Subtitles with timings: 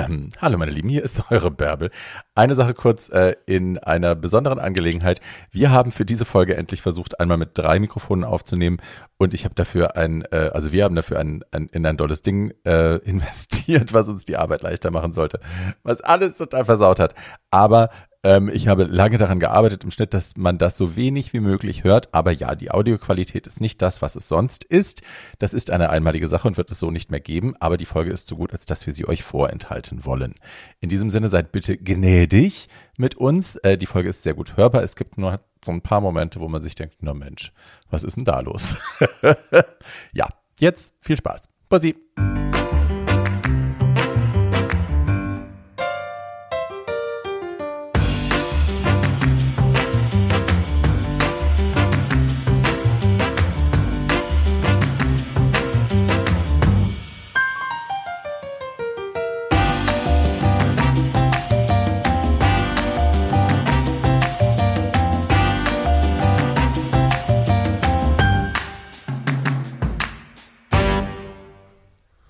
[0.00, 1.90] Ähm, hallo meine Lieben, hier ist eure Bärbel.
[2.34, 5.20] Eine Sache kurz äh, in einer besonderen Angelegenheit.
[5.50, 8.78] Wir haben für diese Folge endlich versucht, einmal mit drei Mikrofonen aufzunehmen
[9.18, 12.22] und ich habe dafür ein, äh, also wir haben dafür ein, ein in ein dolles
[12.22, 15.40] Ding äh, investiert, was uns die Arbeit leichter machen sollte,
[15.82, 17.14] was alles total versaut hat.
[17.50, 17.90] Aber
[18.22, 21.84] ähm, ich habe lange daran gearbeitet im Schnitt, dass man das so wenig wie möglich
[21.84, 22.12] hört.
[22.12, 25.02] Aber ja, die Audioqualität ist nicht das, was es sonst ist.
[25.38, 27.54] Das ist eine einmalige Sache und wird es so nicht mehr geben.
[27.60, 30.34] Aber die Folge ist so gut, als dass wir sie euch vorenthalten wollen.
[30.80, 32.68] In diesem Sinne seid bitte gnädig
[32.98, 33.56] mit uns.
[33.56, 34.82] Äh, die Folge ist sehr gut hörbar.
[34.82, 37.52] Es gibt nur so ein paar Momente, wo man sich denkt, na Mensch,
[37.90, 38.78] was ist denn da los?
[40.12, 41.48] ja, jetzt viel Spaß.
[41.68, 41.94] Bussi.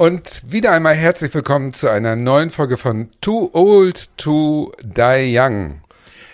[0.01, 5.83] Und wieder einmal herzlich willkommen zu einer neuen Folge von Too Old to Die Young.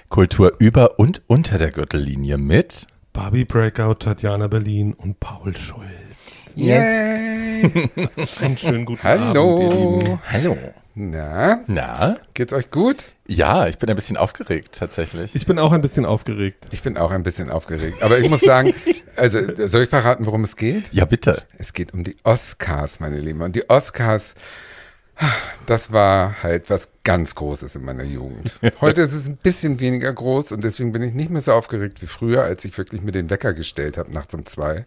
[0.08, 6.52] Kultur über und unter der Gürtellinie mit Barbie Breakout, Tatjana Berlin und Paul Schulz.
[6.54, 7.90] Yay!
[8.40, 9.56] Einen schönen guten Hallo.
[9.56, 10.20] Abend, ihr Lieben.
[10.30, 10.56] Hallo.
[10.98, 12.16] Na, Na?
[12.32, 13.04] geht's euch gut?
[13.26, 15.34] Ja, ich bin ein bisschen aufgeregt tatsächlich.
[15.34, 16.68] Ich bin auch ein bisschen aufgeregt.
[16.70, 18.02] Ich bin auch ein bisschen aufgeregt.
[18.02, 18.72] Aber ich muss sagen,
[19.16, 19.38] also
[19.68, 20.84] soll ich verraten, worum es geht?
[20.92, 21.42] ja, bitte.
[21.58, 23.42] Es geht um die Oscars, meine Lieben.
[23.42, 24.34] Und die Oscars,
[25.66, 28.58] das war halt was ganz Großes in meiner Jugend.
[28.80, 32.00] Heute ist es ein bisschen weniger groß und deswegen bin ich nicht mehr so aufgeregt
[32.00, 34.86] wie früher, als ich wirklich mir den Wecker gestellt habe nachts um zwei.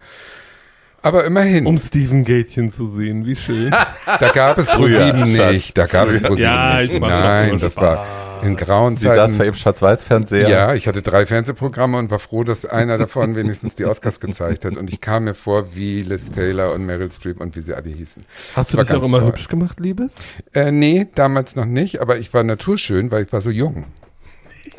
[1.02, 3.72] Aber immerhin, Um Steven Gätchen zu sehen, wie schön.
[4.05, 5.78] da gab es ProSieben nicht.
[5.78, 7.00] Da gab es ProSieben Ja, nicht.
[7.00, 8.05] Nein, das war
[8.42, 9.44] in grauen Sie saß vor Zeiten.
[9.44, 10.47] ihrem Schwarz-Weiß-Fernseher.
[10.50, 14.64] Ja, ich hatte drei Fernsehprogramme und war froh, dass einer davon wenigstens die Oscars gezeigt
[14.64, 14.77] hat.
[14.77, 17.89] Und ich kam mir vor wie Liz Taylor und Meryl Streep und wie sie alle
[17.89, 18.23] hießen.
[18.55, 19.27] Hast du war dich auch immer toll.
[19.27, 20.14] hübsch gemacht, Liebes?
[20.54, 23.83] Äh, nee, damals noch nicht, aber ich war naturschön, weil ich war so jung.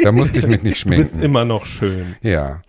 [0.02, 1.22] Da musste ich mich nicht Du bist schminken.
[1.22, 2.16] immer noch schön.
[2.22, 2.62] Ja.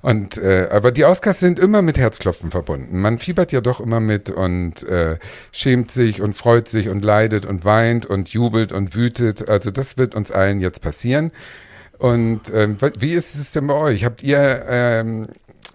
[0.00, 3.00] Und äh, aber die Oscars sind immer mit Herzklopfen verbunden.
[3.00, 5.18] Man fiebert ja doch immer mit und äh,
[5.50, 9.48] schämt sich und freut sich und leidet und weint und jubelt und wütet.
[9.48, 11.32] Also das wird uns allen jetzt passieren.
[11.98, 14.04] Und ähm, wie ist es denn bei euch?
[14.04, 15.28] Habt ihr ähm,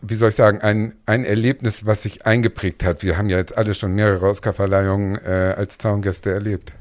[0.06, 3.04] wie soll ich sagen, ein, ein Erlebnis, was sich eingeprägt hat.
[3.04, 6.74] Wir haben ja jetzt alle schon mehrere Oscar-Verleihungen äh, als Zaungäste erlebt.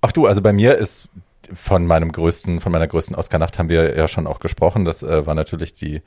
[0.00, 1.08] Ach du, also bei mir ist
[1.52, 4.84] von meinem größten, von meiner größten Oscar-Nacht haben wir ja schon auch gesprochen.
[4.84, 6.02] Das äh, war natürlich die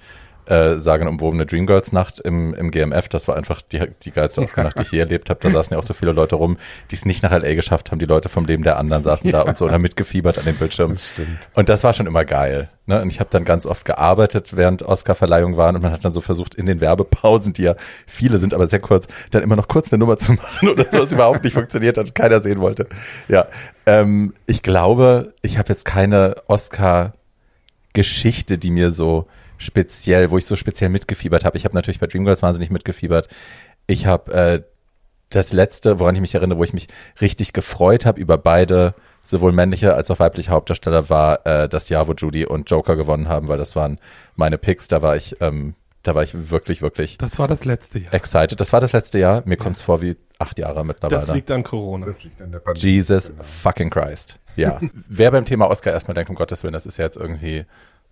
[0.48, 3.10] äh, sagenumwobene Dreamgirls-Nacht im, im GMF.
[3.10, 5.40] Das war einfach die, die geilste Oscar-Nacht, die ich je erlebt habe.
[5.42, 6.58] Da saßen ja auch so viele Leute rum,
[6.92, 7.56] die es nicht nach L.A.
[7.56, 8.00] geschafft haben.
[8.00, 10.56] Die Leute vom Leben der anderen saßen da und so und haben mitgefiebert an dem
[10.56, 10.92] Bildschirm.
[10.92, 11.50] Das stimmt.
[11.56, 12.70] Und das war schon immer geil.
[12.86, 13.02] Ne?
[13.02, 16.22] Und ich habe dann ganz oft gearbeitet, während Oscar-Verleihungen waren und man hat dann so
[16.22, 17.76] versucht, in den Werbepausen, die ja
[18.06, 21.00] viele sind, aber sehr kurz, dann immer noch kurz eine Nummer zu machen oder so,
[21.00, 22.88] was überhaupt nicht funktioniert hat und keiner sehen wollte.
[23.28, 23.48] Ja,
[23.86, 30.56] ähm, ich glaube, ich habe jetzt keine Oscar-Geschichte, die mir so speziell, wo ich so
[30.56, 31.58] speziell mitgefiebert habe.
[31.58, 33.28] Ich habe natürlich bei Dreamgirls wahnsinnig mitgefiebert.
[33.88, 34.62] Ich habe äh,
[35.30, 36.88] das letzte, woran ich mich erinnere, wo ich mich
[37.22, 42.08] richtig gefreut habe über beide, sowohl männliche als auch weibliche Hauptdarsteller, war äh, das Jahr,
[42.08, 44.00] wo Judy und Joker gewonnen haben, weil das waren
[44.36, 44.88] meine Picks.
[44.88, 45.76] Da war ich, ähm,
[46.08, 48.14] da war ich wirklich, wirklich Das war das letzte Jahr.
[48.14, 48.60] excited.
[48.60, 49.42] Das war das letzte Jahr.
[49.46, 51.34] Mir kommt's vor wie acht Jahre Das mittlerweile.
[51.34, 52.06] liegt an Corona.
[52.06, 52.88] Das liegt an der Pandemie.
[52.94, 54.40] Jesus fucking Christ.
[54.56, 54.80] Ja.
[55.10, 57.66] Wer beim Thema Oscar erstmal denkt, um Gottes Willen, das ist ja jetzt irgendwie,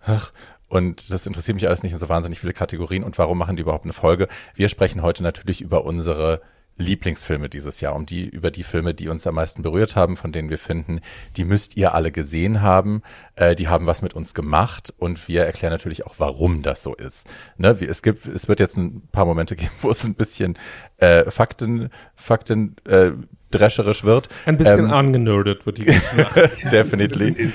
[0.04, 0.32] ach,
[0.68, 3.04] und das interessiert mich alles nicht in so wahnsinnig viele Kategorien.
[3.04, 4.26] Und warum machen die überhaupt eine Folge?
[4.54, 6.40] Wir sprechen heute natürlich über unsere
[6.76, 10.32] Lieblingsfilme dieses Jahr, um die, über die Filme, die uns am meisten berührt haben, von
[10.32, 11.00] denen wir finden,
[11.36, 13.02] die müsst ihr alle gesehen haben,
[13.36, 16.94] äh, die haben was mit uns gemacht und wir erklären natürlich auch, warum das so
[16.94, 17.28] ist.
[17.58, 17.80] Ne?
[17.80, 20.58] Wie, es gibt, es wird jetzt ein paar Momente geben, wo es ein bisschen
[20.98, 23.12] äh, Fakten, Fakten äh,
[23.50, 24.28] drescherisch wird.
[24.46, 25.84] Ein bisschen Ähm, angenerdet wird die
[26.70, 27.52] Definitely.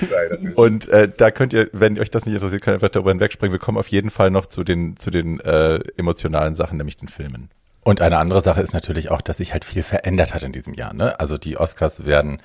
[0.54, 3.52] Und äh, da könnt ihr, wenn euch das nicht interessiert, könnt ihr einfach darüber hinwegspringen.
[3.52, 7.08] Wir kommen auf jeden Fall noch zu den, zu den äh, emotionalen Sachen, nämlich den
[7.08, 7.50] Filmen.
[7.84, 10.74] Und eine andere Sache ist natürlich auch, dass sich halt viel verändert hat in diesem
[10.74, 10.92] Jahr.
[10.92, 11.18] Ne?
[11.18, 12.42] Also die Oscars werden,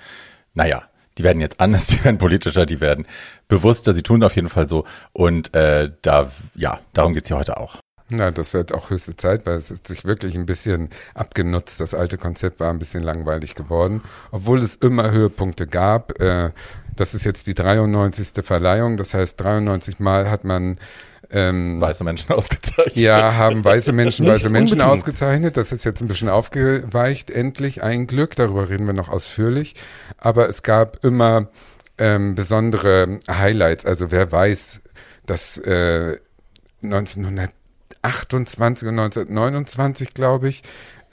[0.53, 0.83] naja,
[1.17, 3.05] die werden jetzt anders, die werden politischer, die werden
[3.47, 4.85] bewusster, sie tun auf jeden Fall so.
[5.13, 7.77] Und äh, da, ja, darum geht's hier heute auch.
[8.11, 11.79] Na, das wird auch höchste Zeit, weil es hat sich wirklich ein bisschen abgenutzt.
[11.79, 16.21] Das alte Konzept war ein bisschen langweilig geworden, obwohl es immer Höhepunkte gab.
[16.21, 16.51] Äh,
[16.95, 18.45] das ist jetzt die 93.
[18.45, 20.77] Verleihung, das heißt 93 Mal hat man
[21.31, 22.95] Ähm, Weiße Menschen ausgezeichnet.
[22.95, 24.99] ja, haben weiße Menschen weiße Menschen unbedingt.
[24.99, 25.57] ausgezeichnet.
[25.57, 28.35] Das ist jetzt ein bisschen aufgeweicht, endlich ein Glück.
[28.35, 29.75] Darüber reden wir noch ausführlich.
[30.17, 31.47] Aber es gab immer
[31.97, 33.85] ähm, besondere Highlights.
[33.85, 34.81] Also wer weiß,
[35.25, 36.17] dass äh,
[36.83, 40.63] 1928 und 1929, glaube ich,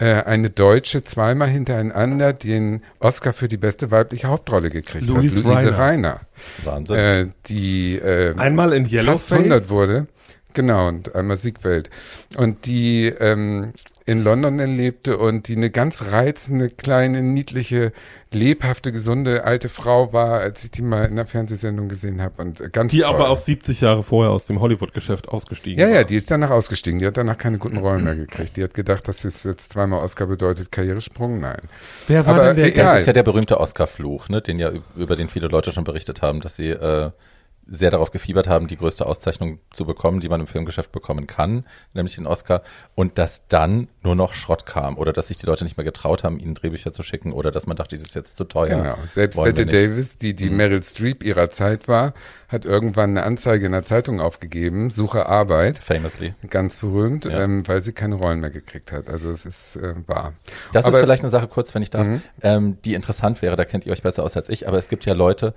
[0.04, 5.44] eine Deutsche zweimal hintereinander den Oscar für die beste weibliche Hauptrolle gekriegt Louise hat.
[5.44, 5.78] Luise Reiner.
[5.78, 6.20] Reiner.
[6.64, 6.96] Wahnsinn.
[6.96, 9.32] Äh, die äh, Einmal in fast Yellowface.
[9.32, 10.06] 100 wurde.
[10.54, 11.88] Genau, und einmal Siegwelt.
[12.36, 13.72] Und die ähm,
[14.04, 17.92] in London lebte und die eine ganz reizende, kleine, niedliche,
[18.32, 22.42] lebhafte, gesunde alte Frau war, als ich die mal in einer Fernsehsendung gesehen habe.
[22.42, 23.14] Und äh, ganz Die toll.
[23.14, 25.94] aber auch 70 Jahre vorher aus dem Hollywood-Geschäft ausgestiegen Ja, war.
[25.94, 26.98] ja, die ist danach ausgestiegen.
[26.98, 28.56] Die hat danach keine guten Rollen mehr gekriegt.
[28.56, 31.40] Die hat gedacht, dass es jetzt zweimal Oscar bedeutet, Karrieresprung.
[31.40, 31.60] Nein.
[32.08, 32.84] Wer war Aber denn der egal.
[32.94, 36.22] Das ist ja der berühmte Oscar-Fluch, ne, den ja über den viele Leute schon berichtet
[36.22, 37.10] haben, dass sie äh,
[37.66, 41.64] sehr darauf gefiebert haben, die größte Auszeichnung zu bekommen, die man im Filmgeschäft bekommen kann,
[41.94, 42.62] nämlich den Oscar,
[42.94, 46.24] und dass dann nur noch Schrott kam oder dass sich die Leute nicht mehr getraut
[46.24, 48.76] haben, ihnen Drehbücher zu schicken oder dass man dachte, das ist jetzt zu teuer.
[48.82, 48.96] Genau.
[49.08, 49.64] Selbst Bette.
[49.64, 50.36] Davis, die Mhm.
[50.36, 52.14] die Meryl Streep ihrer Zeit war,
[52.48, 55.78] hat irgendwann eine Anzeige in der Zeitung aufgegeben, suche Arbeit.
[55.78, 56.34] Famously.
[56.50, 57.42] Ganz berühmt, Ja.
[57.44, 59.08] ähm, weil sie keine Rollen mehr gekriegt hat.
[59.08, 60.34] Also es ist äh, wahr.
[60.72, 62.22] Das Aber- ist vielleicht eine Sache, kurz, wenn ich darf, Mhm.
[62.42, 65.06] ähm, die interessant wäre, da kennt ihr euch besser aus als ich, aber es gibt
[65.06, 65.54] ja Leute,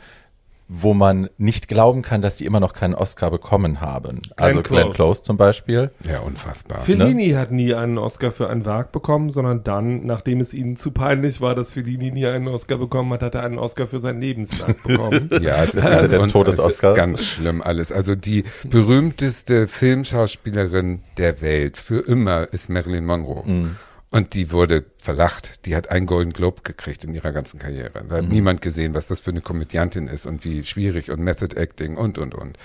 [0.68, 4.22] wo man nicht glauben kann, dass die immer noch keinen Oscar bekommen haben.
[4.36, 4.94] also Glenn Close.
[4.96, 5.92] Close zum Beispiel.
[6.10, 6.80] Ja, unfassbar.
[6.80, 10.90] Fellini hat nie einen Oscar für ein Werk bekommen, sondern dann, nachdem es ihnen zu
[10.92, 14.20] peinlich war, dass Fellini nie einen Oscar bekommen hat, hat er einen Oscar für sein
[14.20, 15.30] Lebenswerk bekommen.
[15.42, 16.92] Ja, es ist, Das ist ganz, der Todesoscar.
[16.92, 17.92] ist ganz schlimm alles.
[17.92, 23.44] Also die berühmteste Filmschauspielerin der Welt für immer ist Marilyn Monroe.
[23.46, 23.76] Mhm.
[24.16, 25.66] Und die wurde verlacht.
[25.66, 27.92] Die hat einen Golden Globe gekriegt in ihrer ganzen Karriere.
[27.94, 28.12] Da Mhm.
[28.12, 31.98] hat niemand gesehen, was das für eine Komödiantin ist und wie schwierig und Method Acting
[31.98, 32.58] und, und, und.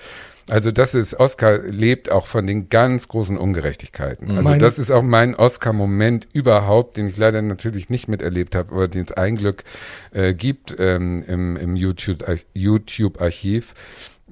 [0.48, 4.30] Also das ist, Oscar lebt auch von den ganz großen Ungerechtigkeiten.
[4.30, 8.72] Also Meine- das ist auch mein Oscar-Moment überhaupt, den ich leider natürlich nicht miterlebt habe,
[8.72, 9.64] aber den es ein Glück
[10.12, 12.46] äh, gibt ähm, im, im YouTube-Archiv.
[12.54, 13.64] YouTube -Archiv.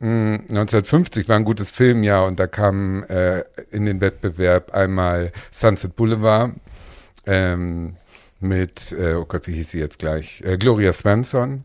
[0.00, 3.43] Mm, 1950 war ein gutes Filmjahr und da kam äh,
[3.73, 6.53] in den Wettbewerb einmal Sunset Boulevard
[7.28, 7.96] ähm,
[8.40, 10.42] mit, äh, oh Gott, wie hieß sie jetzt gleich?
[10.44, 11.64] Äh, Gloria Swanson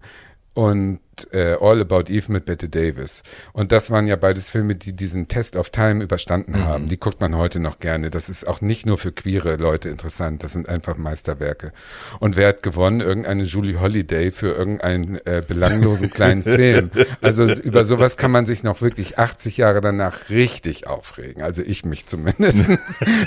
[0.53, 0.99] und
[1.31, 3.23] äh, All About Eve mit Bette Davis.
[3.53, 6.63] Und das waren ja beides Filme, die diesen Test of Time überstanden Mhm.
[6.65, 6.87] haben.
[6.89, 8.09] Die guckt man heute noch gerne.
[8.09, 10.43] Das ist auch nicht nur für queere Leute interessant.
[10.43, 11.71] Das sind einfach Meisterwerke.
[12.19, 12.99] Und wer hat gewonnen?
[13.01, 16.91] Irgendeine Julie Holiday für irgendeinen äh, belanglosen kleinen Film.
[17.21, 21.41] Also über sowas kann man sich noch wirklich 80 Jahre danach richtig aufregen.
[21.43, 22.65] Also ich mich zumindest.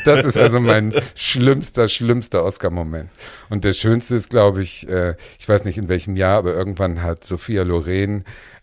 [0.05, 3.09] Das ist also mein schlimmster, schlimmster Oscar-Moment.
[3.51, 7.03] Und der schönste ist, glaube ich, äh, ich weiß nicht in welchem Jahr, aber irgendwann
[7.03, 7.76] hat Sophia Loren,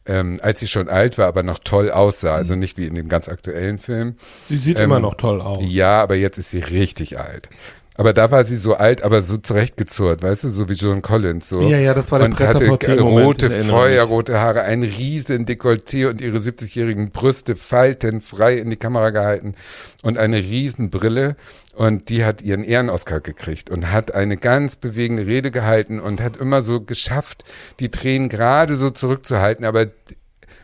[0.06, 3.07] ähm, als sie schon alt war, aber noch toll aussah, also nicht wie in dem
[3.07, 4.15] ganz aktuellen Film.
[4.50, 5.60] Sie sieht Ähm, immer noch toll aus.
[5.62, 7.50] Ja, aber jetzt ist sie richtig alt.
[7.95, 11.48] Aber da war sie so alt, aber so zurechtgezurrt, weißt du, so wie Joan Collins.
[11.48, 11.62] So.
[11.62, 16.40] Ja, ja, das war der Und hatte rote, feuerrote Haare, ein riesen Dekolleté und ihre
[16.40, 19.54] 70-jährigen Brüste faltenfrei in die Kamera gehalten
[20.01, 21.36] und eine riesen Brille.
[21.75, 26.38] Und die hat ihren Ehrenoskar gekriegt und hat eine ganz bewegende Rede gehalten und hat
[26.38, 27.44] immer so geschafft,
[27.80, 29.88] die Tränen gerade so zurückzuhalten, aber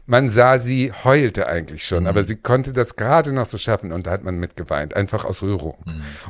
[0.10, 4.08] man sah, sie heulte eigentlich schon, aber sie konnte das gerade noch so schaffen und
[4.08, 5.76] da hat man mitgeweint, einfach aus Rührung.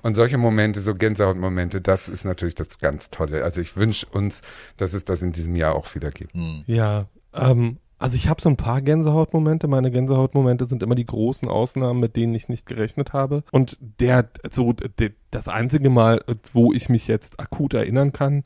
[0.01, 3.43] Und solche Momente, so Gänsehautmomente, das ist natürlich das ganz Tolle.
[3.43, 4.41] Also ich wünsche uns,
[4.75, 6.33] dass es das in diesem Jahr auch wieder gibt.
[6.65, 9.67] Ja, ähm, also ich habe so ein paar Gänsehautmomente.
[9.67, 13.43] Meine Gänsehautmomente sind immer die großen Ausnahmen, mit denen ich nicht gerechnet habe.
[13.51, 18.43] Und der, so der, das einzige Mal, wo ich mich jetzt akut erinnern kann,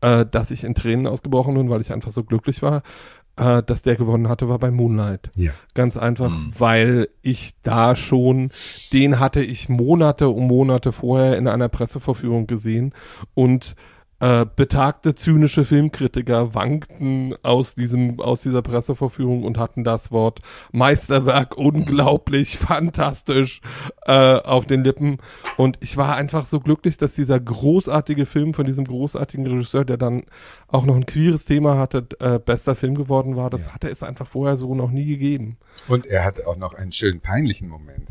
[0.00, 2.82] äh, dass ich in Tränen ausgebrochen bin, weil ich einfach so glücklich war,
[3.36, 5.30] äh, dass der gewonnen hatte, war bei Moonlight.
[5.36, 5.52] Ja.
[5.74, 6.52] Ganz einfach, Mhm.
[6.58, 8.50] weil ich da schon,
[8.92, 12.92] den hatte ich Monate um Monate vorher in einer Presseverführung gesehen
[13.34, 13.74] und
[14.22, 21.56] äh, betagte zynische Filmkritiker wankten aus diesem aus dieser Presseverführung und hatten das Wort Meisterwerk
[21.58, 23.60] unglaublich fantastisch
[24.06, 25.18] äh, auf den Lippen
[25.56, 29.96] und ich war einfach so glücklich, dass dieser großartige Film von diesem großartigen Regisseur, der
[29.96, 30.22] dann
[30.68, 33.50] auch noch ein queeres Thema hatte, äh, bester Film geworden war.
[33.50, 33.74] Das Ja.
[33.74, 35.56] hatte es einfach vorher so noch nie gegeben.
[35.88, 38.08] Und er hatte auch noch einen schönen peinlichen Moment.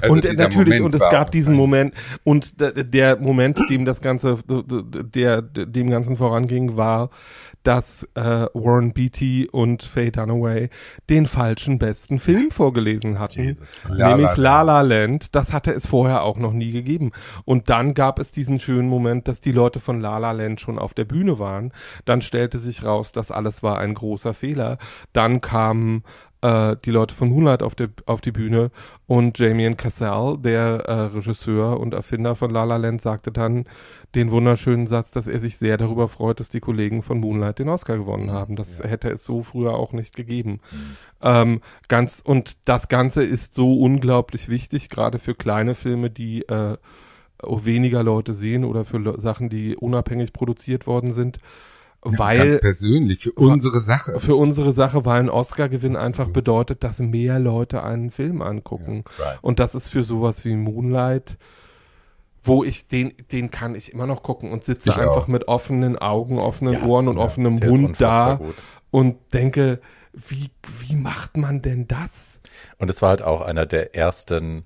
[0.00, 1.54] Also und natürlich, Moment und es gab diesen.
[1.54, 7.10] Moment, und der Moment, dem das Ganze, der, dem Ganzen voranging, war,
[7.62, 10.70] dass äh, Warren Beatty und Faye Dunaway
[11.10, 13.72] den falschen besten Film vorgelesen hatten, Jesus.
[13.88, 15.34] nämlich La La Land.
[15.34, 17.10] Das hatte es vorher auch noch nie gegeben.
[17.44, 20.78] Und dann gab es diesen schönen Moment, dass die Leute von La La Land schon
[20.78, 21.72] auf der Bühne waren.
[22.06, 24.78] Dann stellte sich raus, dass alles war ein großer Fehler.
[25.12, 26.02] Dann kamen
[26.42, 28.70] äh, die Leute von Moonlight auf, der, auf die Bühne
[29.06, 33.66] und Damien Cassell, der äh, Regisseur und Erfinder von La La Land, sagte dann
[34.14, 37.68] den wunderschönen Satz, dass er sich sehr darüber freut, dass die Kollegen von Moonlight den
[37.68, 38.56] Oscar gewonnen haben.
[38.56, 38.86] Das Ja.
[38.86, 40.60] hätte es so früher auch nicht gegeben.
[41.22, 46.76] Ähm, ganz und das Ganze ist so unglaublich wichtig, gerade für kleine Filme, die äh,
[47.42, 51.38] weniger Leute sehen oder für Le Sachen, die unabhängig produziert worden sind,
[52.02, 54.18] weil Ganz persönlich, für unsere Sache.
[54.20, 59.04] für unsere Sache, weil ein Oscar-Gewinn einfach bedeutet, dass mehr Leute einen Film angucken.
[59.18, 59.38] Right.
[59.42, 61.36] Und das ist für sowas wie Moonlight,
[62.42, 65.28] wo ich den, den kann ich immer noch gucken und sitze Ich einfach auch.
[65.28, 68.54] mit offenen Augen, offenen Ja, Ohren und ja, offenem Mund da gut.
[68.90, 69.80] und denke,
[70.12, 72.40] wie, wie macht man denn das?
[72.78, 74.64] Und es war halt auch einer der ersten,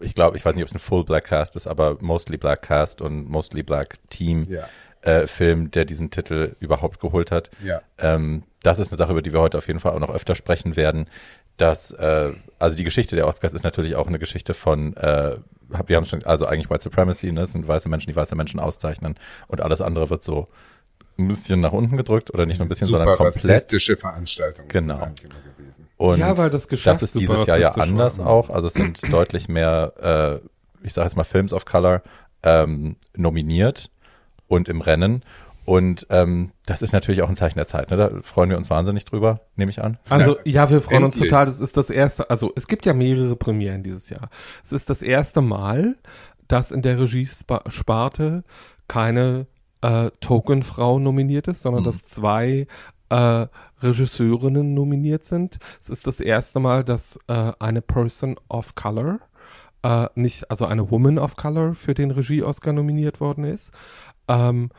[0.00, 2.62] ich glaube, ich weiß nicht, ob es ein Full Black Cast ist, aber Mostly Black
[2.62, 4.66] Cast und Mostly Black Team Ja.
[5.02, 7.50] äh, Film, der diesen Titel überhaupt geholt hat.
[7.62, 7.82] Ja.
[7.98, 10.34] Ähm, das ist eine Sache, über die wir heute auf jeden Fall auch noch öfter
[10.34, 11.06] sprechen werden.
[11.58, 15.36] Dass, äh, also die Geschichte der Oscars ist natürlich auch eine Geschichte von, äh,
[15.86, 17.46] wir haben schon, also eigentlich White Supremacy, ne?
[17.46, 19.14] sind weiße Menschen, die weiße Menschen auszeichnen
[19.48, 20.48] und alles andere wird so
[21.18, 23.44] ein bisschen nach unten gedrückt oder nicht nur ein bisschen, Super sondern komplett.
[23.44, 24.94] rassistische Veranstaltung Genau.
[24.94, 25.86] ist das immer gewesen.
[25.98, 28.26] Und Ja, weil das Geschäft das ist dieses Jahr ja anders war.
[28.26, 28.50] auch.
[28.50, 32.02] Also es sind deutlich mehr, äh, ich sage jetzt mal Films of Color
[32.42, 33.90] ähm, nominiert
[34.48, 35.22] und im Rennen.
[35.64, 37.90] Und ähm, das ist natürlich auch ein Zeichen der Zeit.
[37.90, 37.96] Ne?
[37.96, 39.96] Da freuen wir uns wahnsinnig drüber, nehme ich an.
[40.08, 41.30] Also ja, wir freuen uns endlich.
[41.30, 41.46] total.
[41.46, 44.28] Das ist das erste, also es gibt ja mehrere Premieren dieses Jahr.
[44.64, 45.96] Es ist das erste Mal,
[46.48, 48.44] dass in der Regiesparte
[48.88, 49.46] keine
[49.82, 51.86] äh, Token-Frau nominiert ist, sondern Mhm.
[51.86, 52.66] dass zwei
[53.08, 53.46] äh,
[53.82, 55.58] Regisseurinnen nominiert sind.
[55.80, 59.20] Es ist das erste Mal, dass äh, eine Person of Color,
[59.82, 63.70] äh, nicht, also eine Woman of Color für den Regie-Oscar nominiert worden ist.
[64.28, 64.70] Ähm,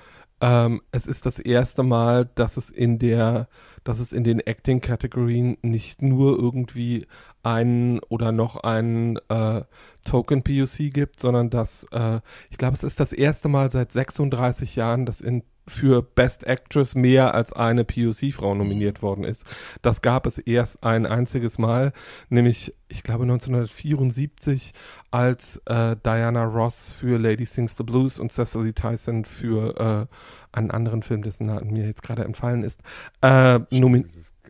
[0.44, 3.48] ähm, es ist das erste Mal, dass es in der,
[3.86, 7.08] dass es in den Acting-Kategorien nicht nur irgendwie
[7.44, 9.62] einen oder noch einen äh,
[10.04, 12.20] Token POC gibt, sondern dass, äh,
[12.50, 16.94] ich glaube, es ist das erste Mal seit 36 Jahren, dass in für Best Actress
[16.96, 19.46] mehr als eine POC-Frau nominiert worden ist.
[19.82, 21.94] Das gab es erst ein einziges Mal,
[22.30, 24.74] nämlich, ich glaube, 1974,
[25.12, 30.16] als äh, Diana Ross für Lady Sings the Blues und Cecily Tyson für äh,
[30.58, 32.82] einen anderen Film, dessen Name mir jetzt gerade entfallen ist,
[33.22, 34.00] äh, nomi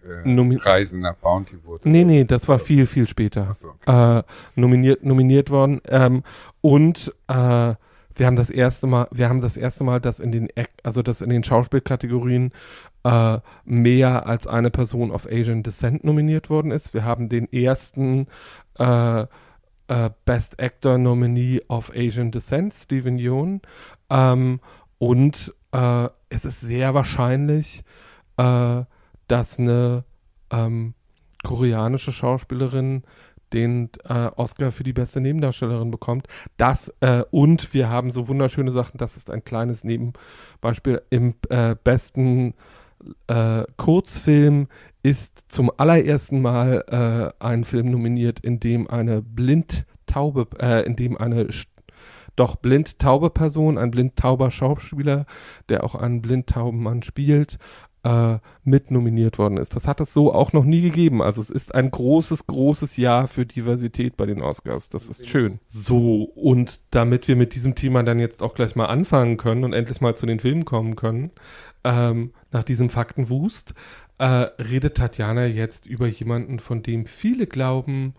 [0.04, 1.86] äh, Nomi- Reisen nach Bountywood.
[1.86, 3.74] Nee, nee, das war viel, viel später so.
[3.86, 4.24] äh,
[4.56, 5.80] nominiert, nominiert worden.
[5.88, 6.24] Ähm,
[6.62, 7.76] und äh,
[8.16, 10.48] wir haben das erste Mal, wir haben das erste Mal, dass in den,
[10.84, 12.52] also dass in den Schauspielkategorien
[13.04, 16.94] äh, mehr als eine Person of Asian Descent nominiert worden ist.
[16.94, 18.28] Wir haben den ersten
[18.80, 19.26] äh,
[19.88, 23.62] äh, Best Actor Nominee of Asian Descent, Stephen Yeun.
[24.10, 24.60] Ähm,
[24.98, 27.84] und äh, es ist sehr wahrscheinlich,
[28.38, 28.84] äh,
[29.28, 30.04] dass eine
[30.52, 30.94] ähm,
[31.44, 33.04] koreanische Schauspielerin
[33.54, 36.28] den äh, Oscar für die beste Nebendarstellerin bekommt.
[36.58, 38.98] Das äh, und wir haben so wunderschöne Sachen.
[38.98, 41.02] Das ist ein kleines Nebenbeispiel.
[41.10, 42.56] Im äh, besten
[43.28, 44.68] äh, Kurzfilm
[45.02, 51.18] ist zum allerersten Mal äh, ein Film nominiert, in dem eine blindtaube, äh, in dem
[51.18, 51.48] eine
[52.36, 55.26] doch blindtaube Person, ein blindtauber Schauspieler,
[55.70, 57.58] der auch einen blindtauben Mann spielt,
[58.04, 59.76] äh, mit nominiert worden ist.
[59.76, 61.22] Das hat es so auch noch nie gegeben.
[61.22, 64.90] Also es ist ein großes, großes Jahr für Diversität bei den Oscars.
[64.90, 65.60] Das ist schön.
[65.66, 69.74] So, und damit wir mit diesem Thema dann jetzt auch gleich mal anfangen können und
[69.74, 71.32] endlich mal zu den Filmen kommen können,
[71.84, 73.74] ähm, nach diesem Faktenwust,
[74.18, 78.16] äh, redet Tatjana jetzt über jemanden, von dem viele glauben,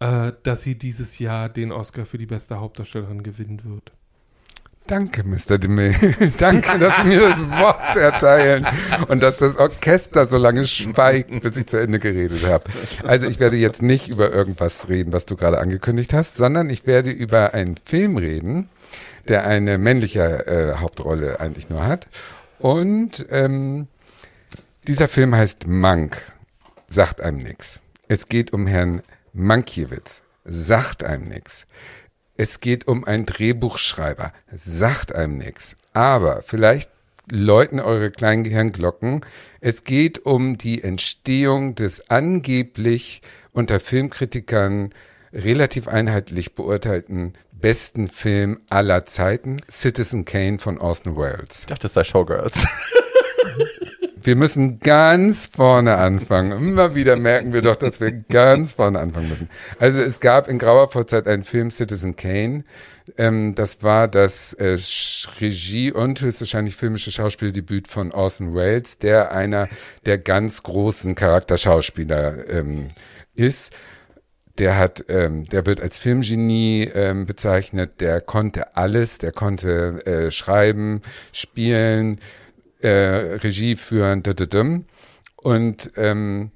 [0.00, 3.92] äh, dass sie dieses Jahr den Oscar für die beste Hauptdarstellerin gewinnen wird.
[4.86, 5.58] Danke, Mr.
[5.58, 5.94] DeMille.
[6.38, 8.66] Danke, dass Sie mir das Wort erteilen
[9.08, 12.64] und dass das Orchester so lange schweigt, bis ich zu Ende geredet habe.
[13.04, 16.86] Also ich werde jetzt nicht über irgendwas reden, was du gerade angekündigt hast, sondern ich
[16.86, 18.68] werde über einen Film reden,
[19.26, 22.06] der eine männliche äh, Hauptrolle eigentlich nur hat.
[22.60, 23.88] Und ähm,
[24.86, 26.22] dieser Film heißt Mank,
[26.88, 27.80] sagt einem nix.
[28.06, 29.02] Es geht um Herrn
[29.32, 31.66] Mankiewicz, sagt einem nix.
[32.36, 35.76] Es geht um einen Drehbuchschreiber, sagt einem nix.
[35.92, 36.90] Aber vielleicht
[37.30, 39.22] läuten eure kleinen Gehirnglocken.
[39.60, 44.90] Es geht um die Entstehung des angeblich unter Filmkritikern
[45.32, 51.60] relativ einheitlich beurteilten besten Film aller Zeiten, Citizen Kane von Orson Welles.
[51.60, 52.66] Ich dachte, das sei Showgirls.
[54.26, 56.50] Wir müssen ganz vorne anfangen.
[56.50, 59.48] Immer wieder merken wir doch, dass wir ganz vorne anfangen müssen.
[59.78, 62.64] Also es gab in grauer Vorzeit einen Film Citizen Kane.
[63.16, 64.76] Ähm, das war das äh,
[65.40, 69.68] Regie- und höchstwahrscheinlich filmische Schauspieldebüt von Orson Welles, der einer
[70.06, 72.88] der ganz großen Charakterschauspieler ähm,
[73.36, 73.72] ist.
[74.58, 78.00] Der hat, ähm, der wird als Filmgenie ähm, bezeichnet.
[78.00, 79.18] Der konnte alles.
[79.18, 82.18] Der konnte äh, schreiben, spielen,
[82.80, 84.22] äh, Regie führen.
[85.36, 86.50] Und ähm,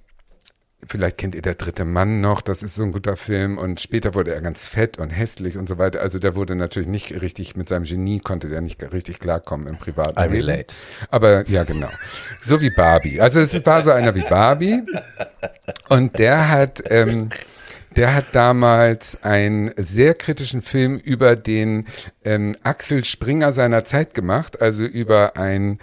[0.87, 2.41] vielleicht kennt ihr der dritte Mann noch.
[2.41, 3.59] Das ist so ein guter Film.
[3.59, 6.01] Und später wurde er ganz fett und hässlich und so weiter.
[6.01, 9.77] Also der wurde natürlich nicht richtig mit seinem Genie konnte der nicht richtig klarkommen im
[9.77, 10.35] privaten I Leben.
[10.35, 10.75] relate.
[11.11, 11.91] Aber ja, genau.
[12.41, 13.21] So wie Barbie.
[13.21, 14.83] Also es war so einer wie Barbie.
[15.89, 17.31] Und der hat, ähm,
[17.97, 21.87] der hat damals einen sehr kritischen Film über den
[22.25, 25.79] ähm, Axel Springer seiner Zeit gemacht, also über ein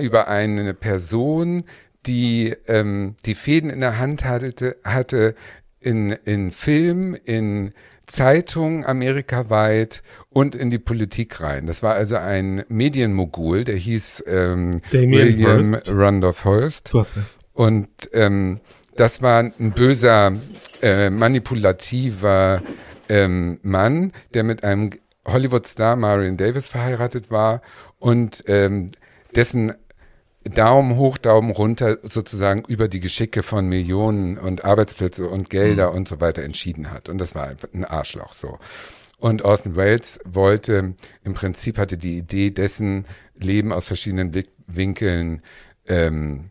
[0.00, 1.64] über eine Person,
[2.06, 5.34] die ähm, die Fäden in der Hand hatte, hatte
[5.80, 7.72] in in Film, in
[8.06, 11.66] Zeitung amerikaweit und in die Politik rein.
[11.66, 15.76] Das war also ein Medienmogul, der hieß ähm, William.
[15.86, 16.92] Randolph Hearst.
[16.92, 17.36] Du hast recht.
[17.52, 18.60] Und ähm,
[19.00, 20.34] das war ein böser,
[20.82, 22.62] äh, manipulativer
[23.08, 24.90] ähm, Mann, der mit einem
[25.26, 27.62] Hollywood-Star Marion Davis verheiratet war
[27.98, 28.90] und ähm,
[29.34, 29.72] dessen
[30.44, 36.06] Daumen hoch, Daumen runter sozusagen über die Geschicke von Millionen und Arbeitsplätze und Gelder und
[36.06, 37.08] so weiter entschieden hat.
[37.08, 38.58] Und das war ein Arschloch so.
[39.16, 43.06] Und Orson Welles wollte, im Prinzip hatte die Idee, dessen
[43.38, 45.40] Leben aus verschiedenen Blickwinkeln
[45.86, 46.50] ähm,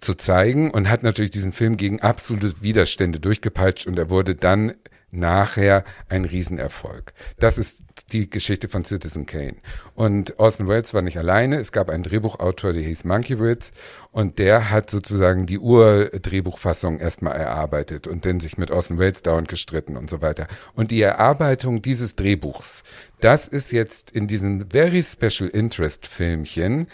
[0.00, 4.74] zu zeigen und hat natürlich diesen Film gegen absolute Widerstände durchgepeitscht und er wurde dann
[5.12, 7.12] nachher ein Riesenerfolg.
[7.38, 9.56] Das ist die Geschichte von Citizen Kane.
[9.94, 11.56] Und Orson Welles war nicht alleine.
[11.56, 13.72] Es gab einen Drehbuchautor, der hieß Mankiewicz
[14.12, 19.48] und der hat sozusagen die Urdrehbuchfassung erstmal erarbeitet und dann sich mit Orson Welles dauernd
[19.48, 20.46] gestritten und so weiter.
[20.74, 22.84] Und die Erarbeitung dieses Drehbuchs,
[23.20, 26.86] das ist jetzt in diesem Very Special Interest Filmchen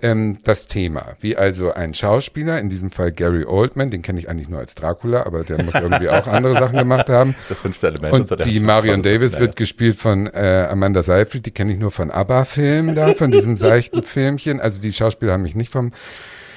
[0.00, 1.14] ähm, das Thema.
[1.20, 4.74] Wie also ein Schauspieler, in diesem Fall Gary Oldman, den kenne ich eigentlich nur als
[4.74, 7.34] Dracula, aber der muss irgendwie auch andere Sachen gemacht haben.
[7.48, 8.12] Das fünfte Element.
[8.12, 9.46] Und so, die Marion Davis naja.
[9.46, 13.56] wird gespielt von äh, Amanda Seyfried, die kenne ich nur von ABBA-Filmen da, von diesem
[13.56, 14.60] seichten Filmchen.
[14.60, 15.92] Also die Schauspieler haben mich nicht vom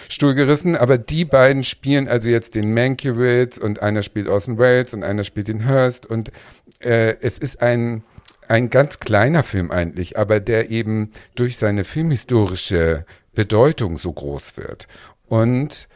[0.09, 4.93] Stuhl gerissen, aber die beiden spielen also jetzt den Mankiewicz und einer spielt Orson Welles
[4.93, 6.31] und einer spielt den Hurst und
[6.79, 8.03] äh, es ist ein
[8.47, 13.05] ein ganz kleiner Film eigentlich, aber der eben durch seine filmhistorische
[13.37, 14.87] Bedeutung so groß wird.
[15.27, 15.87] Und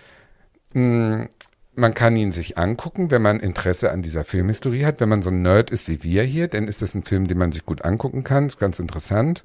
[0.74, 1.28] mh,
[1.74, 5.00] man kann ihn sich angucken, wenn man Interesse an dieser Filmhistorie hat.
[5.00, 7.40] Wenn man so ein Nerd ist wie wir hier, dann ist das ein Film, den
[7.40, 8.46] man sich gut angucken kann.
[8.46, 9.44] Ist ganz interessant.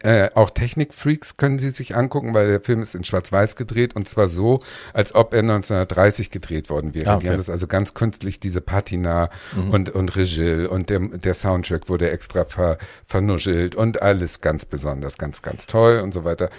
[0.00, 4.08] Äh, auch Technikfreaks können sie sich angucken, weil der Film ist in Schwarz-Weiß gedreht und
[4.08, 7.10] zwar so, als ob er 1930 gedreht worden wäre.
[7.10, 7.22] Ah, okay.
[7.22, 9.30] Die haben das also ganz künstlich, diese Patina
[9.70, 15.18] und, und Regil und der, der Soundtrack wurde extra ver, vernuschelt und alles ganz besonders,
[15.18, 16.50] ganz, ganz toll und so weiter.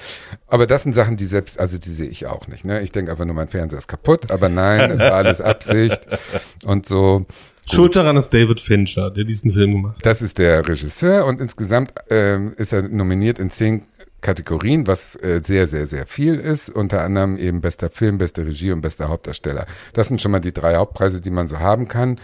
[0.48, 2.66] Aber das sind Sachen, die selbst, also die sehe ich auch nicht.
[2.66, 2.82] Ne?
[2.82, 6.02] Ich denke einfach nur, mein Fernseher ist kaputt, aber nein, es war alles Absicht
[6.66, 7.26] und so.
[7.70, 10.06] Schuld daran ist David Fincher, der diesen Film gemacht hat.
[10.06, 13.84] Das ist der Regisseur und insgesamt ähm, ist er nominiert in zehn
[14.24, 16.70] Kategorien, was äh, sehr, sehr, sehr viel ist.
[16.70, 19.68] Unter anderem eben bester Film, beste Regie und bester Hauptdarsteller.
[19.94, 22.20] Das sind schon mal die drei Hauptpreise, die man so haben kann.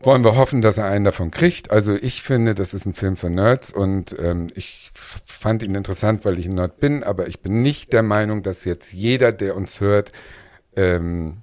[0.00, 1.70] Wollen wir hoffen, dass er einen davon kriegt.
[1.70, 6.24] Also ich finde, das ist ein Film für Nerds und ähm, ich fand ihn interessant,
[6.24, 9.56] weil ich ein Nerd bin, aber ich bin nicht der Meinung, dass jetzt jeder, der
[9.56, 10.12] uns hört,
[10.76, 11.38] ähm,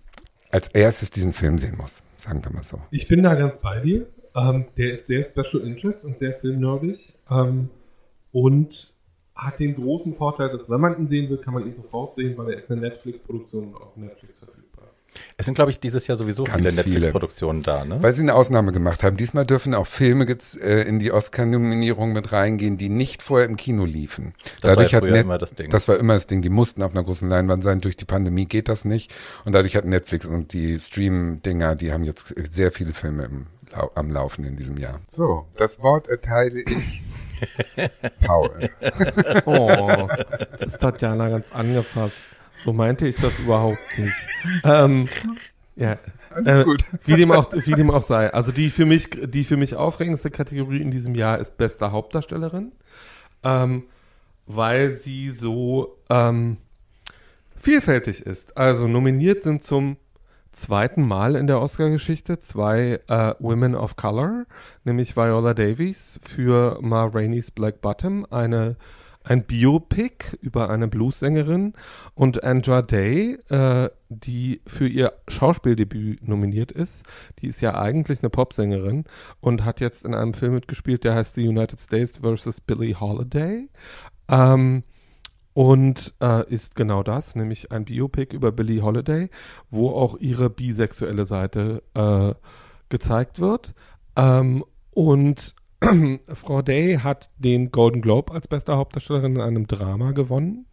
[0.52, 2.04] als erstes diesen Film sehen muss.
[2.24, 2.80] Sagen wir mal so.
[2.90, 4.08] Ich bin da ganz bei dir.
[4.34, 7.12] Ähm, der ist sehr Special Interest und sehr filmnerdig.
[7.30, 7.70] Ähm,
[8.32, 8.94] und
[9.36, 12.38] hat den großen Vorteil, dass wenn man ihn sehen will, kann man ihn sofort sehen,
[12.38, 14.62] weil er ist eine Netflix-Produktion auf Netflix verfügbar.
[15.38, 16.76] Es sind, glaube ich, dieses Jahr sowieso Ganz viele.
[16.76, 18.02] Netflix-Produktionen da, ne?
[18.02, 19.17] Weil sie eine Ausnahme gemacht haben.
[19.17, 23.56] Diesmal dürfen auch Filme jetzt, äh, in die Oscar-Nominierung mit reingehen, die nicht vorher im
[23.56, 24.34] Kino liefen.
[24.62, 25.69] Das war ja hat immer das Ding.
[25.69, 26.41] Das war immer das Ding.
[26.41, 27.82] Die mussten auf einer großen Leinwand sein.
[27.82, 29.13] Durch die Pandemie geht das nicht.
[29.45, 33.47] Und dadurch hat Netflix und die Stream-Dinger, die haben jetzt sehr viele Filme im,
[33.95, 35.02] am Laufen in diesem Jahr.
[35.08, 37.02] So, das Wort erteile ich
[38.26, 38.69] Paul.
[39.45, 40.08] Oh,
[40.52, 42.26] das ist Tatjana ganz angefasst.
[42.63, 44.28] So meinte ich das überhaupt nicht.
[44.63, 45.08] Ähm,
[45.76, 45.97] ja,
[46.30, 46.86] Alles äh, gut.
[47.06, 48.32] Wie dem, auch, wie dem auch sei.
[48.34, 52.71] Also die für mich, die für mich aufregendste Kategorie in diesem Jahr ist beste Hauptdarstellerin,
[53.43, 53.84] ähm,
[54.45, 56.58] weil sie so ähm,
[57.56, 58.56] vielfältig ist.
[58.58, 59.97] Also nominiert sind zum
[60.52, 64.45] zweiten Mal in der Oscar-Geschichte zwei äh, Women of Color,
[64.84, 68.78] nämlich Viola Davis für Ma Rainey's Black Bottom, eine
[69.24, 71.74] ein Biopic über eine Bluessängerin
[72.14, 77.04] und Andra Day, äh, die für ihr Schauspieldebüt nominiert ist.
[77.40, 79.06] Die ist ja eigentlich eine Popsängerin
[79.40, 82.62] und hat jetzt in einem Film mitgespielt, der heißt The United States vs.
[82.62, 83.70] Billie Holiday.
[84.28, 84.84] Ähm,
[85.54, 89.30] und äh, ist genau das, nämlich ein Biopic über Billie Holiday,
[89.70, 92.34] wo auch ihre bisexuelle Seite äh,
[92.90, 93.74] gezeigt wird.
[94.16, 95.56] Ähm, und
[96.34, 100.65] Frau Day hat den Golden Globe als beste Hauptdarstellerin in einem Drama gewonnen.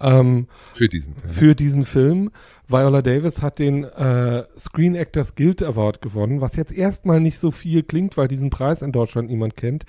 [0.00, 1.32] Ähm, für diesen Film.
[1.32, 2.30] Für diesen Film.
[2.66, 7.50] Viola Davis hat den äh, Screen Actors Guild Award gewonnen, was jetzt erstmal nicht so
[7.50, 9.84] viel klingt, weil diesen Preis in Deutschland niemand kennt.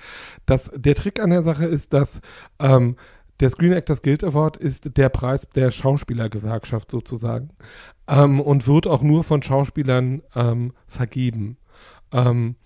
[0.46, 2.20] Das, der Trick an der Sache ist, dass
[2.58, 2.96] ähm,
[3.40, 7.50] der Screen Actors Guild Award ist der Preis der Schauspielergewerkschaft sozusagen
[8.06, 11.56] ähm, und wird auch nur von Schauspielern ähm, vergeben.
[12.12, 12.56] Ähm,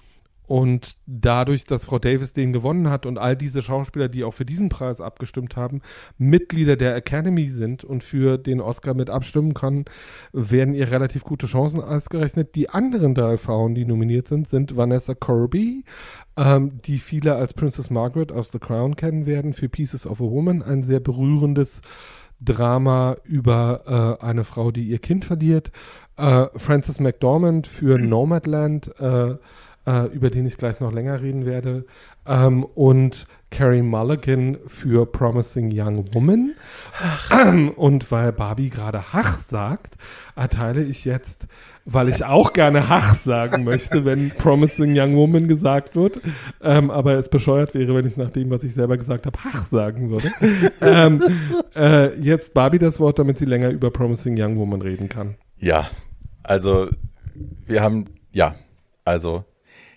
[0.46, 4.44] und dadurch, dass Frau Davis den gewonnen hat und all diese Schauspieler, die auch für
[4.44, 5.80] diesen Preis abgestimmt haben,
[6.18, 9.86] Mitglieder der Academy sind und für den Oscar mit abstimmen können,
[10.32, 12.54] werden ihr relativ gute Chancen ausgerechnet.
[12.54, 15.84] Die anderen drei Frauen, die nominiert sind, sind Vanessa Kirby,
[16.36, 20.24] ähm, die viele als Princess Margaret aus The Crown kennen werden, für Pieces of a
[20.24, 21.80] Woman, ein sehr berührendes
[22.40, 25.70] Drama über äh, eine Frau, die ihr Kind verliert.
[26.16, 29.36] Äh, Frances McDormand für Nomadland, äh,
[29.86, 31.84] äh, über den ich gleich noch länger reden werde,
[32.26, 36.54] ähm, und Carrie Mulligan für Promising Young Woman.
[37.76, 39.94] Und weil Barbie gerade Hach sagt,
[40.34, 41.46] erteile ich jetzt,
[41.84, 46.20] weil ich auch gerne Hach sagen möchte, wenn Promising Young Woman gesagt wird,
[46.62, 49.66] ähm, aber es bescheuert wäre, wenn ich nach dem, was ich selber gesagt habe, Hach
[49.66, 50.32] sagen würde.
[50.80, 51.22] ähm,
[51.76, 55.36] äh, jetzt Barbie das Wort, damit sie länger über Promising Young Woman reden kann.
[55.58, 55.90] Ja,
[56.42, 56.88] also
[57.66, 58.56] wir haben, ja,
[59.04, 59.44] also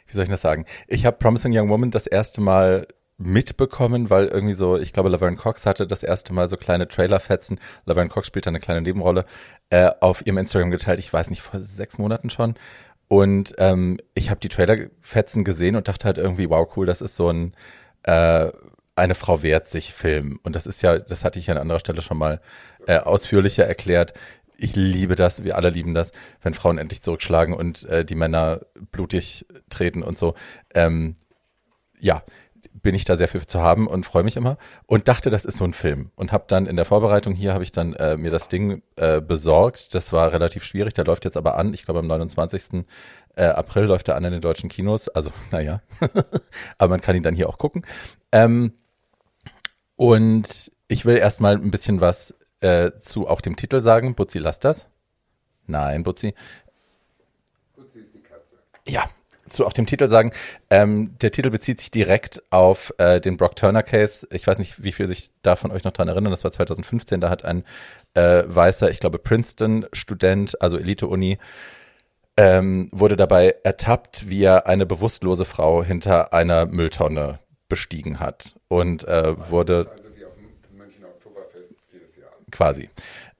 [0.07, 0.65] wie soll ich das sagen?
[0.87, 5.37] Ich habe Promising Young Woman das erste Mal mitbekommen, weil irgendwie so, ich glaube, Laverne
[5.37, 7.59] Cox hatte das erste Mal so kleine Trailerfetzen.
[7.85, 9.25] Laverne Cox spielt da eine kleine Nebenrolle
[9.69, 10.99] äh, auf ihrem Instagram geteilt.
[10.99, 12.55] Ich weiß nicht, vor sechs Monaten schon.
[13.07, 17.15] Und ähm, ich habe die Trailerfetzen gesehen und dachte halt irgendwie, wow, cool, das ist
[17.15, 17.53] so ein
[18.03, 18.51] äh,
[18.97, 20.39] eine Frau wehrt sich Film.
[20.43, 22.41] Und das ist ja, das hatte ich an anderer Stelle schon mal
[22.87, 24.13] äh, ausführlicher erklärt,
[24.57, 28.61] ich liebe das, wir alle lieben das, wenn Frauen endlich zurückschlagen und äh, die Männer
[28.91, 30.35] blutig treten und so.
[30.73, 31.15] Ähm,
[31.99, 32.23] ja,
[32.73, 35.57] bin ich da sehr viel zu haben und freue mich immer und dachte, das ist
[35.57, 38.31] so ein Film und habe dann in der Vorbereitung hier habe ich dann äh, mir
[38.31, 39.93] das Ding äh, besorgt.
[39.93, 41.73] Das war relativ schwierig, der läuft jetzt aber an.
[41.73, 42.85] Ich glaube am 29.
[43.35, 45.09] Äh, April läuft er an in den deutschen Kinos.
[45.09, 45.81] Also naja,
[46.77, 47.85] aber man kann ihn dann hier auch gucken.
[48.31, 48.73] Ähm,
[49.95, 54.15] und ich will erstmal ein bisschen was äh, zu auch dem Titel sagen.
[54.15, 54.87] Butzi, lass das.
[55.67, 56.33] Nein, Butzi.
[57.75, 58.57] Butzi ist die Katze.
[58.87, 59.09] Ja,
[59.49, 60.31] zu auch dem Titel sagen.
[60.69, 64.27] Ähm, der Titel bezieht sich direkt auf äh, den Brock Turner Case.
[64.31, 66.31] Ich weiß nicht, wie viel sich da von euch noch dran erinnern.
[66.31, 67.21] Das war 2015.
[67.21, 67.63] Da hat ein
[68.13, 71.37] äh, weißer, ich glaube Princeton-Student, also Elite-Uni,
[72.37, 79.05] ähm, wurde dabei ertappt, wie er eine bewusstlose Frau hinter einer Mülltonne bestiegen hat und
[79.07, 80.06] äh, wurde also
[82.57, 82.89] quasi.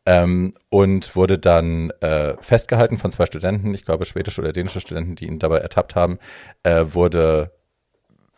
[0.06, 5.16] Ähm, und wurde dann äh, festgehalten von zwei Studenten, ich glaube schwedische oder dänische Studenten,
[5.16, 6.20] die ihn dabei ertappt haben,
[6.64, 7.52] äh, wurde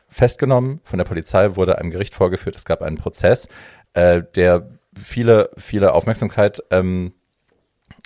[0.07, 2.55] festgenommen von der Polizei, wurde einem Gericht vorgeführt.
[2.55, 3.47] Es gab einen Prozess,
[3.93, 7.13] äh, der viele, viele Aufmerksamkeit ähm,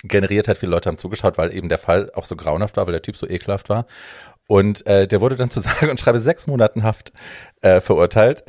[0.02, 0.58] generiert hat.
[0.58, 3.16] Viele Leute haben zugeschaut, weil eben der Fall auch so grauenhaft war, weil der Typ
[3.16, 3.86] so ekelhaft war.
[4.46, 7.12] Und äh, der wurde dann zu sage und schreibe sechs Monaten Haft
[7.62, 8.44] äh, verurteilt.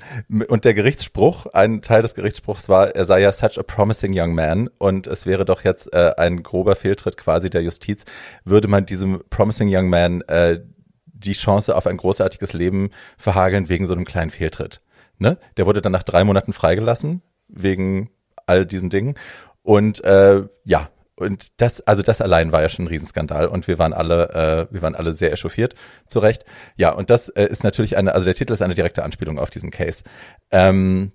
[0.47, 4.35] Und der Gerichtsspruch, ein Teil des Gerichtsspruchs war, er sei ja such a promising young
[4.35, 8.03] man und es wäre doch jetzt äh, ein grober Fehltritt quasi der Justiz,
[8.43, 10.59] würde man diesem promising young man äh,
[11.05, 14.81] die Chance auf ein großartiges Leben verhageln wegen so einem kleinen Fehltritt.
[15.17, 15.37] Ne?
[15.55, 18.09] Der wurde dann nach drei Monaten freigelassen wegen
[18.47, 19.15] all diesen Dingen.
[19.63, 23.79] Und äh, ja, und das, also das allein war ja schon ein Riesenskandal und wir
[23.79, 25.75] waren alle, äh, wir waren alle sehr echauffiert,
[26.07, 26.43] zu Recht.
[26.75, 29.49] Ja, und das äh, ist natürlich eine, also der Titel ist eine direkte Anspielung auf
[29.49, 30.03] diesen Case.
[30.51, 31.13] Ähm,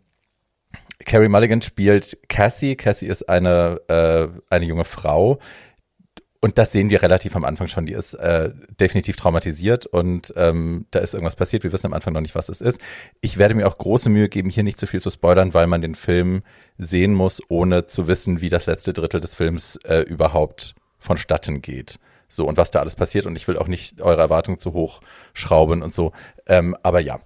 [1.05, 2.77] Carrie Mulligan spielt Cassie.
[2.77, 5.39] Cassie ist eine, äh, eine junge Frau,
[6.41, 7.85] und das sehen wir relativ am Anfang schon.
[7.85, 8.51] Die ist äh,
[8.81, 11.65] definitiv traumatisiert und ähm, da ist irgendwas passiert.
[11.65, 12.81] Wir wissen am Anfang noch nicht, was es ist.
[13.21, 15.83] Ich werde mir auch große Mühe geben, hier nicht zu viel zu spoilern, weil man
[15.83, 16.43] den Film
[16.79, 21.99] sehen muss, ohne zu wissen, wie das letzte Drittel des Films äh, überhaupt vonstatten geht.
[22.27, 23.27] So, und was da alles passiert.
[23.27, 25.01] Und ich will auch nicht eure Erwartungen zu hoch
[25.35, 26.13] schrauben und so.
[26.47, 27.21] Ähm, aber ja.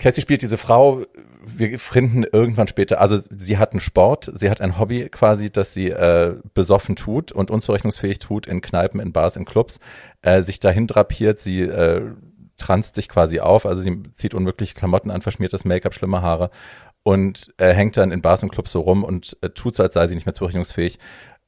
[0.00, 1.02] Cassie spielt diese Frau,
[1.44, 5.74] wir finden irgendwann später, also sie hat einen Sport, sie hat ein Hobby quasi, das
[5.74, 9.78] sie äh, besoffen tut und unzurechnungsfähig tut in Kneipen, in Bars, in Clubs,
[10.22, 12.12] äh, sich dahin drapiert, sie äh,
[12.56, 16.50] transt sich quasi auf, also sie zieht unmögliche Klamotten an, verschmiertes Make-up, schlimme Haare
[17.02, 19.94] und äh, hängt dann in Bars und Clubs so rum und äh, tut so, als
[19.94, 20.98] sei sie nicht mehr zurechnungsfähig.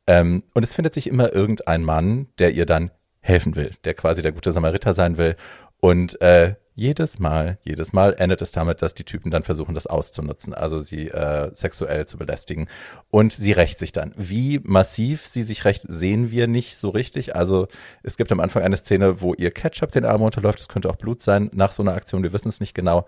[0.07, 4.21] Ähm, und es findet sich immer irgendein Mann, der ihr dann helfen will, der quasi
[4.21, 5.37] der gute Samariter sein will.
[5.81, 9.87] Und äh, jedes Mal, jedes Mal endet es damit, dass die Typen dann versuchen, das
[9.87, 12.69] auszunutzen, also sie äh, sexuell zu belästigen.
[13.11, 14.15] Und sie rächt sich dann.
[14.17, 17.37] Wie massiv sie sich rächt, sehen wir nicht so richtig.
[17.37, 17.69] Also
[18.03, 20.61] es gibt am Anfang eine Szene, wo ihr Ketchup den Arm runterläuft.
[20.61, 22.23] Es könnte auch Blut sein nach so einer Aktion.
[22.23, 23.07] Wir wissen es nicht genau.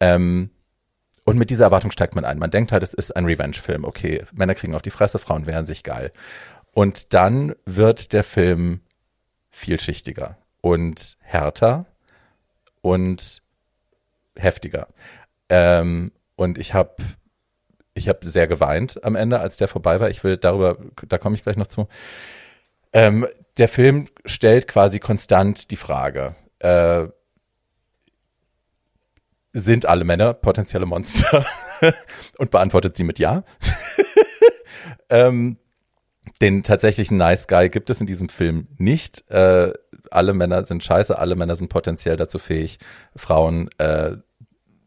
[0.00, 0.50] Ähm,
[1.24, 2.38] und mit dieser Erwartung steigt man ein.
[2.38, 3.84] Man denkt halt, es ist ein Revenge-Film.
[3.84, 6.10] Okay, Männer kriegen auf die Fresse, Frauen wehren sich geil.
[6.72, 8.80] Und dann wird der Film
[9.50, 11.86] vielschichtiger und härter
[12.82, 13.42] und
[14.36, 14.88] heftiger.
[15.48, 16.96] Ähm, und ich habe
[17.94, 20.08] ich habe sehr geweint am Ende, als der vorbei war.
[20.08, 21.88] Ich will darüber, da komme ich gleich noch zu.
[22.92, 23.26] Ähm,
[23.58, 27.08] der Film stellt quasi konstant die Frage, äh,
[29.52, 31.44] sind alle Männer potenzielle Monster?
[32.38, 33.44] und beantwortet sie mit Ja.
[35.10, 35.58] ähm,
[36.40, 39.28] den tatsächlichen Nice Guy gibt es in diesem Film nicht.
[39.30, 39.72] Äh,
[40.10, 42.78] alle Männer sind scheiße, alle Männer sind potenziell dazu fähig,
[43.14, 44.16] Frauen, äh,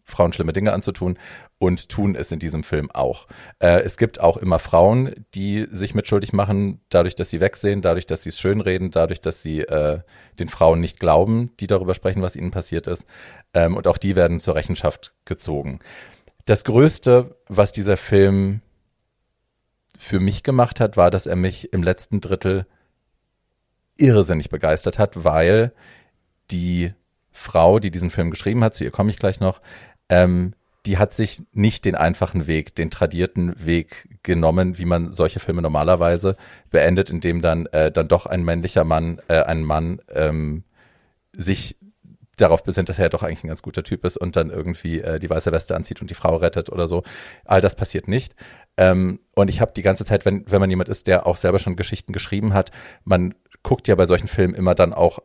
[0.04, 1.17] Frauen schlimme Dinge anzutun
[1.58, 3.27] und tun es in diesem Film auch.
[3.60, 8.08] Äh, es gibt auch immer Frauen, die sich mitschuldig machen, dadurch, dass sie wegsehen, dadurch,
[8.08, 9.99] dass sie es schönreden, dadurch, dass sie äh,
[10.39, 13.06] den Frauen nicht glauben, die darüber sprechen, was ihnen passiert ist.
[13.54, 15.80] Ähm, und auch die werden zur Rechenschaft gezogen.
[16.45, 18.62] Das Größte, was dieser Film
[20.01, 22.65] für mich gemacht hat, war, dass er mich im letzten Drittel
[23.99, 25.73] irrsinnig begeistert hat, weil
[26.49, 26.91] die
[27.31, 29.61] Frau, die diesen Film geschrieben hat, zu ihr komme ich gleich noch,
[30.09, 30.55] ähm,
[30.87, 35.61] die hat sich nicht den einfachen Weg, den tradierten Weg genommen, wie man solche Filme
[35.61, 36.35] normalerweise
[36.71, 40.63] beendet, indem dann äh, dann doch ein männlicher Mann, äh, ein Mann ähm,
[41.31, 41.77] sich
[42.41, 45.01] darauf besinnt, dass er ja doch eigentlich ein ganz guter Typ ist und dann irgendwie
[45.01, 47.04] äh, die weiße Weste anzieht und die Frau rettet oder so.
[47.45, 48.36] All das passiert nicht.
[48.77, 51.60] Ähm, und ich habe die ganze Zeit, wenn, wenn man jemand ist, der auch selber
[51.60, 52.71] schon Geschichten geschrieben hat,
[53.04, 55.19] man guckt ja bei solchen Filmen immer dann auch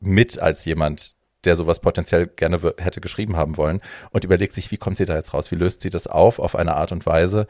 [0.00, 4.76] mit als jemand, der sowas potenziell gerne hätte geschrieben haben wollen und überlegt sich, wie
[4.76, 5.50] kommt sie da jetzt raus?
[5.50, 7.46] Wie löst sie das auf auf eine Art und Weise,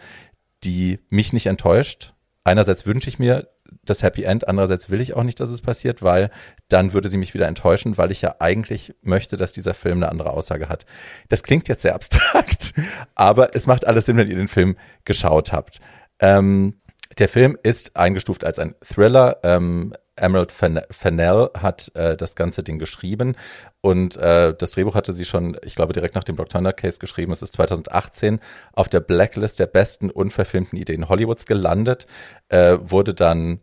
[0.65, 2.15] die mich nicht enttäuscht?
[2.45, 3.49] Einerseits wünsche ich mir
[3.85, 6.31] das Happy End, andererseits will ich auch nicht, dass es passiert, weil
[6.69, 10.11] dann würde sie mich wieder enttäuschen, weil ich ja eigentlich möchte, dass dieser Film eine
[10.11, 10.87] andere Aussage hat.
[11.29, 12.75] Das klingt jetzt sehr abstrakt,
[13.15, 15.81] aber es macht alles Sinn, wenn ihr den Film geschaut habt.
[16.21, 16.81] Ähm,
[17.19, 19.39] der Film ist eingestuft als ein Thriller.
[19.43, 23.37] Ähm, Emerald Fennell hat äh, das ganze Ding geschrieben
[23.81, 26.99] und äh, das Drehbuch hatte sie schon, ich glaube, direkt nach dem Block Thunder Case
[26.99, 27.33] geschrieben.
[27.33, 28.41] Es ist 2018
[28.73, 32.07] auf der Blacklist der besten unverfilmten Ideen Hollywoods gelandet,
[32.49, 33.61] äh, wurde dann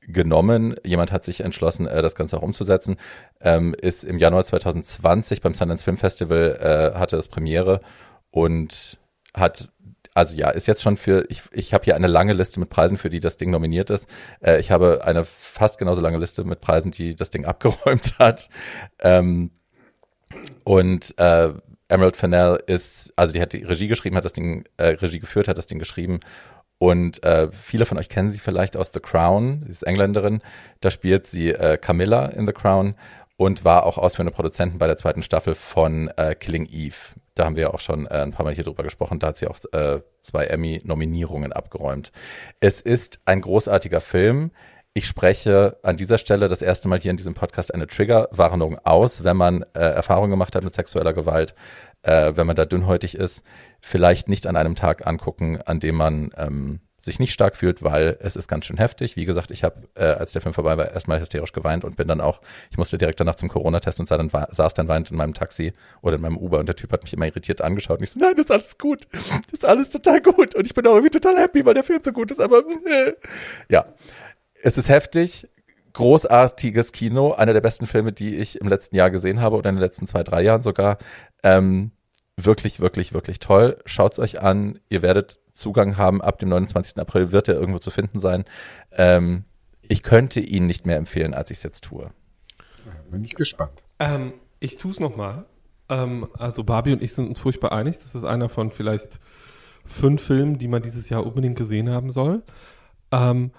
[0.00, 0.74] genommen.
[0.84, 2.96] Jemand hat sich entschlossen, äh, das Ganze auch umzusetzen.
[3.40, 7.80] Ähm, ist im Januar 2020 beim Sundance Film Festival äh, hatte es Premiere
[8.30, 8.98] und
[9.34, 9.72] hat
[10.14, 12.96] also ja, ist jetzt schon für, ich, ich habe hier eine lange Liste mit Preisen,
[12.96, 14.08] für die das Ding nominiert ist.
[14.40, 18.48] Äh, ich habe eine fast genauso lange Liste mit Preisen, die das Ding abgeräumt hat.
[19.00, 19.50] Ähm,
[20.62, 21.52] und äh,
[21.88, 25.48] Emerald Fennell ist, also die hat die Regie geschrieben, hat das Ding, äh, Regie geführt,
[25.48, 26.20] hat das Ding geschrieben.
[26.78, 30.42] Und äh, viele von euch kennen sie vielleicht aus The Crown, sie ist Engländerin.
[30.80, 32.94] Da spielt sie äh, Camilla in The Crown
[33.36, 36.96] und war auch ausführende Produzentin bei der zweiten Staffel von äh, Killing Eve.
[37.34, 39.18] Da haben wir ja auch schon äh, ein paar Mal hier drüber gesprochen.
[39.18, 42.12] Da hat sie auch äh, zwei Emmy-Nominierungen abgeräumt.
[42.60, 44.52] Es ist ein großartiger Film.
[44.96, 49.24] Ich spreche an dieser Stelle das erste Mal hier in diesem Podcast eine Triggerwarnung aus,
[49.24, 51.56] wenn man äh, Erfahrung gemacht hat mit sexueller Gewalt,
[52.02, 53.42] äh, wenn man da dünnhäutig ist,
[53.80, 58.16] vielleicht nicht an einem Tag angucken, an dem man ähm, sich nicht stark fühlt, weil
[58.20, 59.16] es ist ganz schön heftig.
[59.16, 62.08] Wie gesagt, ich habe, äh, als der Film vorbei war, erstmal hysterisch geweint und bin
[62.08, 62.40] dann auch,
[62.70, 66.16] ich musste direkt danach zum Corona-Test und dann, saß dann weinend in meinem Taxi oder
[66.16, 68.34] in meinem Uber und der Typ hat mich immer irritiert angeschaut und ich so, nein,
[68.36, 69.08] das ist alles gut.
[69.12, 72.00] Das ist alles total gut und ich bin auch irgendwie total happy, weil der Film
[72.02, 73.12] so gut ist, aber äh,
[73.68, 73.86] ja.
[74.62, 75.46] Es ist heftig,
[75.94, 79.76] großartiges Kino, einer der besten Filme, die ich im letzten Jahr gesehen habe oder in
[79.76, 80.98] den letzten zwei, drei Jahren sogar.
[81.42, 81.92] Ähm,
[82.36, 83.78] wirklich, wirklich, wirklich toll.
[83.86, 84.78] Schaut's euch an.
[84.88, 86.20] Ihr werdet Zugang haben.
[86.20, 86.98] Ab dem 29.
[86.98, 88.44] April wird er irgendwo zu finden sein.
[88.92, 89.44] Ähm,
[89.82, 92.10] ich könnte ihn nicht mehr empfehlen, als ich es jetzt tue.
[93.10, 93.82] Bin ich gespannt.
[93.98, 95.44] Ähm, ich tue es nochmal.
[95.88, 97.98] Ähm, also Barbie und ich sind uns furchtbar einig.
[97.98, 99.20] Das ist einer von vielleicht
[99.84, 102.42] fünf Filmen, die man dieses Jahr unbedingt gesehen haben soll.
[103.12, 103.52] Ähm,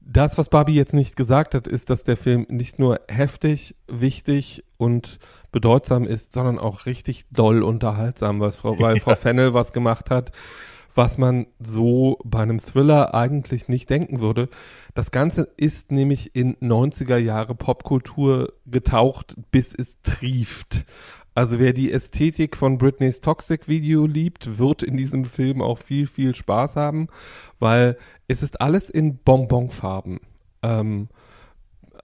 [0.00, 4.64] das, was Barbie jetzt nicht gesagt hat, ist, dass der Film nicht nur heftig, wichtig
[4.78, 5.18] und
[5.52, 10.32] bedeutsam ist, sondern auch richtig doll unterhaltsam, was Frau, weil Frau Fennel was gemacht hat,
[10.94, 14.48] was man so bei einem Thriller eigentlich nicht denken würde.
[14.94, 20.84] Das Ganze ist nämlich in 90er Jahre Popkultur getaucht, bis es trieft.
[21.38, 26.08] Also wer die Ästhetik von Britneys Toxic Video liebt, wird in diesem Film auch viel,
[26.08, 27.06] viel Spaß haben,
[27.60, 30.18] weil es ist alles in Bonbonfarben.
[30.64, 31.08] Ähm,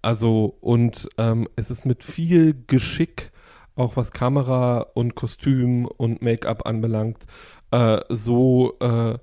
[0.04, 3.32] also und ähm, es ist mit viel Geschick,
[3.74, 7.24] auch was Kamera und Kostüm und Make-up anbelangt,
[7.70, 9.18] äh, so äh,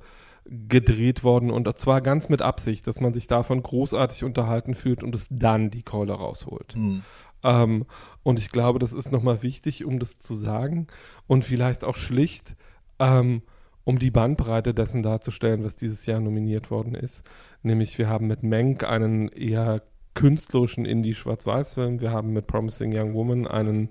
[0.46, 5.13] gedreht worden und zwar ganz mit Absicht, dass man sich davon großartig unterhalten fühlt und
[5.13, 6.76] es dann die Keule rausholt.
[6.76, 7.04] Mhm.
[7.44, 7.86] Ähm,
[8.24, 10.88] und ich glaube, das ist nochmal wichtig, um das zu sagen
[11.28, 12.56] und vielleicht auch schlicht,
[12.98, 13.44] ähm,
[13.84, 17.24] um die Bandbreite dessen darzustellen, was dieses Jahr nominiert worden ist.
[17.62, 23.47] Nämlich wir haben mit Menk einen eher künstlerischen Indie-Schwarz-Weiß-Film, wir haben mit Promising Young Woman
[23.47, 23.89] einen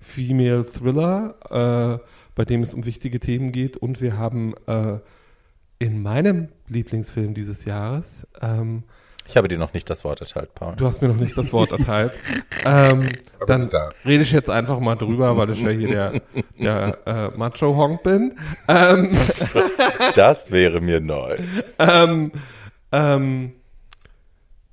[0.00, 4.98] Female Thriller, äh, bei dem es um wichtige Themen geht und wir haben äh,
[5.78, 8.84] in meinem Lieblingsfilm dieses Jahres ähm,
[9.26, 10.74] ich habe dir noch nicht das Wort erteilt, Paul.
[10.76, 12.12] Du hast mir noch nicht das Wort erteilt.
[12.66, 13.06] ähm,
[13.46, 13.70] dann
[14.04, 16.12] rede ich jetzt einfach mal drüber, weil ich ja hier der,
[16.58, 18.38] der äh, Macho-Honk bin.
[18.68, 19.12] Ähm,
[20.14, 21.36] das wäre mir neu.
[21.78, 22.30] Ähm,
[22.92, 23.52] ähm,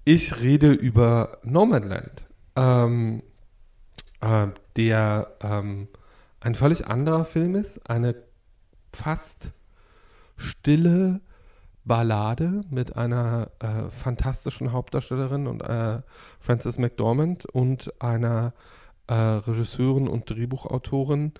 [0.03, 3.23] ich rede über Nomadland, ähm,
[4.19, 5.87] äh, der ähm,
[6.39, 8.15] ein völlig anderer Film ist, eine
[8.93, 9.51] fast
[10.37, 11.21] stille,
[11.83, 16.01] Ballade mit einer äh, fantastischen Hauptdarstellerin und äh,
[16.39, 18.53] Frances McDormand und einer
[19.07, 21.33] äh, Regisseurin und Drehbuchautorin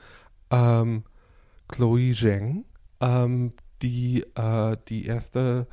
[0.49, 1.03] ähm,
[1.67, 2.65] Chloe Zheng,
[2.99, 5.67] ähm, die äh, die erste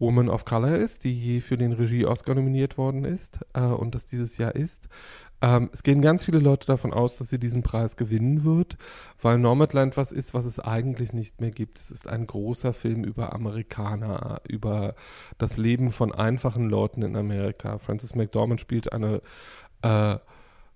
[0.00, 4.38] Woman of Color ist, die für den Regie-Oscar nominiert worden ist äh, und das dieses
[4.38, 4.88] Jahr ist.
[5.42, 8.76] Ähm, es gehen ganz viele Leute davon aus, dass sie diesen Preis gewinnen wird,
[9.22, 11.78] weil Nomadland was ist, was es eigentlich nicht mehr gibt.
[11.78, 14.94] Es ist ein großer Film über Amerikaner, über
[15.38, 17.78] das Leben von einfachen Leuten in Amerika.
[17.78, 19.22] Frances McDormand spielt eine
[19.82, 20.16] äh,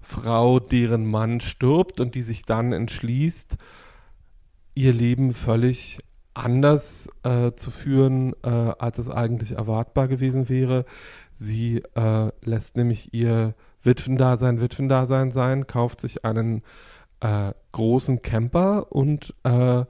[0.00, 3.56] Frau, deren Mann stirbt und die sich dann entschließt,
[4.74, 5.98] ihr Leben völlig
[6.34, 10.84] anders äh, zu führen, äh, als es eigentlich erwartbar gewesen wäre.
[11.32, 16.62] Sie äh, lässt nämlich ihr Witwendasein, Witwendasein sein, kauft sich einen
[17.20, 19.84] äh, großen Camper und äh,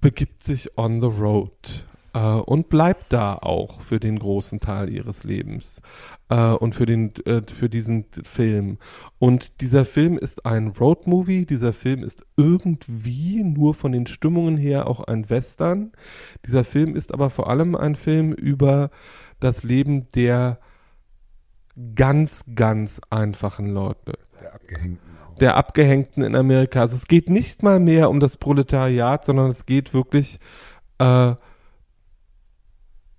[0.00, 5.24] begibt sich on the road äh, und bleibt da auch für den großen Teil ihres
[5.24, 5.80] Lebens
[6.28, 8.78] äh, und für, den, äh, für diesen Film.
[9.18, 14.86] Und dieser Film ist ein Roadmovie, dieser Film ist irgendwie nur von den Stimmungen her
[14.86, 15.92] auch ein Western.
[16.46, 18.90] Dieser Film ist aber vor allem ein Film über
[19.40, 20.58] das Leben der
[21.94, 24.18] ganz, ganz einfachen Leute.
[24.40, 24.98] Der Abgehängten.
[25.40, 26.80] Der Abgehängten in Amerika.
[26.80, 30.40] Also es geht nicht mal mehr um das Proletariat, sondern es geht wirklich
[30.98, 31.34] äh,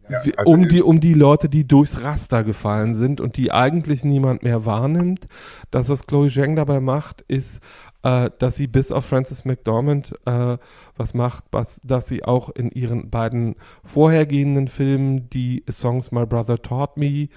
[0.10, 4.04] ja, also um, die, um die Leute, die durchs Raster gefallen sind und die eigentlich
[4.04, 5.28] niemand mehr wahrnimmt.
[5.72, 7.62] Das, was Chloe Zhang dabei macht, ist,
[8.04, 10.58] äh, dass sie bis auf Frances McDormand äh,
[10.95, 16.62] was macht, was, dass sie auch in ihren beiden vorhergehenden Filmen, die Songs My Brother
[16.62, 17.30] Taught Me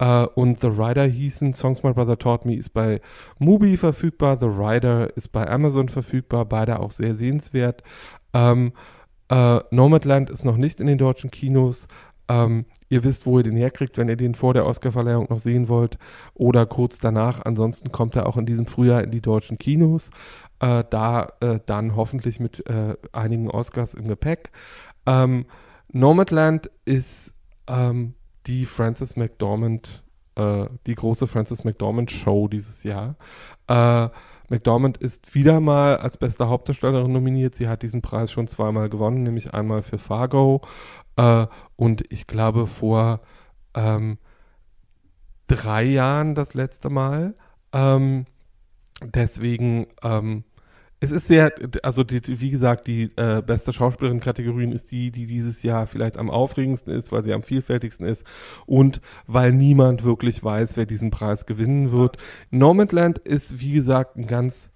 [0.00, 1.54] Uh, und The Rider hießen.
[1.54, 3.00] Songs My Brother Taught Me ist bei
[3.40, 7.82] Mubi verfügbar, The Rider ist bei Amazon verfügbar, beide auch sehr sehenswert.
[8.32, 8.74] Ähm,
[9.32, 11.88] uh, Nomadland ist noch nicht in den deutschen Kinos.
[12.28, 15.68] Ähm, ihr wisst, wo ihr den herkriegt, wenn ihr den vor der Oscarverleihung noch sehen
[15.68, 15.98] wollt
[16.34, 17.44] oder kurz danach.
[17.44, 20.10] Ansonsten kommt er auch in diesem Frühjahr in die deutschen Kinos.
[20.60, 24.50] Äh, da äh, dann hoffentlich mit äh, einigen Oscars im Gepäck.
[25.06, 25.46] Ähm,
[25.90, 27.32] Nomadland ist
[27.66, 28.14] ähm,
[28.46, 30.02] die Frances McDormand,
[30.34, 33.16] äh, die große Frances McDormand Show dieses Jahr.
[34.48, 37.54] McDormand ist wieder mal als beste Hauptdarstellerin nominiert.
[37.54, 40.62] Sie hat diesen Preis schon zweimal gewonnen, nämlich einmal für Fargo
[41.16, 43.20] äh, und ich glaube vor
[43.74, 44.18] ähm,
[45.46, 47.34] drei Jahren das letzte Mal.
[47.72, 48.26] Ähm,
[49.02, 50.44] deswegen ähm,
[51.00, 55.62] es ist sehr, also die, wie gesagt, die äh, beste Schauspielerin-Kategorien ist die, die dieses
[55.62, 58.24] Jahr vielleicht am aufregendsten ist, weil sie am vielfältigsten ist
[58.66, 62.16] und weil niemand wirklich weiß, wer diesen Preis gewinnen wird.
[62.50, 64.70] Nomadland ist, wie gesagt, ein ganz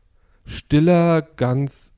[0.45, 1.93] stiller, ganz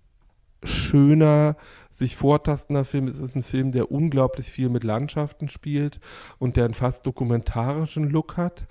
[0.63, 1.57] schöner,
[1.91, 3.09] sich vortastender Film.
[3.09, 6.01] Es ist ein Film, der unglaublich viel mit Landschaften spielt
[6.39, 8.67] und der einen fast dokumentarischen Look hat.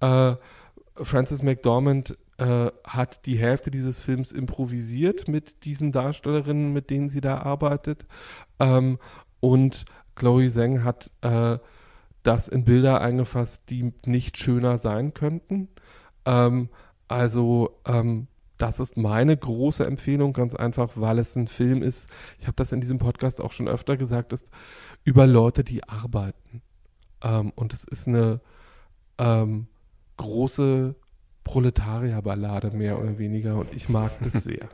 [0.00, 0.34] Äh,
[0.96, 7.20] Frances McDormand äh, hat die Hälfte dieses Films improvisiert mit diesen Darstellerinnen, mit denen sie
[7.20, 8.06] da arbeitet.
[8.60, 8.98] Ähm,
[9.40, 11.58] und Chloe Zhang hat äh,
[12.22, 15.68] das in Bilder eingefasst, die nicht schöner sein könnten.
[16.24, 16.68] Ähm,
[17.08, 22.08] also ähm, das ist meine große Empfehlung, ganz einfach, weil es ein Film ist.
[22.38, 24.50] Ich habe das in diesem Podcast auch schon öfter gesagt, ist
[25.04, 26.62] über Leute, die arbeiten.
[27.22, 28.40] Ähm, und es ist eine
[29.18, 29.68] ähm,
[30.16, 30.96] große
[31.48, 34.68] Proletarierballade mehr oder weniger und ich mag das sehr.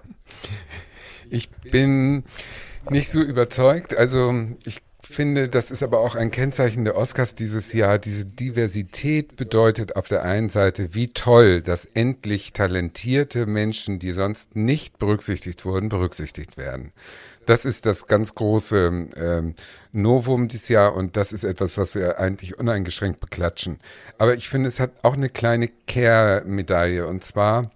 [1.30, 2.24] Ich bin
[2.90, 3.96] nicht so überzeugt.
[3.96, 7.98] Also ich finde, das ist aber auch ein Kennzeichen der Oscars dieses Jahr.
[7.98, 14.56] Diese Diversität bedeutet auf der einen Seite, wie toll, dass endlich talentierte Menschen, die sonst
[14.56, 16.92] nicht berücksichtigt wurden, berücksichtigt werden.
[17.46, 19.54] Das ist das ganz große ähm,
[19.92, 23.78] Novum dieses Jahr und das ist etwas, was wir eigentlich uneingeschränkt beklatschen.
[24.18, 27.70] Aber ich finde, es hat auch eine kleine Kehrmedaille und zwar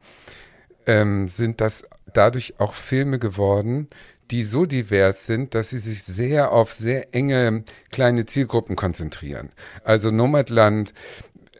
[0.86, 3.88] ähm, sind das dadurch auch Filme geworden,
[4.30, 9.50] die so divers sind, dass sie sich sehr auf sehr enge kleine Zielgruppen konzentrieren.
[9.84, 10.92] Also Nomadland,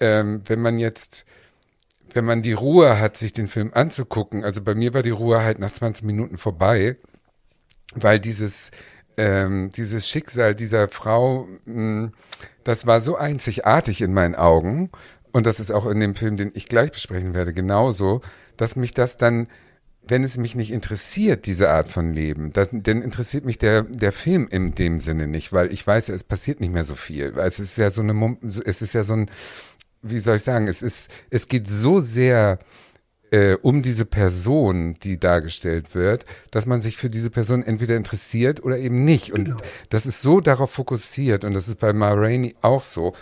[0.01, 1.25] ähm, wenn man jetzt
[2.15, 5.43] wenn man die Ruhe hat, sich den Film anzugucken, also bei mir war die Ruhe
[5.43, 6.97] halt nach 20 Minuten vorbei,
[8.03, 8.70] weil dieses
[9.16, 12.12] ähm, dieses Schicksal dieser Frau, mh, hm,
[12.64, 14.90] das war so einzigartig in meinen Augen
[15.32, 18.20] und das ist auch in dem Film, den ich gleich besprechen werde, genauso,
[18.57, 19.49] dass mich das dann
[20.11, 24.12] wenn es mich nicht interessiert, diese Art von Leben, das, dann interessiert mich der, der
[24.12, 27.36] Film in dem Sinne nicht, weil ich weiß, es passiert nicht mehr so viel.
[27.36, 29.30] Weil es ist ja so eine, es ist ja so ein,
[30.03, 32.59] wie soll ich sagen, es ist, es geht so sehr
[33.31, 38.62] äh, um diese Person, die dargestellt wird, dass man sich für diese Person entweder interessiert
[38.62, 39.33] oder eben nicht.
[39.33, 39.57] Und genau.
[39.91, 43.14] das ist so darauf fokussiert und das ist bei Ma Rainey auch so.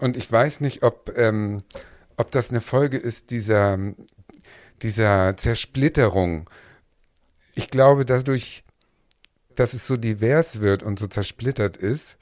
[0.00, 1.62] Und ich weiß nicht, ob, ähm,
[2.16, 3.78] ob das eine Folge ist dieser,
[4.82, 6.48] dieser Zersplitterung.
[7.54, 8.64] Ich glaube, dadurch,
[9.54, 12.16] dass es so divers wird und so zersplittert ist,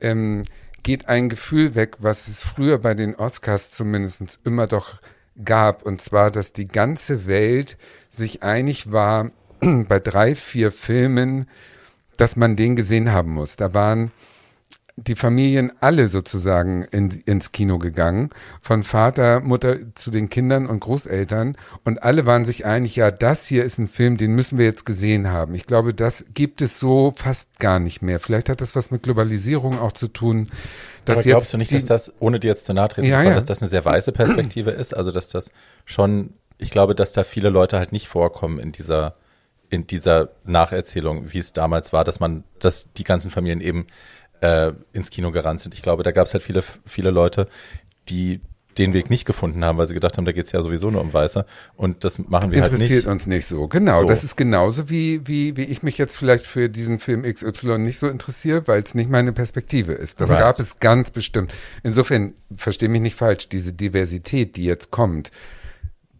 [0.00, 0.44] ähm,
[0.82, 5.00] geht ein Gefühl weg, was es früher bei den Oscars zumindest immer doch
[5.42, 7.76] gab, und zwar, dass die ganze Welt
[8.10, 9.30] sich einig war
[9.60, 11.46] bei drei, vier Filmen,
[12.16, 13.56] dass man den gesehen haben muss.
[13.56, 14.12] Da waren
[14.96, 18.30] die Familien alle sozusagen in, ins Kino gegangen,
[18.60, 23.46] von Vater, Mutter zu den Kindern und Großeltern und alle waren sich einig, ja, das
[23.46, 25.54] hier ist ein Film, den müssen wir jetzt gesehen haben.
[25.54, 28.20] Ich glaube, das gibt es so fast gar nicht mehr.
[28.20, 30.48] Vielleicht hat das was mit Globalisierung auch zu tun.
[31.04, 33.34] Dass Aber glaubst du nicht, dass das, ohne dir jetzt zu nahe treten ja, ja.
[33.34, 34.94] dass das eine sehr weiße Perspektive ist?
[34.96, 35.50] Also, dass das
[35.84, 39.16] schon, ich glaube, dass da viele Leute halt nicht vorkommen in dieser,
[39.70, 43.86] in dieser Nacherzählung, wie es damals war, dass man, dass die ganzen Familien eben
[44.40, 45.74] äh, ins Kino gerannt sind.
[45.74, 47.48] Ich glaube, da gab es halt viele, viele Leute,
[48.08, 48.40] die
[48.78, 51.12] den Weg nicht gefunden haben, weil sie gedacht haben, da geht's ja sowieso nur um
[51.12, 51.44] Weiße
[51.76, 52.82] und das machen wir halt nicht.
[52.82, 53.68] Interessiert uns nicht so.
[53.68, 54.06] Genau, so.
[54.06, 57.98] das ist genauso wie, wie, wie ich mich jetzt vielleicht für diesen Film XY nicht
[57.98, 60.20] so interessiere, weil es nicht meine Perspektive ist.
[60.20, 60.40] Das right.
[60.40, 61.52] gab es ganz bestimmt.
[61.82, 65.30] Insofern, verstehe mich nicht falsch, diese Diversität, die jetzt kommt,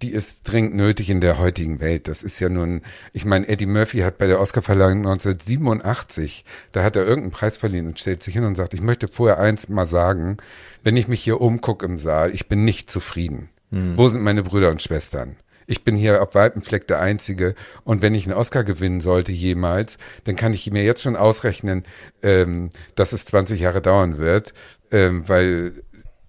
[0.05, 2.09] die ist dringend nötig in der heutigen Welt.
[2.09, 2.83] Das ist ja nun,
[3.15, 7.87] ich meine, Eddie Murphy hat bei der Oscarverleihung 1987, da hat er irgendeinen Preis verliehen
[7.87, 10.37] und stellt sich hin und sagt, ich möchte vorher eins mal sagen,
[10.83, 13.49] wenn ich mich hier umgucke im Saal, ich bin nicht zufrieden.
[13.71, 13.97] Hm.
[13.97, 15.37] Wo sind meine Brüder und Schwestern?
[15.67, 17.55] Ich bin hier auf weitem Fleck der Einzige.
[17.85, 21.85] Und wenn ich einen Oscar gewinnen sollte jemals, dann kann ich mir jetzt schon ausrechnen,
[22.23, 24.53] ähm, dass es 20 Jahre dauern wird,
[24.91, 25.83] ähm, weil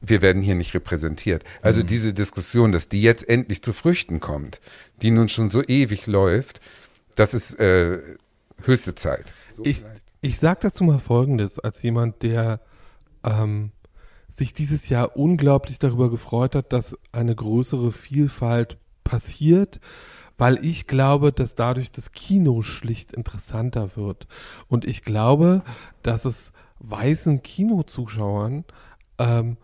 [0.07, 1.43] wir werden hier nicht repräsentiert.
[1.61, 1.87] Also mhm.
[1.87, 4.61] diese Diskussion, dass die jetzt endlich zu Früchten kommt,
[5.01, 6.61] die nun schon so ewig läuft,
[7.15, 8.01] das ist äh,
[8.63, 9.33] höchste Zeit.
[9.49, 9.83] So ich,
[10.21, 12.59] ich sag dazu mal Folgendes, als jemand, der
[13.23, 13.71] ähm,
[14.29, 19.79] sich dieses Jahr unglaublich darüber gefreut hat, dass eine größere Vielfalt passiert,
[20.37, 24.27] weil ich glaube, dass dadurch das Kino schlicht interessanter wird.
[24.67, 25.63] Und ich glaube,
[26.03, 28.65] dass es weißen Kinozuschauern
[29.17, 29.57] ähm,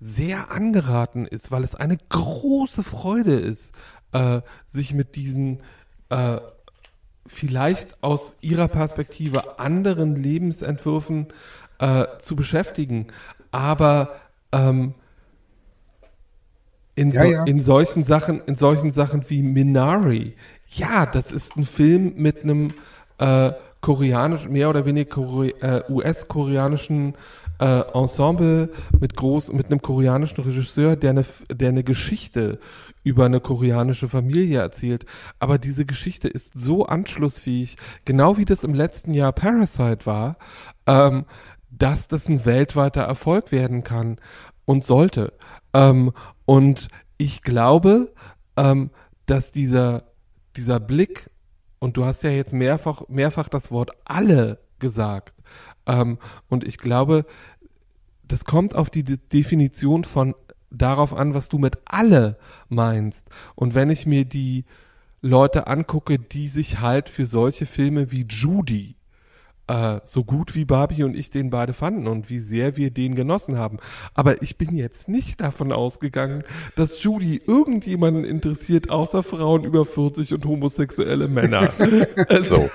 [0.00, 3.72] sehr angeraten ist, weil es eine große Freude ist,
[4.12, 5.60] äh, sich mit diesen
[6.08, 6.38] äh,
[7.26, 11.28] vielleicht aus ihrer Perspektive anderen Lebensentwürfen
[11.78, 13.08] äh, zu beschäftigen.
[13.52, 14.16] Aber
[14.52, 14.94] ähm,
[16.94, 17.44] in, so, ja.
[17.44, 20.34] in solchen Sachen, in solchen Sachen wie Minari,
[20.66, 22.74] ja, das ist ein Film mit einem
[23.18, 25.20] äh, koreanischen, mehr oder weniger
[25.62, 27.14] äh, US-koreanischen
[27.60, 32.58] äh, Ensemble mit groß, mit einem koreanischen Regisseur, der eine, der eine Geschichte
[33.04, 35.04] über eine koreanische Familie erzählt.
[35.38, 40.36] Aber diese Geschichte ist so anschlussfähig, genau wie das im letzten Jahr Parasite war,
[40.86, 41.26] ähm,
[41.70, 44.16] dass das ein weltweiter Erfolg werden kann
[44.64, 45.32] und sollte.
[45.74, 46.12] Ähm,
[46.46, 46.88] und
[47.18, 48.12] ich glaube,
[48.56, 48.90] ähm,
[49.26, 50.04] dass dieser,
[50.56, 51.30] dieser Blick,
[51.78, 55.34] und du hast ja jetzt mehrfach, mehrfach das Wort alle gesagt,
[55.86, 57.24] ähm, und ich glaube,
[58.30, 60.34] das kommt auf die De Definition von
[60.70, 63.28] darauf an, was du mit alle meinst.
[63.54, 64.64] Und wenn ich mir die
[65.20, 68.94] Leute angucke, die sich halt für solche Filme wie Judy
[69.66, 73.14] äh, so gut wie Barbie und ich den beide fanden und wie sehr wir den
[73.14, 73.78] genossen haben.
[74.14, 76.44] Aber ich bin jetzt nicht davon ausgegangen,
[76.76, 81.72] dass Judy irgendjemanden interessiert, außer Frauen über 40 und homosexuelle Männer.
[82.48, 82.70] so.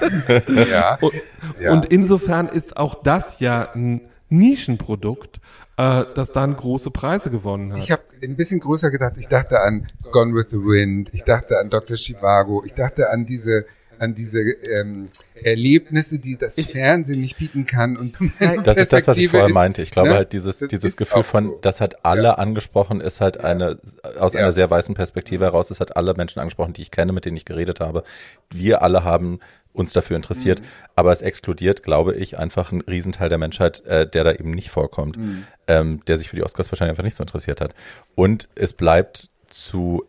[0.70, 0.98] ja.
[1.00, 1.12] Und,
[1.60, 1.72] ja.
[1.72, 5.40] und insofern ist auch das ja ein Nischenprodukt,
[5.76, 7.80] äh, das dann große Preise gewonnen hat.
[7.80, 9.14] Ich habe ein bisschen größer gedacht.
[9.18, 11.96] Ich dachte an Gone with the Wind, ich dachte an Dr.
[11.96, 13.66] Chivago, ich dachte an diese
[14.00, 17.98] an diese ähm, Erlebnisse, die das ich, Fernsehen nicht bieten kann.
[17.98, 18.16] Und
[18.64, 19.82] das ist das, was ich vorher ist, meinte.
[19.82, 20.14] Ich glaube ne?
[20.14, 21.58] halt dieses dieses Gefühl von, so.
[21.60, 22.34] das hat alle ja.
[22.34, 23.76] angesprochen, ist halt eine
[24.18, 24.40] aus ja.
[24.40, 27.36] einer sehr weißen Perspektive heraus, ist halt alle Menschen angesprochen, die ich kenne, mit denen
[27.36, 28.02] ich geredet habe.
[28.50, 29.40] Wir alle haben
[29.72, 30.64] uns dafür interessiert, mhm.
[30.96, 34.70] aber es exkludiert, glaube ich, einfach einen Riesenteil der Menschheit, äh, der da eben nicht
[34.70, 35.44] vorkommt, mhm.
[35.68, 37.74] ähm, der sich für die Oscars wahrscheinlich einfach nicht so interessiert hat.
[38.14, 40.04] Und es bleibt zu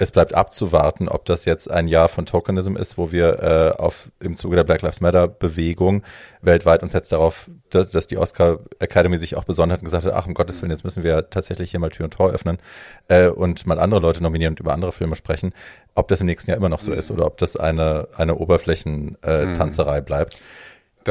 [0.00, 4.12] es bleibt abzuwarten, ob das jetzt ein Jahr von Tokenism ist, wo wir äh, auf
[4.20, 6.04] im Zuge der Black Lives Matter Bewegung
[6.40, 10.06] weltweit uns jetzt darauf, dass, dass die Oscar Academy sich auch besonnen hat und gesagt
[10.06, 12.58] hat, ach um Gottes Willen, jetzt müssen wir tatsächlich hier mal Tür und Tor öffnen
[13.08, 15.52] äh, und mal andere Leute nominieren und über andere Filme sprechen,
[15.96, 20.00] ob das im nächsten Jahr immer noch so ist oder ob das eine eine Oberflächentanzerei
[20.00, 20.04] mhm.
[20.04, 20.40] bleibt.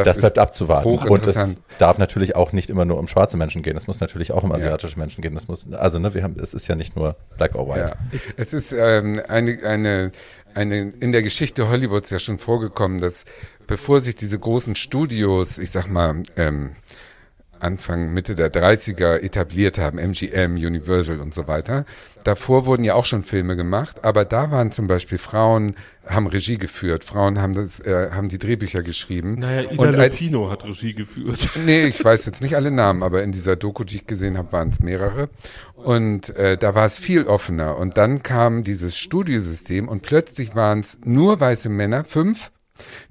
[0.03, 0.89] Das, das bleibt abzuwarten.
[0.89, 3.75] Und es darf natürlich auch nicht immer nur um schwarze Menschen gehen.
[3.75, 4.99] Es muss natürlich auch um asiatische ja.
[4.99, 5.33] Menschen gehen.
[5.33, 7.95] Das muss, also ne, wir haben, es ist ja nicht nur black or white.
[8.11, 8.19] Ja.
[8.37, 10.11] Es ist ähm, eine, eine,
[10.53, 13.25] eine, in der Geschichte Hollywoods ja schon vorgekommen, dass
[13.67, 16.71] bevor sich diese großen Studios, ich sag mal, ähm,
[17.59, 21.85] Anfang, Mitte der 30er etabliert haben, MGM, Universal und so weiter.
[22.23, 26.57] Davor wurden ja auch schon Filme gemacht, aber da waren zum Beispiel Frauen, haben Regie
[26.57, 29.39] geführt, Frauen haben das, äh, haben die Drehbücher geschrieben.
[29.39, 31.49] Naja, Ida und Lupino hat Regie geführt.
[31.65, 34.51] Nee, ich weiß jetzt nicht alle Namen, aber in dieser Doku, die ich gesehen habe,
[34.51, 35.29] waren es mehrere.
[35.75, 37.77] Und äh, da war es viel offener.
[37.77, 42.51] Und dann kam dieses Studiosystem und plötzlich waren es nur weiße Männer, fünf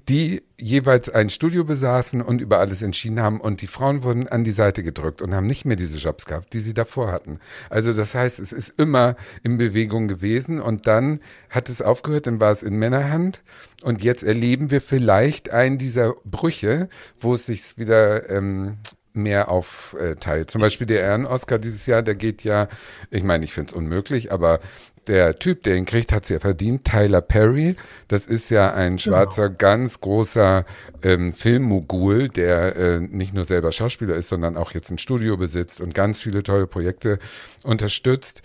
[0.09, 4.43] die jeweils ein Studio besaßen und über alles entschieden haben und die Frauen wurden an
[4.43, 7.39] die Seite gedrückt und haben nicht mehr diese Jobs gehabt, die sie davor hatten.
[7.69, 12.39] Also das heißt, es ist immer in Bewegung gewesen und dann hat es aufgehört, dann
[12.39, 13.43] war es in Männerhand
[13.83, 16.89] und jetzt erleben wir vielleicht einen dieser Brüche,
[17.19, 18.77] wo es sich wieder ähm,
[19.13, 20.49] mehr aufteilt.
[20.49, 22.67] Zum Beispiel der Ehren-Oscar dieses Jahr, der geht ja,
[23.11, 24.59] ich meine, ich finde es unmöglich, aber
[25.07, 27.75] der Typ, der ihn kriegt, hat es ja verdient, Tyler Perry.
[28.07, 28.99] Das ist ja ein genau.
[28.99, 29.57] schwarzer, genau.
[29.57, 30.65] ganz großer
[31.03, 35.81] ähm, Filmmogul, der äh, nicht nur selber Schauspieler ist, sondern auch jetzt ein Studio besitzt
[35.81, 37.19] und ganz viele tolle Projekte
[37.63, 38.41] unterstützt.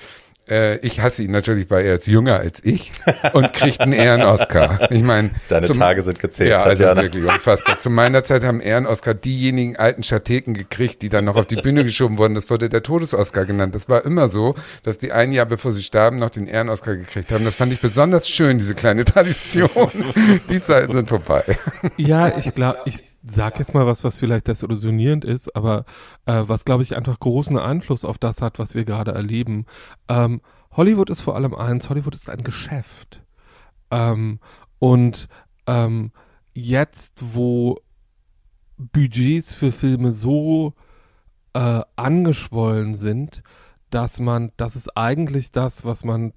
[0.52, 2.92] Äh, ich hasse ihn natürlich, weil er ist jünger als ich
[3.32, 4.90] und kriegt einen Ehren-Oscar.
[4.90, 6.50] Ich meine, deine zum, Tage sind gezählt.
[6.50, 7.02] Ja, also Tatjana.
[7.02, 7.78] wirklich unfassbar.
[7.78, 11.84] Zu meiner Zeit haben Ehren-Oscar diejenigen alten Schateken gekriegt, die dann noch auf die Bühne
[11.84, 12.34] geschoben wurden.
[12.34, 13.74] Das wurde der Todes-Oscar genannt.
[13.74, 17.32] Das war immer so, dass die ein Jahr bevor sie starben noch den Ehren-Oscar gekriegt
[17.32, 17.46] haben.
[17.46, 19.90] Das fand ich besonders schön, diese kleine Tradition.
[20.50, 21.44] die Zeiten sind vorbei.
[21.96, 25.84] Ja, ich glaube, ich sag jetzt mal was, was vielleicht desillusionierend ist, aber
[26.26, 29.66] äh, was, glaube ich, einfach großen Einfluss auf das hat, was wir gerade erleben.
[30.08, 30.40] Ähm,
[30.72, 33.22] Hollywood ist vor allem eins, Hollywood ist ein Geschäft.
[33.90, 34.38] Ähm,
[34.78, 35.28] und
[35.66, 36.12] ähm,
[36.54, 37.78] jetzt, wo
[38.78, 40.74] Budgets für Filme so
[41.54, 43.42] äh, angeschwollen sind,
[43.90, 46.32] dass man, das ist eigentlich das, was man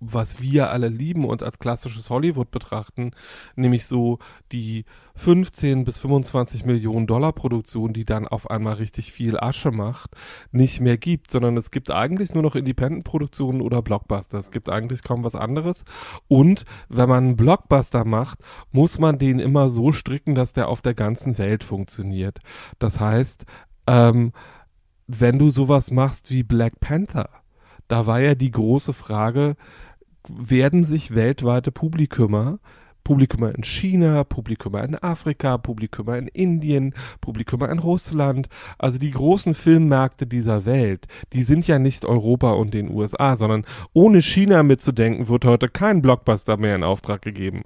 [0.00, 3.12] was wir alle lieben und als klassisches Hollywood betrachten,
[3.56, 4.18] nämlich so
[4.52, 4.84] die
[5.16, 10.10] 15 bis 25 Millionen Dollar Produktion, die dann auf einmal richtig viel Asche macht,
[10.52, 14.38] nicht mehr gibt, sondern es gibt eigentlich nur noch Independent-Produktionen oder Blockbuster.
[14.38, 15.84] Es gibt eigentlich kaum was anderes.
[16.28, 18.40] Und wenn man einen Blockbuster macht,
[18.72, 22.38] muss man den immer so stricken, dass der auf der ganzen Welt funktioniert.
[22.78, 23.44] Das heißt,
[23.86, 24.32] ähm,
[25.06, 27.28] wenn du sowas machst wie Black Panther,
[27.90, 29.56] da war ja die große Frage,
[30.28, 32.60] werden sich weltweite Publikumer
[33.04, 38.48] Publikumer in China, Publikumer in Afrika, Publikumer in Indien, Publikumer in Russland.
[38.78, 43.64] Also die großen Filmmärkte dieser Welt, die sind ja nicht Europa und den USA, sondern
[43.92, 47.62] ohne China mitzudenken, wird heute kein Blockbuster mehr in Auftrag gegeben.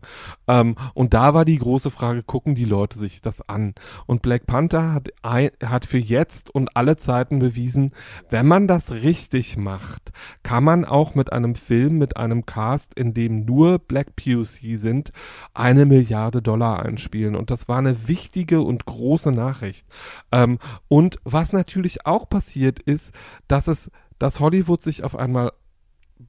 [0.49, 3.75] Ähm, und da war die große Frage, gucken die Leute sich das an?
[4.07, 7.93] Und Black Panther hat, ein, hat für jetzt und alle Zeiten bewiesen,
[8.31, 10.13] wenn man das richtig macht,
[10.43, 15.13] kann man auch mit einem Film, mit einem Cast, in dem nur Black POC sind,
[15.55, 17.37] eine Milliarde Dollar einspielen.
[17.37, 19.87] Und das war eine wichtige und große Nachricht.
[20.33, 20.59] Ähm,
[20.89, 23.13] und was natürlich auch passiert ist,
[23.49, 25.53] dass es, dass Hollywood sich auf einmal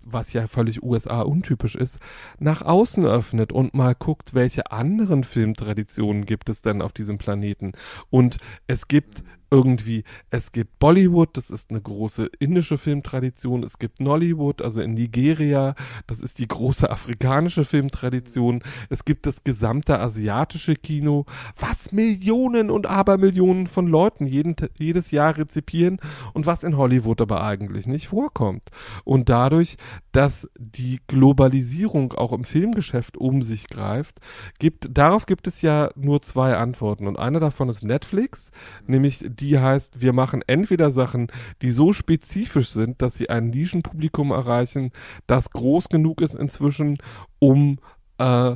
[0.04, 2.00] was ja völlig USA untypisch ist,
[2.40, 7.74] nach außen öffnet und mal guckt, welche anderen Filmtraditionen gibt es denn auf diesem Planeten.
[8.10, 8.38] Und
[8.68, 14.62] es gibt irgendwie, es gibt Bollywood, das ist eine große indische Filmtradition, es gibt Nollywood,
[14.62, 15.76] also in Nigeria,
[16.08, 21.26] das ist die große afrikanische Filmtradition, es gibt das gesamte asiatische Kino,
[21.60, 26.00] was Millionen und Abermillionen von Leuten jeden, jedes Jahr rezipieren
[26.34, 28.70] und was in Hollywood aber eigentlich nicht vorkommt.
[29.04, 29.78] Und dadurch,
[30.12, 34.20] dass die Globalisierung auch im Filmgeschäft um sich greift,
[34.60, 37.08] gibt, darauf gibt es ja nur zwei Antworten.
[37.08, 38.52] Und eine davon ist Netflix,
[38.88, 41.28] nämlich die heißt, wir machen entweder Sachen,
[41.62, 44.92] die so spezifisch sind, dass sie ein Nischenpublikum erreichen,
[45.28, 46.98] das groß genug ist inzwischen,
[47.40, 47.80] um
[48.18, 48.56] äh,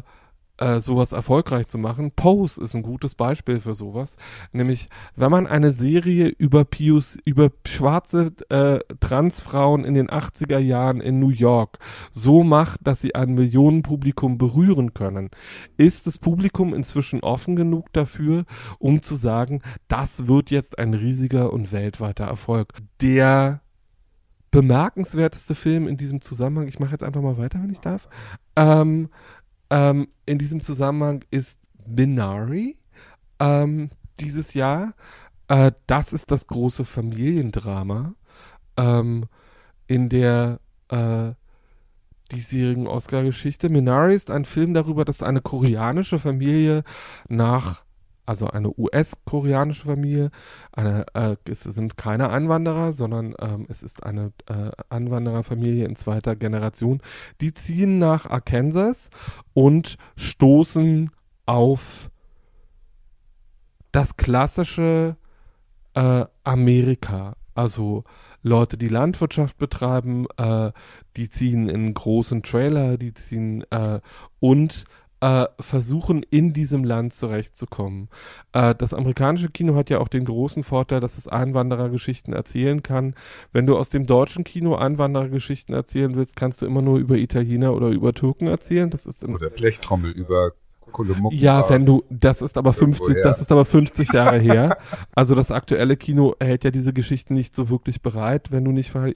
[0.60, 2.12] äh, sowas erfolgreich zu machen.
[2.12, 4.18] Pose ist ein gutes Beispiel für sowas.
[4.52, 11.02] Nämlich, wenn man eine Serie über Pius, über schwarze äh, Transfrauen in den 80er Jahren
[11.02, 11.80] in New York
[12.12, 15.30] so macht, dass sie ein Millionenpublikum berühren können,
[15.78, 18.46] ist das Publikum inzwischen offen genug dafür,
[18.80, 22.74] um zu sagen, das wird jetzt ein riesiger und weltweiter Erfolg.
[23.02, 23.62] Der
[24.52, 28.10] bemerkenswerteste Film in diesem Zusammenhang, ich mache jetzt einfach mal weiter, wenn ich darf,
[28.56, 29.10] ähm,
[29.70, 32.78] ähm, in diesem Zusammenhang ist Minari
[33.40, 33.90] ähm,
[34.20, 34.94] dieses Jahr.
[35.48, 38.14] Äh, das ist das große Familiendrama
[38.78, 39.26] ähm,
[39.88, 40.60] in der
[40.90, 41.32] äh,
[42.32, 43.70] diesjährigen Oscar-Geschichte.
[43.70, 46.84] Minari ist ein Film darüber, dass eine koreanische Familie
[47.28, 47.84] nach
[48.30, 50.30] also eine US-koreanische Familie.
[50.72, 56.36] Eine, äh, es sind keine Einwanderer, sondern ähm, es ist eine äh, Einwandererfamilie in zweiter
[56.36, 57.02] Generation.
[57.42, 59.10] Die ziehen nach Arkansas
[59.56, 61.10] und stoßen
[61.48, 62.12] auf
[63.92, 65.18] das klassische
[65.96, 67.36] äh, Amerika.
[67.56, 68.04] Also
[68.44, 70.72] Leute, die Landwirtschaft betreiben, äh,
[71.18, 74.02] die ziehen in großen Trailer, die ziehen äh,
[74.40, 74.86] und
[75.22, 78.10] äh, versuchen, in diesem Land zurechtzukommen.
[78.54, 83.16] Äh, das amerikanische Kino hat ja auch den großen Vorteil, dass es Einwanderergeschichten erzählen kann.
[83.52, 87.74] Wenn du aus dem deutschen Kino Einwanderergeschichten erzählen willst, kannst du immer nur über Italiener
[87.74, 88.90] oder über Türken erzählen.
[88.90, 90.54] Das ist oder Blechtrommel über
[91.32, 94.78] ja, wenn du, das ist aber 50, das ist aber 50 Jahre her.
[95.14, 98.94] Also das aktuelle Kino hält ja diese Geschichten nicht so wirklich bereit, wenn du nicht,
[98.96, 99.14] wenn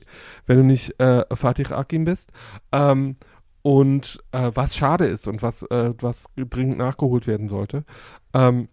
[0.58, 2.32] du nicht äh, Fatih Akim bist.
[2.72, 3.16] Ähm,
[3.64, 7.86] und äh, was schade ist und was, äh, was dringend nachgeholt werden sollte.
[8.34, 8.68] Ähm,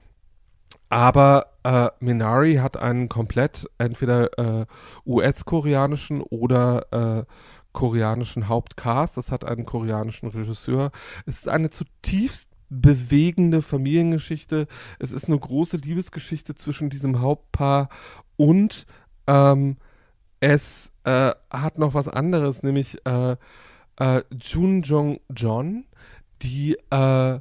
[0.90, 4.66] aber äh, Minari hat einen komplett entweder äh,
[5.06, 7.24] US-koreanischen oder äh,
[7.72, 9.16] koreanischen Hauptcast.
[9.16, 10.90] Das hat einen koreanischen Regisseur.
[11.24, 14.66] Es ist eine zutiefst bewegende Familiengeschichte.
[14.98, 17.88] Es ist eine große Liebesgeschichte zwischen diesem Hauptpaar
[18.36, 18.86] und
[19.28, 19.76] ähm,
[20.40, 22.98] es äh, hat noch was anderes, nämlich
[23.98, 25.84] äh, Jun Jong John,
[26.42, 27.40] die äh,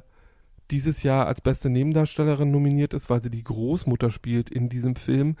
[0.70, 5.36] dieses Jahr als beste Nebendarstellerin nominiert ist, weil sie die Großmutter spielt in diesem Film,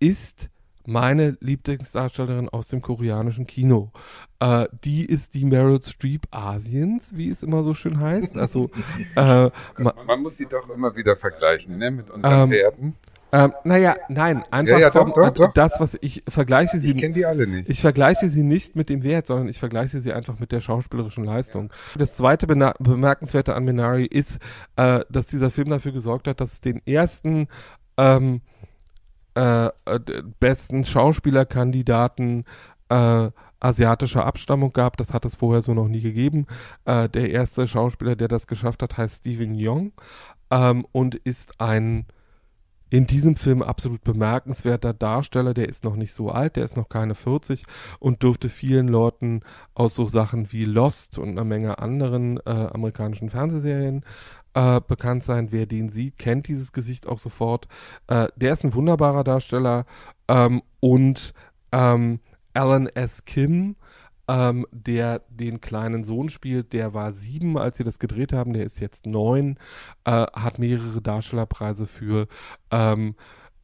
[0.00, 0.50] ist
[0.86, 3.90] meine Lieblingsdarstellerin aus dem koreanischen Kino.
[4.38, 8.36] Äh, die ist die Meryl Streep Asiens, wie es immer so schön heißt.
[8.36, 8.70] Also
[9.16, 12.94] äh, man, man, muss sie doch immer wieder vergleichen, ne, mit unseren ähm, Werten.
[13.32, 15.52] Ähm, naja, nein, einfach ja, ja, vom, doch, doch, doch.
[15.52, 16.92] das, was ich vergleiche sie.
[16.92, 17.68] Ich kenne die alle nicht.
[17.68, 21.24] Ich vergleiche sie nicht mit dem Wert, sondern ich vergleiche sie einfach mit der schauspielerischen
[21.24, 21.70] Leistung.
[21.94, 21.98] Ja.
[21.98, 24.38] Das zweite bemerkenswerte an Minari ist,
[24.76, 27.48] äh, dass dieser Film dafür gesorgt hat, dass es den ersten
[27.96, 28.42] ähm,
[29.34, 29.70] äh,
[30.40, 32.44] besten Schauspielerkandidaten
[32.88, 34.96] äh, asiatischer Abstammung gab.
[34.96, 36.46] Das hat es vorher so noch nie gegeben.
[36.84, 39.92] Äh, der erste Schauspieler, der das geschafft hat, heißt Steven Young
[40.50, 42.06] ähm, und ist ein
[42.88, 46.88] in diesem Film absolut bemerkenswerter Darsteller, der ist noch nicht so alt, der ist noch
[46.88, 47.64] keine 40
[47.98, 49.40] und dürfte vielen Leuten
[49.74, 54.04] aus so Sachen wie Lost und einer Menge anderen äh, amerikanischen Fernsehserien
[54.54, 55.50] äh, bekannt sein.
[55.50, 57.66] Wer den sieht, kennt dieses Gesicht auch sofort.
[58.06, 59.84] Äh, der ist ein wunderbarer Darsteller
[60.28, 61.34] ähm, und
[61.72, 62.20] ähm,
[62.54, 63.24] Alan S.
[63.24, 63.76] Kim
[64.28, 66.72] ähm, der den kleinen Sohn spielt.
[66.72, 68.52] Der war sieben, als sie das gedreht haben.
[68.52, 69.58] Der ist jetzt neun,
[70.04, 72.28] äh, hat mehrere Darstellerpreise für
[72.70, 73.14] ähm,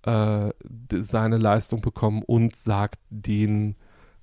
[0.05, 0.51] äh,
[0.91, 3.77] seine Leistung bekommen und sagt den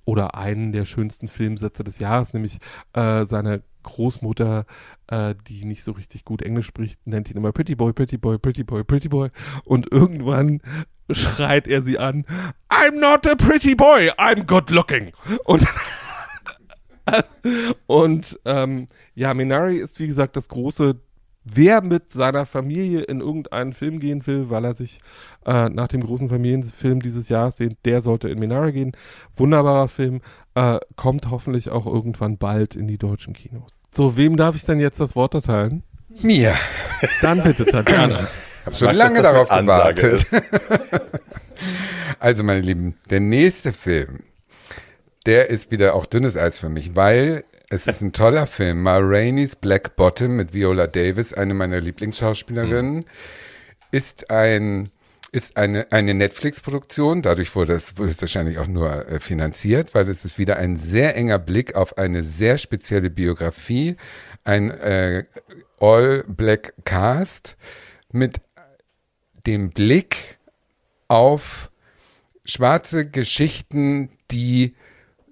[0.04, 2.58] oder einen der schönsten Filmsätze des Jahres, nämlich
[2.94, 4.66] äh, seine Großmutter,
[5.06, 8.38] äh, die nicht so richtig gut Englisch spricht, nennt ihn immer Pretty Boy, Pretty Boy,
[8.38, 9.30] Pretty Boy, Pretty Boy.
[9.64, 10.60] Und irgendwann
[11.10, 12.24] schreit er sie an,
[12.68, 15.12] I'm not a pretty boy, I'm good looking.
[15.44, 15.66] Und
[17.86, 20.96] und ähm, ja, Minari ist wie gesagt das große,
[21.44, 25.00] wer mit seiner Familie in irgendeinen Film gehen will, weil er sich
[25.46, 28.92] äh, nach dem großen Familienfilm dieses Jahres sehnt, der sollte in Minari gehen.
[29.36, 30.20] Wunderbarer Film,
[30.54, 33.70] äh, kommt hoffentlich auch irgendwann bald in die deutschen Kinos.
[33.90, 35.82] So, wem darf ich denn jetzt das Wort erteilen?
[36.20, 36.54] Mir.
[37.22, 38.28] Dann bitte, Tatjana.
[38.64, 40.26] Hab schon Mag, lange darauf gewartet.
[42.18, 44.20] Also, meine Lieben, der nächste Film,
[45.26, 48.82] der ist wieder auch dünnes Eis für mich, weil es ist ein toller Film.
[48.82, 53.04] Ma Rainey's Black Bottom mit Viola Davis, eine meiner Lieblingsschauspielerinnen,
[53.90, 54.90] ist ein
[55.32, 60.38] ist eine, eine Netflix-Produktion, dadurch wurde es höchstwahrscheinlich auch nur äh, finanziert, weil es ist
[60.38, 63.96] wieder ein sehr enger Blick auf eine sehr spezielle Biografie,
[64.42, 65.24] ein äh,
[65.78, 67.56] All-Black Cast
[68.10, 68.40] mit
[69.46, 70.38] dem Blick
[71.06, 71.70] auf
[72.44, 74.74] schwarze Geschichten, die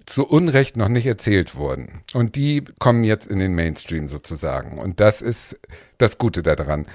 [0.09, 2.01] zu Unrecht noch nicht erzählt wurden.
[2.13, 4.79] Und die kommen jetzt in den Mainstream sozusagen.
[4.79, 5.59] Und das ist
[5.97, 6.87] das Gute daran.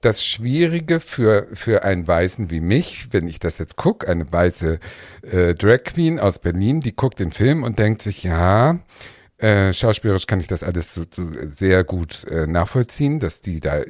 [0.00, 4.80] Das Schwierige für, für einen Weißen wie mich, wenn ich das jetzt gucke, eine weiße
[5.22, 8.80] äh, Drag Queen aus Berlin, die guckt den Film und denkt sich, ja,
[9.38, 13.80] äh, schauspielerisch kann ich das alles so, so sehr gut äh, nachvollziehen, dass die da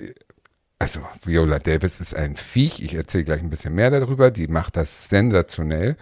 [0.78, 4.76] also Viola Davis ist ein Viech, ich erzähle gleich ein bisschen mehr darüber, die macht
[4.76, 5.96] das sensationell.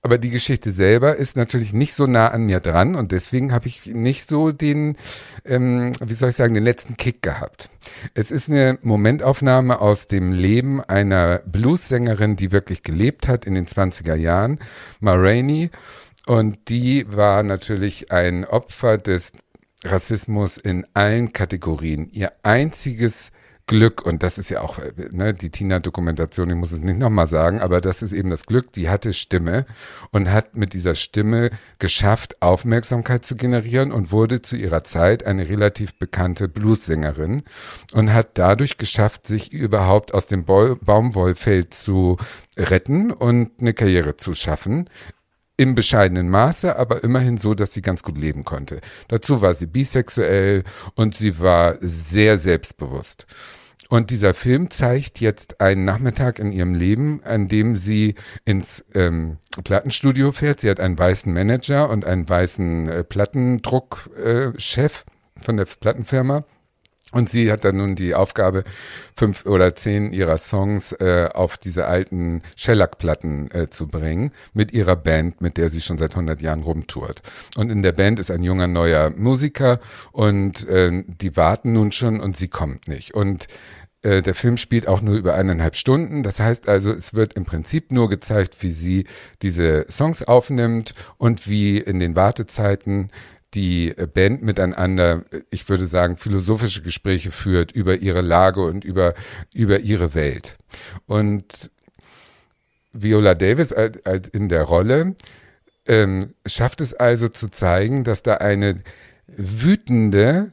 [0.00, 3.66] Aber die Geschichte selber ist natürlich nicht so nah an mir dran und deswegen habe
[3.66, 4.96] ich nicht so den,
[5.44, 7.68] ähm, wie soll ich sagen, den letzten Kick gehabt.
[8.14, 13.66] Es ist eine Momentaufnahme aus dem Leben einer Bluessängerin, die wirklich gelebt hat in den
[13.66, 14.60] 20er Jahren,
[15.00, 15.70] Ma Rainey.
[16.26, 19.32] Und die war natürlich ein Opfer des
[19.84, 22.08] Rassismus in allen Kategorien.
[22.10, 23.32] Ihr einziges
[23.68, 24.78] Glück, und das ist ja auch
[25.10, 28.72] ne, die Tina-Dokumentation, ich muss es nicht nochmal sagen, aber das ist eben das Glück,
[28.72, 29.66] die hatte Stimme
[30.10, 35.48] und hat mit dieser Stimme geschafft, Aufmerksamkeit zu generieren und wurde zu ihrer Zeit eine
[35.48, 37.42] relativ bekannte Bluessängerin
[37.92, 42.16] und hat dadurch geschafft, sich überhaupt aus dem Baumwollfeld zu
[42.56, 44.88] retten und eine Karriere zu schaffen
[45.58, 48.80] im bescheidenen Maße, aber immerhin so, dass sie ganz gut leben konnte.
[49.08, 50.64] Dazu war sie bisexuell
[50.94, 53.26] und sie war sehr selbstbewusst.
[53.88, 59.38] Und dieser Film zeigt jetzt einen Nachmittag in ihrem Leben, an dem sie ins ähm,
[59.64, 60.60] Plattenstudio fährt.
[60.60, 66.44] Sie hat einen weißen Manager und einen weißen äh, Plattendruckchef äh, von der Plattenfirma.
[67.10, 68.64] Und sie hat dann nun die Aufgabe,
[69.16, 74.94] fünf oder zehn ihrer Songs äh, auf diese alten Shellac-Platten äh, zu bringen, mit ihrer
[74.94, 77.22] Band, mit der sie schon seit 100 Jahren rumtourt.
[77.56, 79.80] Und in der Band ist ein junger neuer Musiker
[80.12, 83.14] und äh, die warten nun schon und sie kommt nicht.
[83.14, 83.46] Und
[84.02, 86.22] äh, der Film spielt auch nur über eineinhalb Stunden.
[86.22, 89.04] Das heißt also, es wird im Prinzip nur gezeigt, wie sie
[89.42, 93.10] diese Songs aufnimmt und wie in den Wartezeiten
[93.54, 99.14] die Band miteinander, ich würde sagen, philosophische Gespräche führt über ihre Lage und über,
[99.54, 100.58] über ihre Welt.
[101.06, 101.70] Und
[102.92, 105.16] Viola Davis als in der Rolle
[105.86, 108.76] ähm, schafft es also zu zeigen, dass da eine
[109.26, 110.52] wütende,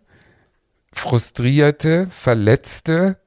[0.93, 3.17] frustrierte, verletzte,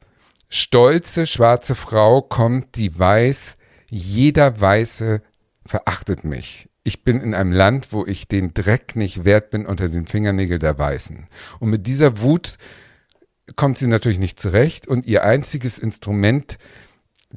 [0.48, 3.56] stolze schwarze Frau kommt, die weiß,
[3.90, 5.22] jeder Weiße
[5.64, 6.68] verachtet mich.
[6.84, 10.60] Ich bin in einem Land, wo ich den Dreck nicht wert bin unter den Fingernägeln
[10.60, 11.26] der Weißen.
[11.60, 12.56] Und mit dieser Wut
[13.56, 16.58] kommt sie natürlich nicht zurecht und ihr einziges Instrument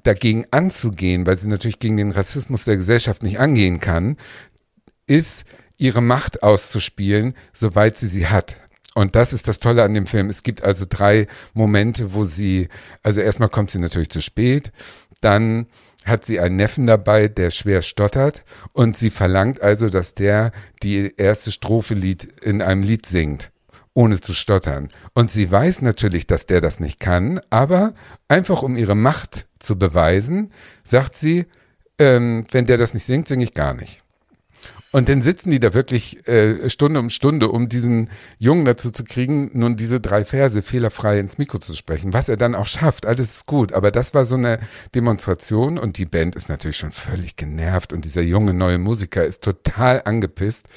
[0.03, 4.17] dagegen anzugehen, weil sie natürlich gegen den Rassismus der Gesellschaft nicht angehen kann,
[5.05, 5.43] ist
[5.77, 8.61] ihre Macht auszuspielen, soweit sie sie hat.
[8.93, 10.29] Und das ist das Tolle an dem Film.
[10.29, 12.67] Es gibt also drei Momente, wo sie,
[13.03, 14.71] also erstmal kommt sie natürlich zu spät,
[15.21, 15.67] dann
[16.05, 20.51] hat sie einen Neffen dabei, der schwer stottert und sie verlangt also, dass der
[20.83, 23.51] die erste Strophe Lied in einem Lied singt,
[23.93, 24.89] ohne zu stottern.
[25.13, 27.93] Und sie weiß natürlich, dass der das nicht kann, aber
[28.27, 30.51] einfach um ihre Macht zu beweisen,
[30.83, 31.45] sagt sie,
[31.99, 34.00] ähm, wenn der das nicht singt, singe ich gar nicht.
[34.91, 38.09] Und dann sitzen die da wirklich äh, Stunde um Stunde, um diesen
[38.39, 42.11] Jungen dazu zu kriegen, nun diese drei Verse fehlerfrei ins Mikro zu sprechen.
[42.11, 43.71] Was er dann auch schafft, alles ist gut.
[43.71, 44.59] Aber das war so eine
[44.93, 49.43] Demonstration und die Band ist natürlich schon völlig genervt und dieser junge neue Musiker ist
[49.43, 50.67] total angepisst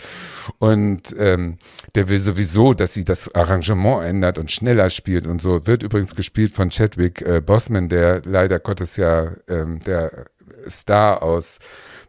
[0.59, 1.59] und ähm,
[1.97, 5.67] der will sowieso, dass sie das Arrangement ändert und schneller spielt und so.
[5.67, 10.27] Wird übrigens gespielt von Chadwick äh, Bossman, der leider Gottes ja ähm, der
[10.69, 11.59] Star aus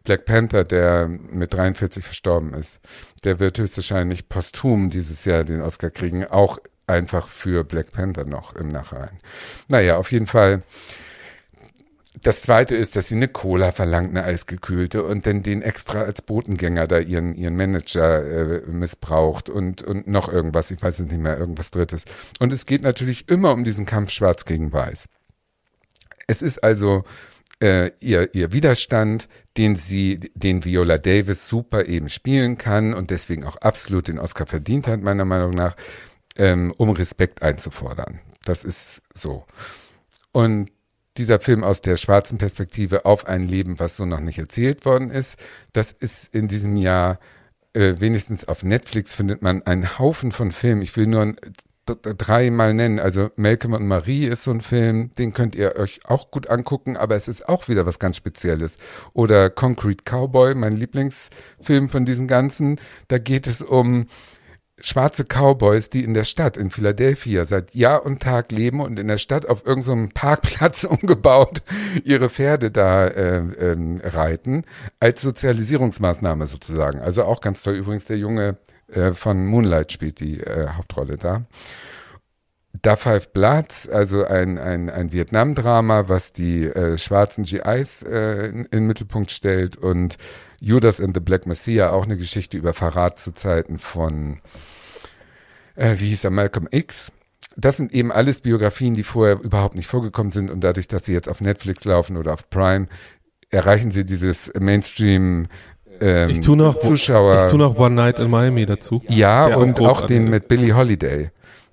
[0.06, 2.80] Black Panther, der mit 43 verstorben ist,
[3.24, 8.54] der wird höchstwahrscheinlich posthum dieses Jahr den Oscar kriegen, auch einfach für Black Panther noch
[8.54, 9.18] im Nachhinein.
[9.68, 10.62] Naja, auf jeden Fall.
[12.22, 16.22] Das zweite ist, dass sie eine Cola verlangt, eine eisgekühlte, und dann den extra als
[16.22, 21.36] Botengänger da ihren, ihren Manager äh, missbraucht und, und noch irgendwas, ich weiß nicht mehr,
[21.36, 22.04] irgendwas Drittes.
[22.38, 25.08] Und es geht natürlich immer um diesen Kampf Schwarz gegen Weiß.
[26.26, 27.04] Es ist also
[27.62, 33.44] äh, ihr, ihr Widerstand, den sie, den Viola Davis super eben spielen kann und deswegen
[33.44, 35.76] auch absolut den Oscar verdient hat, meiner Meinung nach,
[36.36, 38.20] ähm, um Respekt einzufordern.
[38.44, 39.44] Das ist so.
[40.32, 40.70] Und
[41.16, 45.10] dieser Film aus der schwarzen Perspektive auf ein Leben, was so noch nicht erzählt worden
[45.10, 45.36] ist.
[45.72, 47.18] Das ist in diesem Jahr
[47.72, 50.82] äh, wenigstens auf Netflix findet man einen Haufen von Filmen.
[50.82, 51.34] Ich will nur
[51.86, 52.98] dreimal nennen.
[52.98, 56.96] Also Malcolm und Marie ist so ein Film, den könnt ihr euch auch gut angucken,
[56.96, 58.76] aber es ist auch wieder was ganz Spezielles.
[59.12, 62.80] Oder Concrete Cowboy, mein Lieblingsfilm von diesen ganzen.
[63.08, 64.06] Da geht es um
[64.80, 69.08] schwarze Cowboys, die in der Stadt in Philadelphia seit Jahr und Tag leben und in
[69.08, 71.62] der Stadt auf irgendeinem so Parkplatz umgebaut
[72.04, 74.64] ihre Pferde da äh, äh, reiten,
[75.00, 77.00] als Sozialisierungsmaßnahme sozusagen.
[77.00, 77.74] Also auch ganz toll.
[77.74, 78.58] Übrigens der Junge
[78.88, 81.44] äh, von Moonlight spielt die äh, Hauptrolle da.
[82.82, 88.64] Da Five Bloods, also ein, ein, ein Vietnam-Drama, was die äh, schwarzen GIs äh, in,
[88.64, 90.18] in den Mittelpunkt stellt und
[90.60, 94.40] Judas and the Black Messiah, auch eine Geschichte über Verrat zu Zeiten von,
[95.74, 97.12] äh, wie hieß er, Malcolm X.
[97.56, 101.12] Das sind eben alles Biografien, die vorher überhaupt nicht vorgekommen sind und dadurch, dass sie
[101.12, 102.86] jetzt auf Netflix laufen oder auf Prime,
[103.48, 105.46] erreichen sie dieses Mainstream
[106.00, 107.44] ähm, ich tue noch, Zuschauer.
[107.44, 109.02] Ich tue noch One Night in Miami dazu.
[109.08, 111.30] Ja, und auch, auch den mit Billie Holiday.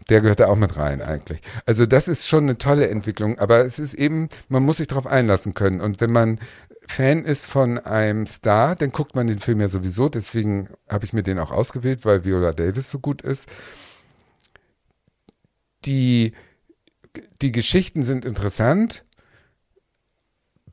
[0.10, 1.42] Der gehört da auch mit rein eigentlich.
[1.66, 5.08] Also das ist schon eine tolle Entwicklung, aber es ist eben, man muss sich darauf
[5.08, 5.80] einlassen können.
[5.80, 6.40] Und wenn man
[6.88, 10.10] Fan ist von einem Star, dann guckt man den Film ja sowieso.
[10.10, 13.48] Deswegen habe ich mir den auch ausgewählt, weil Viola Davis so gut ist.
[15.86, 16.34] Die,
[17.42, 19.06] die Geschichten sind interessant,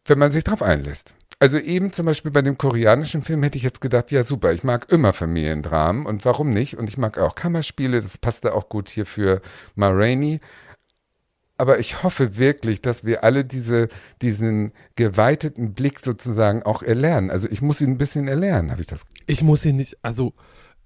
[0.05, 1.15] wenn man sich darauf einlässt.
[1.43, 4.63] Also eben zum Beispiel bei dem koreanischen Film hätte ich jetzt gedacht, ja super, ich
[4.63, 6.77] mag immer Familiendramen und warum nicht?
[6.77, 9.41] Und ich mag auch Kammerspiele, das passte auch gut hier für
[9.75, 10.41] Ma Rainey.
[11.57, 13.89] Aber ich hoffe wirklich, dass wir alle diese,
[14.21, 17.31] diesen geweiteten Blick sozusagen auch erlernen.
[17.31, 19.07] Also ich muss ihn ein bisschen erlernen, habe ich das.
[19.27, 20.35] Ich muss ihn nicht, also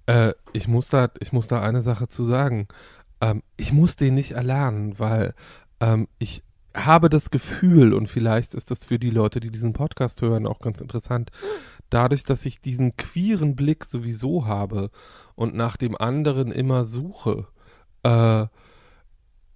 [0.06, 2.68] äh, ich muss da, ich muss da eine Sache zu sagen.
[3.20, 5.34] Ähm, ich muss den nicht erlernen, weil
[5.80, 6.44] ähm, ich
[6.74, 10.58] habe das Gefühl, und vielleicht ist das für die Leute, die diesen Podcast hören, auch
[10.58, 11.30] ganz interessant,
[11.90, 14.90] dadurch, dass ich diesen queeren Blick sowieso habe
[15.34, 17.46] und nach dem anderen immer suche,
[18.02, 18.46] äh,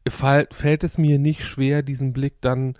[0.08, 2.78] fall, fällt es mir nicht schwer, diesen Blick dann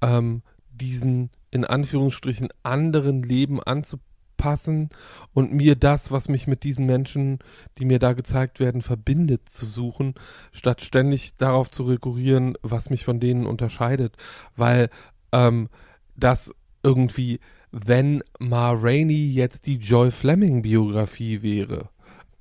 [0.00, 4.11] ähm, diesen in Anführungsstrichen anderen Leben anzupassen
[4.42, 4.88] passen
[5.34, 7.38] und mir das, was mich mit diesen Menschen,
[7.78, 10.14] die mir da gezeigt werden, verbindet, zu suchen,
[10.50, 14.16] statt ständig darauf zu rekurrieren, was mich von denen unterscheidet.
[14.56, 14.90] Weil
[15.30, 15.68] ähm,
[16.16, 17.38] das irgendwie,
[17.70, 21.90] wenn Ma Rainey jetzt die Joy Fleming Biografie wäre,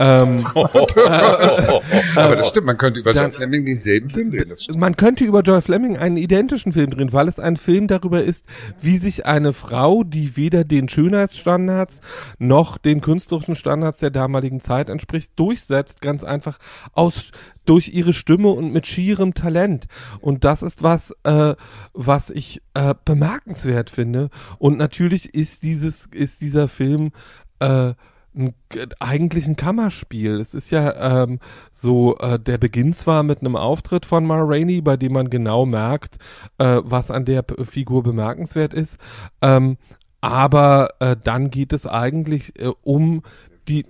[0.01, 0.43] ähm,
[2.15, 4.51] aber das stimmt, man könnte über Joy Fleming denselben Film drehen.
[4.75, 8.45] Man könnte über Joy Fleming einen identischen Film drehen, weil es ein Film darüber ist,
[8.81, 12.01] wie sich eine Frau, die weder den Schönheitsstandards
[12.39, 16.57] noch den künstlerischen Standards der damaligen Zeit entspricht, durchsetzt, ganz einfach
[16.93, 17.31] aus
[17.65, 19.85] durch ihre Stimme und mit schierem Talent.
[20.19, 21.53] Und das ist was, äh,
[21.93, 24.31] was ich äh, bemerkenswert finde.
[24.57, 27.11] Und natürlich ist dieses, ist dieser Film
[27.59, 27.93] äh,
[28.35, 28.53] ein,
[28.99, 30.39] eigentlich ein Kammerspiel.
[30.39, 31.39] Es ist ja ähm,
[31.71, 35.65] so, äh, der Beginn zwar mit einem Auftritt von Ma Rainey, bei dem man genau
[35.65, 36.17] merkt,
[36.57, 38.97] äh, was an der P Figur bemerkenswert ist,
[39.41, 39.77] ähm,
[40.21, 43.23] aber äh, dann geht es eigentlich äh, um
[43.67, 43.85] die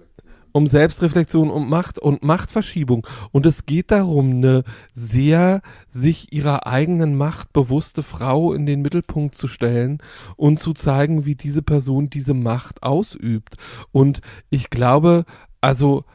[0.52, 3.08] um Selbstreflexion und Macht und Machtverschiebung.
[3.32, 9.36] Und es geht darum, eine sehr sich ihrer eigenen Macht bewusste Frau in den Mittelpunkt
[9.36, 10.00] zu stellen
[10.36, 13.56] und zu zeigen, wie diese Person diese Macht ausübt.
[13.92, 15.26] Und ich glaube,
[15.62, 16.06] also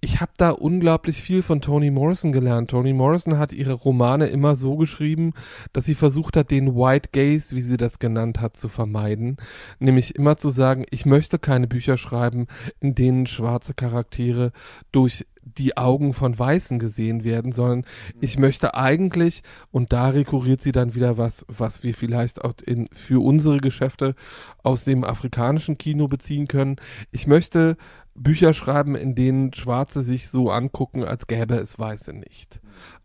[0.00, 2.70] ich habe da unglaublich viel von Toni Morrison gelernt.
[2.70, 5.32] Toni Morrison hat ihre Romane immer so geschrieben,
[5.72, 9.38] dass sie versucht hat, den White Gaze, wie sie das genannt hat, zu vermeiden.
[9.78, 12.46] Nämlich immer zu sagen, ich möchte keine Bücher schreiben,
[12.80, 14.52] in denen schwarze Charaktere
[14.92, 17.84] durch die Augen von Weißen gesehen werden, sondern
[18.20, 22.88] ich möchte eigentlich, und da rekurriert sie dann wieder was, was wir vielleicht auch in,
[22.92, 24.14] für unsere Geschäfte
[24.62, 26.76] aus dem afrikanischen Kino beziehen können.
[27.12, 27.76] Ich möchte
[28.16, 32.60] Bücher schreiben, in denen Schwarze sich so angucken, als gäbe es Weiße nicht.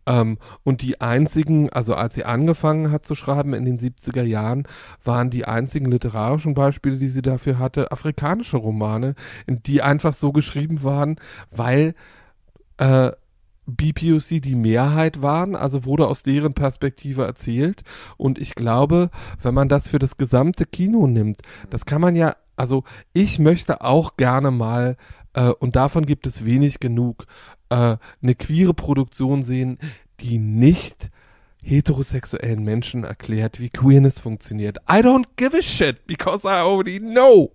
[0.05, 4.67] Ähm, und die einzigen, also als sie angefangen hat zu schreiben in den 70er Jahren,
[5.03, 9.15] waren die einzigen literarischen Beispiele, die sie dafür hatte, afrikanische Romane,
[9.47, 11.17] die einfach so geschrieben waren,
[11.51, 11.93] weil
[12.77, 13.11] äh,
[13.67, 17.83] BPOC die Mehrheit waren, also wurde aus deren Perspektive erzählt.
[18.17, 19.09] Und ich glaube,
[19.41, 23.81] wenn man das für das gesamte Kino nimmt, das kann man ja also ich möchte
[23.81, 24.95] auch gerne mal,
[25.33, 27.25] äh, und davon gibt es wenig genug,
[27.69, 29.79] äh, eine queere Produktion sehen,
[30.19, 31.09] die nicht
[31.63, 34.77] heterosexuellen Menschen erklärt, wie Queerness funktioniert.
[34.87, 37.51] I don't give a shit, because I already know.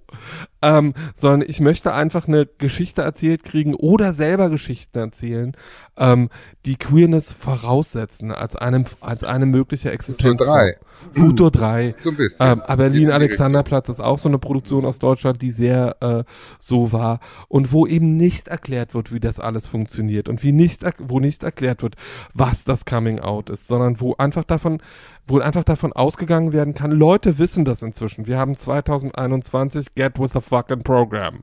[0.63, 5.57] Ähm, sondern ich möchte einfach eine Geschichte erzählt kriegen oder selber Geschichten erzählen,
[5.97, 6.29] ähm,
[6.65, 10.41] die Queerness voraussetzen als eine, als eine mögliche Existenz.
[10.41, 10.79] Futur 3.
[11.13, 11.95] Futur 3.
[12.01, 12.47] So ein bisschen.
[12.47, 16.25] Ähm, aber Berlin Alexanderplatz ist auch so eine Produktion aus Deutschland, die sehr äh,
[16.59, 20.85] so war und wo eben nicht erklärt wird, wie das alles funktioniert und wie nicht,
[20.99, 21.97] wo nicht erklärt wird,
[22.33, 24.81] was das Coming Out ist, sondern wo einfach davon,
[25.27, 28.27] wo einfach davon ausgegangen werden kann, Leute wissen das inzwischen.
[28.27, 31.41] Wir haben 2021 Get with the fucking Program.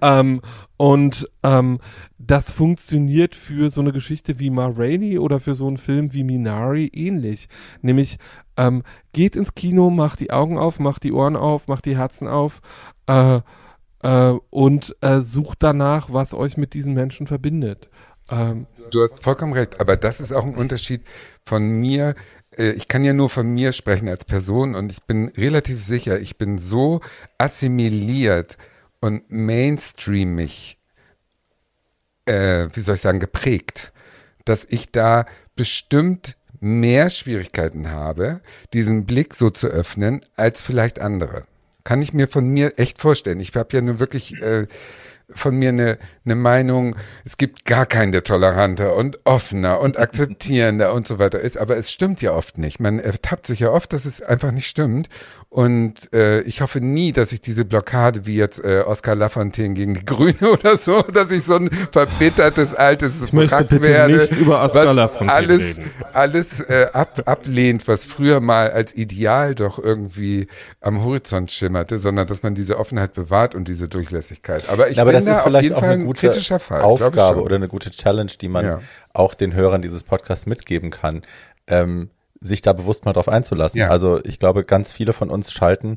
[0.00, 0.40] Ähm,
[0.78, 1.78] und ähm,
[2.18, 6.24] das funktioniert für so eine Geschichte wie Ma Rainey oder für so einen Film wie
[6.24, 7.48] Minari ähnlich.
[7.82, 8.18] Nämlich
[8.56, 8.82] ähm,
[9.12, 12.60] geht ins Kino, macht die Augen auf, macht die Ohren auf, macht die Herzen auf
[13.06, 13.40] äh,
[14.02, 17.90] äh, und äh, sucht danach, was euch mit diesen Menschen verbindet.
[18.30, 21.02] Ähm, du hast vollkommen recht, aber das ist auch ein Unterschied
[21.44, 22.14] von mir.
[22.56, 26.18] Äh, ich kann ja nur von mir sprechen als Person und ich bin relativ sicher,
[26.18, 27.00] ich bin so
[27.38, 28.56] assimiliert
[29.00, 30.78] und mainstreamig,
[32.26, 33.92] äh, wie soll ich sagen, geprägt,
[34.44, 38.40] dass ich da bestimmt mehr Schwierigkeiten habe,
[38.72, 41.44] diesen Blick so zu öffnen, als vielleicht andere.
[41.84, 43.38] Kann ich mir von mir echt vorstellen.
[43.40, 44.66] Ich habe ja nur wirklich äh,
[45.30, 50.92] von mir eine, eine Meinung, es gibt gar keinen, der toleranter und offener und akzeptierender
[50.92, 51.56] und so weiter ist.
[51.58, 52.80] Aber es stimmt ja oft nicht.
[52.80, 55.08] Man ertappt sich ja oft, dass es einfach nicht stimmt.
[55.56, 59.94] Und äh, ich hoffe nie, dass ich diese Blockade wie jetzt äh, Oskar Lafontaine gegen
[59.94, 64.62] die Grüne oder so, dass ich so ein verbittertes altes ich Wrack werde, nicht über
[64.62, 65.90] Oskar was alles, reden.
[66.12, 70.46] alles äh, ab, ablehnt, was früher mal als Ideal doch irgendwie
[70.82, 74.68] am Horizont schimmerte, sondern dass man diese Offenheit bewahrt und diese Durchlässigkeit.
[74.68, 77.68] Aber ich ja, aber bin das ist vielleicht auch eine gute Fall, Aufgabe oder eine
[77.68, 78.80] gute Challenge, die man ja.
[79.14, 81.22] auch den Hörern dieses Podcasts mitgeben kann.
[81.66, 83.80] Ähm, sich da bewusst mal drauf einzulassen.
[83.80, 83.88] Ja.
[83.88, 85.96] Also ich glaube, ganz viele von uns schalten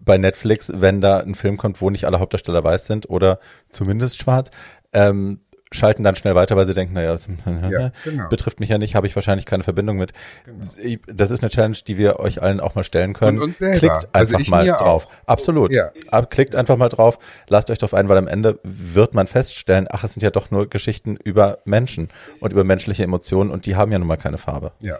[0.00, 3.38] bei Netflix, wenn da ein Film kommt, wo nicht alle Hauptdarsteller weiß sind oder
[3.70, 4.50] zumindest schwarz,
[4.92, 5.40] ähm,
[5.74, 7.16] schalten dann schnell weiter, weil sie denken, naja,
[7.70, 8.28] ja, genau.
[8.28, 10.12] betrifft mich ja nicht, habe ich wahrscheinlich keine Verbindung mit.
[10.44, 10.96] Genau.
[11.06, 13.38] Das ist eine Challenge, die wir euch allen auch mal stellen können.
[13.38, 13.78] Und uns selber.
[13.78, 15.06] Klickt also einfach mal drauf.
[15.06, 15.10] Auch.
[15.26, 15.72] Absolut.
[15.72, 15.90] Ja.
[16.30, 20.04] Klickt einfach mal drauf, lasst euch drauf ein, weil am Ende wird man feststellen, ach,
[20.04, 22.08] es sind ja doch nur Geschichten über Menschen
[22.40, 24.72] und über menschliche Emotionen und die haben ja nun mal keine Farbe.
[24.80, 24.98] Ja.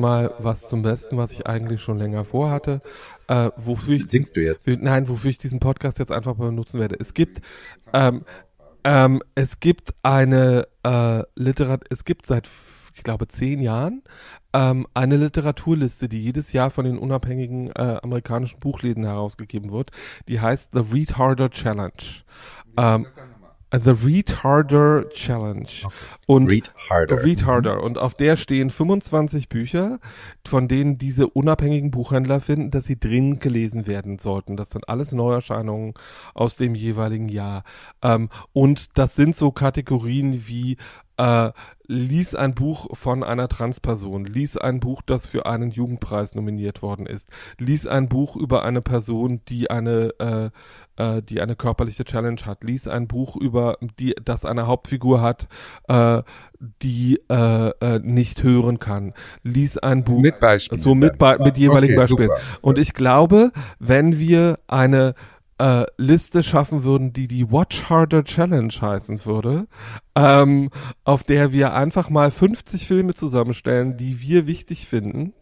[0.00, 2.80] Mal was zum Besten, was ich eigentlich schon länger vorhatte.
[3.28, 4.66] Äh, wofür ich, Singst du jetzt?
[4.66, 6.96] Nein, wofür ich diesen Podcast jetzt einfach benutzen werde.
[6.98, 7.40] Es gibt
[7.92, 8.24] ähm,
[8.84, 12.48] ähm, es gibt eine äh, Literat, es gibt seit,
[12.94, 14.02] ich glaube, zehn Jahren
[14.52, 19.90] ähm, eine Literaturliste, die jedes Jahr von den unabhängigen äh, amerikanischen Buchläden herausgegeben wird.
[20.28, 21.92] Die heißt The Read Harder Challenge.
[22.76, 23.06] Ähm,
[23.82, 25.68] The Read Harder Challenge.
[26.26, 27.24] Und Read Harder.
[27.24, 27.82] Read Harder.
[27.82, 29.98] Und auf der stehen 25 Bücher,
[30.46, 34.56] von denen diese unabhängigen Buchhändler finden, dass sie dringend gelesen werden sollten.
[34.56, 35.94] Das sind alles Neuerscheinungen
[36.34, 37.64] aus dem jeweiligen Jahr.
[38.02, 40.76] Ähm, und das sind so Kategorien wie
[41.16, 41.50] äh,
[41.86, 47.06] lies ein Buch von einer Transperson, lies ein Buch, das für einen Jugendpreis nominiert worden
[47.06, 50.50] ist, lies ein Buch über eine Person, die eine äh,
[50.96, 55.48] äh, die eine körperliche Challenge hat, lies ein Buch über die, das eine Hauptfigur hat,
[55.88, 56.22] äh,
[56.82, 59.12] die äh, äh, nicht hören kann,
[59.42, 62.28] lies ein Buch mit Beispielen, so mit, mit jeweiligen okay, Beispielen.
[62.28, 62.58] Super.
[62.62, 65.14] Und ich glaube, wenn wir eine
[65.58, 69.66] äh, Liste schaffen würden, die die Watch Harder Challenge heißen würde,
[70.14, 70.70] ähm,
[71.04, 75.32] auf der wir einfach mal 50 Filme zusammenstellen, die wir wichtig finden.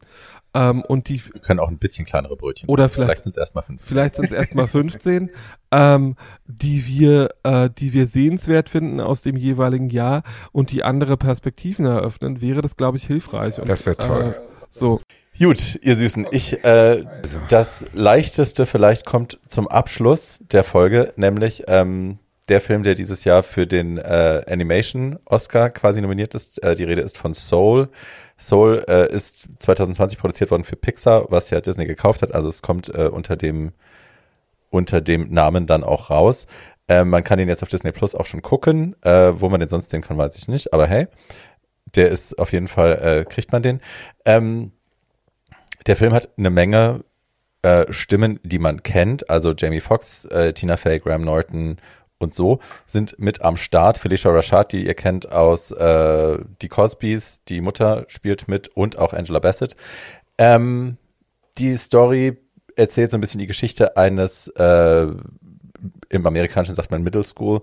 [0.54, 2.68] Ähm, und die wir können auch ein bisschen kleinere Brötchen.
[2.68, 3.88] Oder vielleicht, vielleicht sind es erstmal 15.
[3.88, 5.30] Vielleicht sind es erstmal 15,
[5.70, 11.16] ähm, die wir, äh, die wir sehenswert finden aus dem jeweiligen Jahr und die andere
[11.16, 13.58] Perspektiven eröffnen, wäre das, glaube ich, hilfreich.
[13.60, 14.36] Und, das wäre toll.
[14.36, 15.00] Äh, so.
[15.43, 17.38] Gut, ihr Süßen, ich, äh, also.
[17.49, 23.43] das leichteste vielleicht kommt zum Abschluss der Folge, nämlich ähm, der Film, der dieses Jahr
[23.43, 26.62] für den äh, Animation Oscar quasi nominiert ist.
[26.62, 27.88] Äh, die Rede ist von Soul.
[28.38, 32.32] Soul äh, ist 2020 produziert worden für Pixar, was ja Disney gekauft hat.
[32.32, 33.72] Also es kommt äh, unter dem
[34.70, 36.47] unter dem Namen dann auch raus.
[36.86, 38.95] Äh, man kann ihn jetzt auf Disney Plus auch schon gucken.
[39.03, 40.72] Äh, wo man den sonst sehen kann, weiß ich nicht.
[40.72, 41.09] Aber hey,
[41.97, 43.80] der ist auf jeden Fall, äh, kriegt man den.
[44.24, 44.70] Ähm,
[45.86, 47.04] der Film hat eine Menge
[47.62, 49.30] äh, Stimmen, die man kennt.
[49.30, 51.78] Also Jamie Foxx, äh, Tina Fey, Graham Norton
[52.18, 53.98] und so sind mit am Start.
[53.98, 59.12] Felicia Rashad, die ihr kennt aus äh, Die Cosbys, die Mutter spielt mit und auch
[59.12, 59.76] Angela Bassett.
[60.38, 60.96] Ähm,
[61.58, 62.38] die Story
[62.76, 65.06] erzählt so ein bisschen die Geschichte eines, äh,
[66.08, 67.60] im Amerikanischen sagt man Middle School,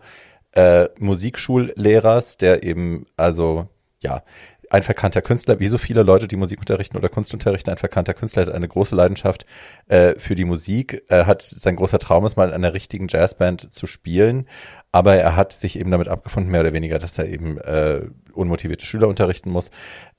[0.52, 3.68] äh, Musikschullehrers, der eben, also
[4.02, 4.24] ja,
[4.70, 8.14] ein verkannter Künstler, wie so viele Leute, die Musik unterrichten oder Kunst unterrichten, ein verkannter
[8.14, 9.46] Künstler hat eine große Leidenschaft
[9.88, 13.74] äh, für die Musik, äh, hat sein großer Traum ist mal in einer richtigen Jazzband
[13.74, 14.48] zu spielen,
[14.92, 18.02] aber er hat sich eben damit abgefunden, mehr oder weniger, dass er eben äh,
[18.34, 19.72] unmotivierte Schüler unterrichten muss.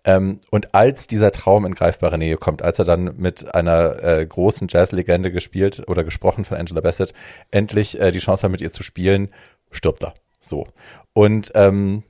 [0.05, 4.27] Ähm, und als dieser Traum in greifbare Nähe kommt, als er dann mit einer äh,
[4.27, 7.13] großen Jazzlegende gespielt oder gesprochen von Angela Bassett,
[7.51, 9.29] endlich äh, die Chance hat, mit ihr zu spielen,
[9.71, 10.15] stirbt er.
[10.41, 10.67] So.
[11.13, 12.03] Und ähm,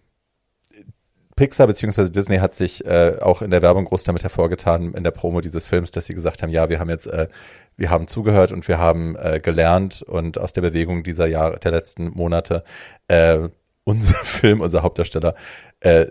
[1.41, 2.11] Pixar bzw.
[2.11, 5.64] Disney hat sich äh, auch in der Werbung groß damit hervorgetan, in der Promo dieses
[5.64, 7.28] Films, dass sie gesagt haben, ja, wir haben jetzt, äh,
[7.78, 11.72] wir haben zugehört und wir haben äh, gelernt und aus der Bewegung dieser Jahre, der
[11.72, 12.62] letzten Monate,
[13.09, 13.49] äh,
[13.84, 15.34] unser Film, unser Hauptdarsteller,
[15.80, 16.09] äh,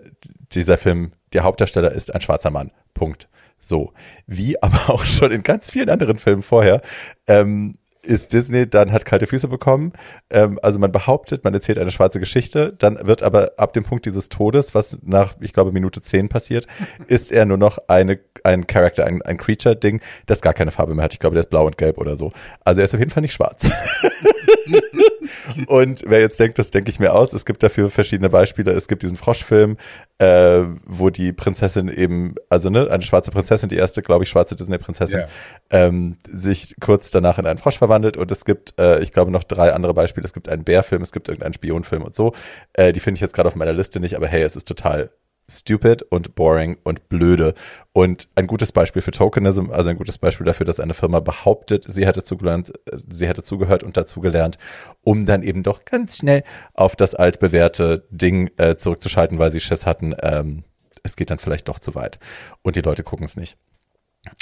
[0.50, 2.72] dieser Film, der Hauptdarsteller ist ein schwarzer Mann.
[2.92, 3.28] Punkt.
[3.60, 3.92] So.
[4.26, 6.82] Wie aber auch schon in ganz vielen anderen Filmen vorher,
[7.28, 9.92] ähm, ist Disney dann hat kalte Füße bekommen.
[10.30, 14.06] Ähm, also man behauptet, man erzählt eine schwarze Geschichte, dann wird aber ab dem Punkt
[14.06, 16.66] dieses Todes, was nach, ich glaube, Minute zehn passiert,
[17.08, 21.04] ist er nur noch eine, ein Character, ein, ein Creature-Ding, das gar keine Farbe mehr
[21.04, 21.12] hat.
[21.12, 22.32] Ich glaube, der ist blau und gelb oder so.
[22.64, 23.68] Also er ist auf jeden Fall nicht schwarz.
[25.66, 28.72] und wer jetzt denkt, das denke ich mir aus, es gibt dafür verschiedene Beispiele.
[28.72, 29.76] Es gibt diesen Froschfilm,
[30.18, 34.54] äh, wo die Prinzessin eben, also ne, eine schwarze Prinzessin, die erste, glaube ich, schwarze
[34.54, 35.28] Disney-Prinzessin, yeah.
[35.70, 37.89] ähm, sich kurz danach in einen Frosch verwandelt.
[37.90, 40.26] Und es gibt, äh, ich glaube, noch drei andere Beispiele.
[40.26, 42.32] Es gibt einen Bärfilm, es gibt irgendeinen Spionfilm und so.
[42.72, 45.10] Äh, die finde ich jetzt gerade auf meiner Liste nicht, aber hey, es ist total
[45.50, 47.54] stupid und boring und blöde.
[47.92, 51.84] Und ein gutes Beispiel für Tokenism, also ein gutes Beispiel dafür, dass eine Firma behauptet,
[51.88, 52.72] sie hätte zugelernt,
[53.08, 54.58] sie hätte zugehört und dazugelernt,
[55.02, 59.86] um dann eben doch ganz schnell auf das altbewährte Ding äh, zurückzuschalten, weil sie Schiss
[59.86, 60.64] hatten, ähm,
[61.02, 62.18] es geht dann vielleicht doch zu weit.
[62.62, 63.56] Und die Leute gucken es nicht.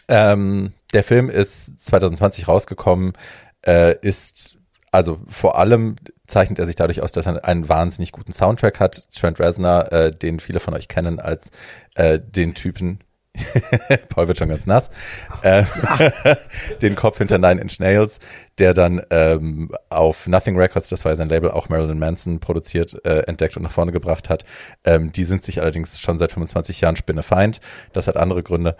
[0.09, 3.13] Ähm, der Film ist 2020 rausgekommen,
[3.67, 4.57] äh, ist
[4.91, 9.09] also vor allem zeichnet er sich dadurch aus, dass er einen wahnsinnig guten Soundtrack hat.
[9.15, 11.51] Trent Reznor, äh, den viele von euch kennen als
[11.95, 13.01] äh, den Typen,
[14.09, 14.91] Paul wird schon ganz nass,
[15.43, 15.65] äh,
[16.83, 18.19] den Kopf hinter Nine Inch Nails,
[18.59, 23.21] der dann ähm, auf Nothing Records, das war sein Label, auch Marilyn Manson produziert, äh,
[23.21, 24.45] entdeckt und nach vorne gebracht hat.
[24.85, 27.61] Ähm, die sind sich allerdings schon seit 25 Jahren Spinnefeind.
[27.93, 28.77] Das hat andere Gründe.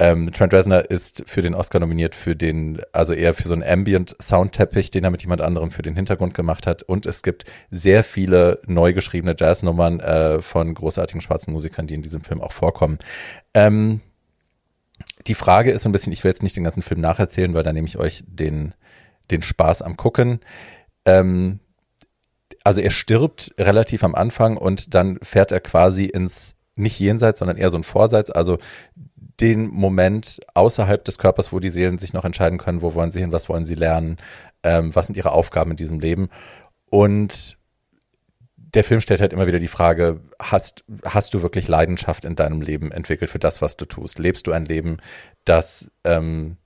[0.00, 3.64] Ähm, Trent Reznor ist für den Oscar nominiert für den, also eher für so einen
[3.64, 6.84] Ambient Soundteppich, den er mit jemand anderem für den Hintergrund gemacht hat.
[6.84, 12.02] Und es gibt sehr viele neu geschriebene Jazznummern äh, von großartigen schwarzen Musikern, die in
[12.02, 12.98] diesem Film auch vorkommen.
[13.54, 14.00] Ähm,
[15.26, 17.64] die Frage ist so ein bisschen, ich will jetzt nicht den ganzen Film nacherzählen, weil
[17.64, 18.74] da nehme ich euch den,
[19.32, 20.40] den Spaß am Gucken.
[21.06, 21.58] Ähm,
[22.62, 27.56] also er stirbt relativ am Anfang und dann fährt er quasi ins nicht jenseits, sondern
[27.56, 28.30] eher so ein Vorseits.
[28.30, 28.58] Also
[29.40, 33.20] den Moment außerhalb des Körpers, wo die Seelen sich noch entscheiden können, wo wollen sie
[33.20, 34.18] hin, was wollen sie lernen,
[34.62, 36.28] ähm, was sind ihre Aufgaben in diesem Leben.
[36.90, 37.56] Und
[38.56, 42.60] der Film stellt halt immer wieder die Frage, hast, hast du wirklich Leidenschaft in deinem
[42.60, 44.18] Leben entwickelt für das, was du tust?
[44.18, 44.98] Lebst du ein Leben,
[45.44, 46.56] das ähm,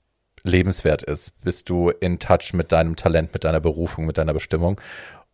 [0.42, 1.38] lebenswert ist?
[1.42, 4.80] Bist du in Touch mit deinem Talent, mit deiner Berufung, mit deiner Bestimmung?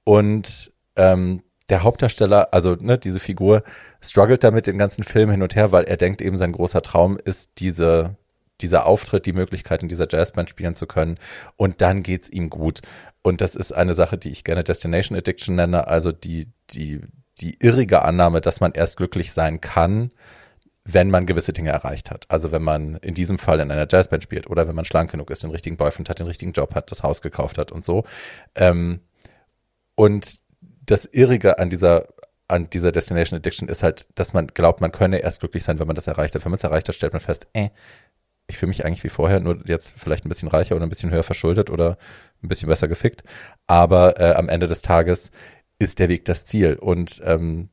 [0.04, 3.62] Und ähm, der Hauptdarsteller, also ne, diese Figur,
[4.00, 7.18] struggelt damit den ganzen Film hin und her, weil er denkt eben, sein großer Traum
[7.22, 8.16] ist diese,
[8.60, 11.18] dieser Auftritt, die Möglichkeit, in dieser Jazzband spielen zu können.
[11.56, 12.80] Und dann geht's ihm gut.
[13.22, 17.00] Und das ist eine Sache, die ich gerne Destination Addiction nenne, also die, die,
[17.40, 20.10] die irrige Annahme, dass man erst glücklich sein kann,
[20.90, 22.24] wenn man gewisse Dinge erreicht hat.
[22.28, 25.30] Also wenn man in diesem Fall in einer Jazzband spielt oder wenn man schlank genug
[25.30, 28.04] ist, den richtigen Boyfriend hat, den richtigen Job hat, das Haus gekauft hat und so.
[28.54, 29.00] Ähm,
[29.96, 30.40] und
[30.90, 32.08] das Irrige an dieser
[32.48, 35.86] an dieser Destination Addiction ist halt, dass man glaubt, man könne erst glücklich sein, wenn
[35.86, 36.44] man das erreicht hat.
[36.46, 37.68] Wenn man es erreicht hat, stellt man fest, äh,
[38.46, 41.10] ich fühle mich eigentlich wie vorher, nur jetzt vielleicht ein bisschen reicher oder ein bisschen
[41.10, 41.98] höher verschuldet oder
[42.42, 43.22] ein bisschen besser gefickt.
[43.66, 45.30] Aber äh, am Ende des Tages
[45.78, 46.76] ist der Weg das Ziel.
[46.76, 47.68] Und ähm,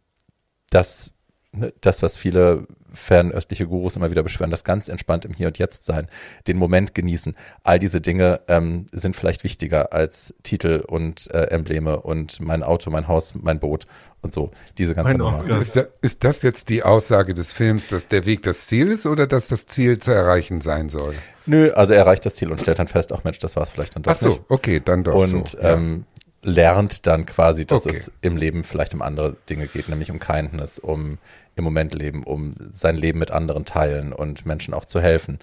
[0.69, 1.11] das,
[1.53, 5.57] ne, das, was viele fernöstliche Gurus immer wieder beschweren, das ganz entspannt im Hier und
[5.57, 6.07] Jetzt sein,
[6.47, 7.35] den Moment genießen.
[7.63, 12.89] All diese Dinge ähm, sind vielleicht wichtiger als Titel und äh, Embleme und mein Auto,
[12.89, 13.85] mein Haus, mein Boot
[14.21, 14.51] und so.
[14.77, 15.45] Diese ganze Nummer.
[15.59, 19.05] Ist, da, ist das jetzt die Aussage des Films, dass der Weg das Ziel ist
[19.05, 21.13] oder dass das Ziel zu erreichen sein soll?
[21.45, 23.69] Nö, also er erreicht das Ziel und stellt dann fest, ach Mensch, das war es
[23.69, 24.41] vielleicht dann doch Ach so, nicht.
[24.49, 25.59] okay, dann doch Und so.
[25.59, 26.05] ähm,
[26.45, 27.97] lernt dann quasi, dass Okay.
[27.97, 31.17] es im Leben vielleicht um andere Dinge geht, nämlich um Kindness, um
[31.55, 35.39] im Moment leben, um sein Leben mit anderen teilen und Menschen auch zu helfen.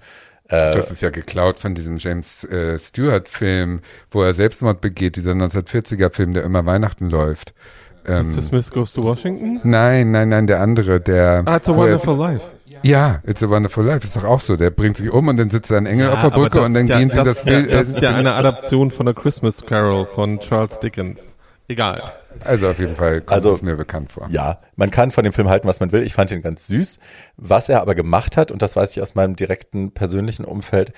[0.49, 3.81] Äh, Das ist ja geklaut von diesem James äh, Stewart-Film,
[4.11, 7.53] wo er Selbstmord begeht, dieser 1940er-Film, der immer Weihnachten läuft.
[8.05, 8.41] Ähm, Mr.
[8.41, 9.61] Smith Goes to Washington?
[9.63, 11.43] nein, nein, nein, der andere, der.
[11.45, 12.45] Ah, It's a wo er- Wonderful Life.
[12.83, 14.55] Ja, It's a Wonderful Life ist doch auch so.
[14.57, 16.87] Der bringt sich um und dann sitzt da ein Engel auf der Brücke und dann
[16.87, 17.71] ja- gehen sie das, ist ja, Bild.
[17.71, 21.35] das ist ja eine Adaption von A Christmas Carol von Charles Dickens.
[21.69, 21.95] egal.
[22.43, 24.27] Also auf jeden Fall kommt Also- es mir bekannt vor.
[24.29, 26.01] Ja, man kann von dem Film halten, was man will.
[26.03, 26.99] Ich fand ihn ganz süß.
[27.37, 30.91] Was er aber gemacht hat, und das weiß ich aus meinem direkten persönlichen Umfeld,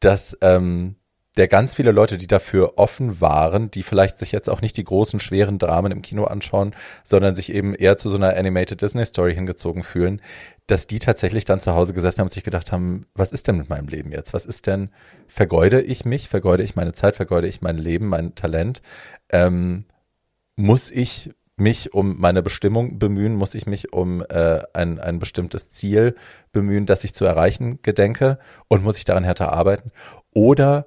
[0.00, 0.94] dass ähm,
[1.38, 4.82] der ganz viele Leute, die dafür offen waren, die vielleicht sich jetzt auch nicht die
[4.82, 6.74] großen, schweren Dramen im Kino anschauen,
[7.04, 10.20] sondern sich eben eher zu so einer Animated Disney Story hingezogen fühlen,
[10.66, 13.56] dass die tatsächlich dann zu Hause gesessen haben und sich gedacht haben, was ist denn
[13.56, 14.34] mit meinem Leben jetzt?
[14.34, 14.90] Was ist denn,
[15.28, 18.82] vergeude ich mich, vergeude ich meine Zeit, vergeude ich mein Leben, mein Talent?
[19.30, 19.84] Ähm,
[20.56, 25.70] muss ich mich um meine Bestimmung bemühen, muss ich mich um äh, ein, ein bestimmtes
[25.70, 26.16] Ziel
[26.50, 29.92] bemühen, das ich zu erreichen gedenke und muss ich daran härter arbeiten?
[30.34, 30.86] Oder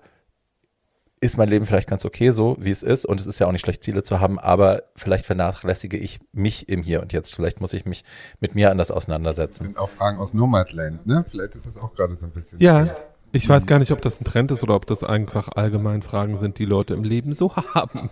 [1.21, 3.51] ist mein Leben vielleicht ganz okay so, wie es ist und es ist ja auch
[3.51, 7.35] nicht schlecht, Ziele zu haben, aber vielleicht vernachlässige ich mich im Hier und Jetzt.
[7.35, 8.03] Vielleicht muss ich mich
[8.39, 9.63] mit mir anders Das auseinandersetzen.
[9.63, 11.23] sind auch Fragen aus Nomadland, ne?
[11.29, 12.59] Vielleicht ist das auch gerade so ein bisschen.
[12.59, 12.93] Ja.
[13.33, 16.37] Ich weiß gar nicht, ob das ein Trend ist oder ob das einfach allgemein Fragen
[16.37, 18.09] sind, die Leute im Leben so haben.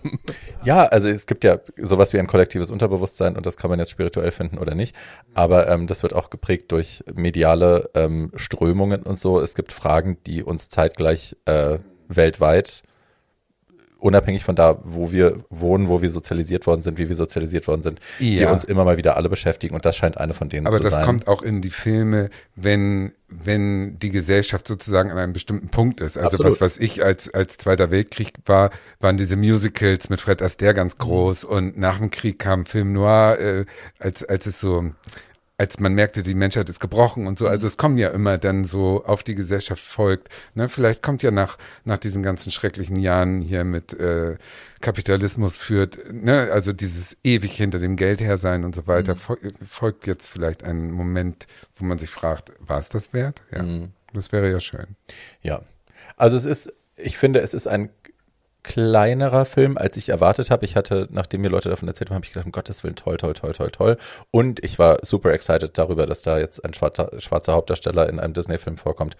[0.63, 3.91] Ja, also es gibt ja sowas wie ein kollektives Unterbewusstsein und das kann man jetzt
[3.91, 4.95] spirituell finden oder nicht.
[5.33, 9.41] Aber ähm, das wird auch geprägt durch mediale ähm, Strömungen und so.
[9.41, 12.83] Es gibt Fragen, die uns zeitgleich äh, weltweit,
[13.99, 17.81] unabhängig von da, wo wir wohnen, wo wir sozialisiert worden sind, wie wir sozialisiert worden
[17.81, 18.51] sind, die Ja.
[18.51, 19.75] uns immer mal wieder alle beschäftigen.
[19.75, 21.05] Und das scheint eine von denen Aber zu das sein.
[21.05, 26.17] kommt auch in die Filme, wenn, wenn die Gesellschaft sozusagen an einem bestimmten Punkt ist.
[26.17, 26.53] Also Absolut.
[26.53, 28.69] was, was ich als, als Zweiter Weltkrieg war,
[28.99, 30.99] waren diese Musicals mit Fred Astaire ganz Mhm.
[30.99, 33.65] groß und nach dem Krieg kam Film Noir, äh,
[33.99, 34.91] als, als es so,
[35.59, 37.45] als man merkte, die Menschheit ist gebrochen und so.
[37.45, 40.29] Also es kommen ja immer dann so auf die Gesellschaft folgt.
[40.55, 40.69] Ne?
[40.69, 44.37] Vielleicht kommt ja nach, nach diesen ganzen schrecklichen Jahren hier mit äh,
[44.79, 46.49] Kapitalismus führt, ne?
[46.49, 49.37] also dieses ewig hinter dem Geld her sein und so weiter, fol
[49.67, 51.45] folgt jetzt vielleicht ein Moment,
[51.75, 53.43] wo man sich fragt, war es das wert?
[53.51, 53.65] Ja,
[54.13, 54.95] das wäre ja schön.
[55.41, 55.61] Ja.
[56.15, 57.89] Also es ist, ich finde, es ist ein
[58.69, 60.63] kleinerer Film, als ich erwartet habe.
[60.63, 63.17] Ich hatte, nachdem mir Leute davon erzählt haben, habe ich gedacht, um Gottes Willen, toll,
[63.17, 63.97] toll, toll, toll, toll.
[64.31, 68.33] Und ich war super excited darüber, dass da jetzt ein schwarzer, schwarzer Hauptdarsteller in einem
[68.33, 69.17] Disney-Film vorkommt.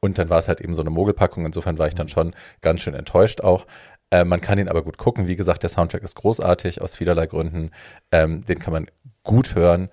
[0.00, 1.44] Und dann war es halt eben so eine Mogelpackung.
[1.44, 3.66] Insofern war ich dann schon ganz schön enttäuscht auch.
[4.10, 5.26] Äh, man kann ihn aber gut gucken.
[5.26, 7.72] Wie gesagt, der Soundtrack ist großartig aus vielerlei Gründen.
[8.12, 8.86] Ähm, den kann man
[9.24, 9.88] gut hören.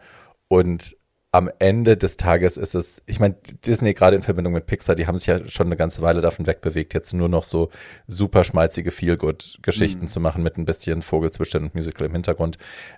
[0.47, 0.95] Und
[1.33, 3.35] am Ende des Tages ist es, ich meine,
[3.65, 6.45] Disney gerade in Verbindung mit Pixar, die haben sich ja schon eine ganze Weile davon
[6.45, 7.69] wegbewegt, jetzt nur noch so
[8.05, 12.57] super schmalzige Feel-Good-Geschichten zu machen mit ein bisschen Vogelzwitschern und Musical im Hintergrund.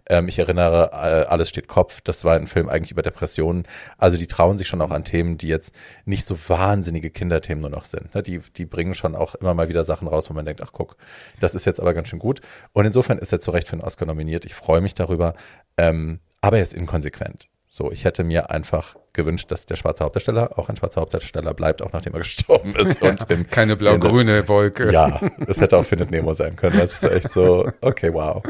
[0.09, 3.67] Ähm, ich erinnere, äh, Alles steht Kopf, das war ein Film eigentlich über Depressionen.
[3.99, 7.69] Also die trauen sich schon auch an Themen, die jetzt nicht so wahnsinnige Kinderthemen nur
[7.69, 8.15] noch sind.
[8.15, 8.23] Ne?
[8.23, 10.97] Die, die bringen schon auch immer mal wieder Sachen raus, wo man denkt, ach guck,
[11.39, 12.41] das ist jetzt aber ganz schön gut.
[12.71, 14.43] Und insofern ist er zu Recht für einen Oscar nominiert.
[14.45, 15.35] Ich freue mich darüber.
[15.77, 17.47] Ähm, aber er ist inkonsequent.
[17.75, 21.81] So, ich hätte mir einfach gewünscht, dass der schwarze Hauptdarsteller auch ein schwarzer Hauptdarsteller bleibt,
[21.81, 23.01] auch nachdem er gestorben ist.
[23.01, 24.91] Und im, Keine blau-grüne Wolke.
[24.91, 26.77] ja, das hätte auch Findet Nemo sein können.
[26.77, 28.43] Das ist echt so, okay, wow.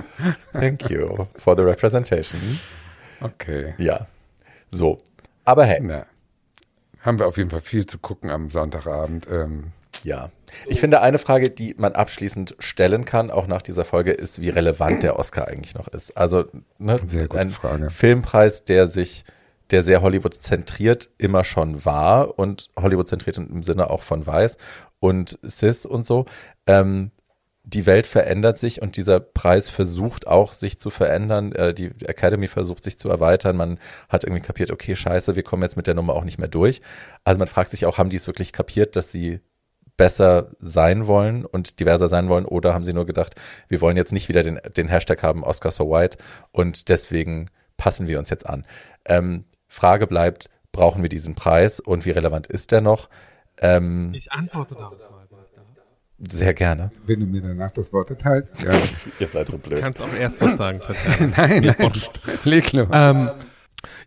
[0.51, 2.59] Thank you for the representation.
[3.21, 3.75] Okay.
[3.77, 4.07] Ja,
[4.71, 5.01] so.
[5.45, 6.05] Aber hey, Na,
[6.99, 9.25] haben wir auf jeden Fall viel zu gucken am Sonntagabend.
[9.31, 9.71] Ähm,
[10.03, 10.29] ja.
[10.67, 14.49] Ich finde, eine Frage, die man abschließend stellen kann, auch nach dieser Folge, ist, wie
[14.49, 16.15] relevant der Oscar eigentlich noch ist.
[16.15, 16.45] Also,
[16.77, 17.89] ne, Sehr gute ein Frage.
[17.89, 19.23] Filmpreis, der sich,
[19.71, 24.57] der sehr Hollywood zentriert immer schon war und Hollywood zentriert im Sinne auch von Weiß
[24.99, 26.25] und Cis und so.
[26.67, 27.11] Ähm,
[27.65, 31.53] die Welt verändert sich und dieser Preis versucht auch sich zu verändern.
[31.53, 33.55] Äh, die Academy versucht sich zu erweitern.
[33.55, 36.49] Man hat irgendwie kapiert, okay, scheiße, wir kommen jetzt mit der Nummer auch nicht mehr
[36.49, 36.81] durch.
[37.23, 39.39] Also man fragt sich auch, haben die es wirklich kapiert, dass sie
[39.97, 43.35] besser sein wollen und diverser sein wollen oder haben sie nur gedacht,
[43.67, 46.17] wir wollen jetzt nicht wieder den, den Hashtag haben, Oscar so white
[46.51, 48.65] und deswegen passen wir uns jetzt an.
[49.05, 53.09] Ähm, Frage bleibt, brauchen wir diesen Preis und wie relevant ist der noch?
[53.59, 54.95] Ähm, Ich antworte darauf.
[56.31, 56.91] sehr gerne.
[57.05, 58.61] wenn du mir danach das Wort erteilst.
[58.63, 58.71] Ja.
[59.19, 59.83] Ihr seid so Du blöd.
[59.83, 61.33] kannst auch erst was sagen, Tatjana.
[61.37, 61.75] nein, nein.
[61.79, 62.19] wurscht.
[62.45, 62.87] Leg los.
[62.91, 63.29] Ähm,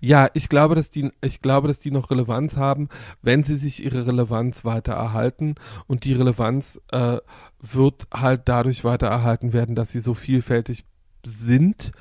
[0.00, 2.88] ja, ich glaube, dass die, ich glaube, dass die noch Relevanz haben,
[3.22, 5.54] wenn sie sich ihre Relevanz weiter erhalten.
[5.86, 7.18] Und die Relevanz äh,
[7.60, 10.84] wird halt dadurch weiter erhalten werden, dass sie so vielfältig
[11.24, 11.92] sind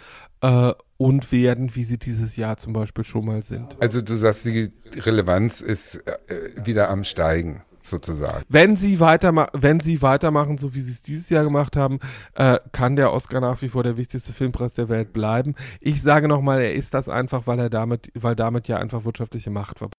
[0.41, 3.76] äh, und werden, wie sie dieses Jahr zum Beispiel schon mal sind.
[3.81, 6.15] Also du sagst, die Relevanz ist äh,
[6.64, 8.43] wieder am Steigen, sozusagen.
[8.49, 11.99] Wenn sie weiterma wenn sie weitermachen, so wie sie es dieses Jahr gemacht haben,
[12.35, 15.55] äh, kann der Oscar nach wie vor der wichtigste Filmpreis der Welt bleiben.
[15.79, 19.49] Ich sage nochmal, er ist das einfach, weil er damit, weil damit ja einfach wirtschaftliche
[19.51, 19.93] Macht verbunden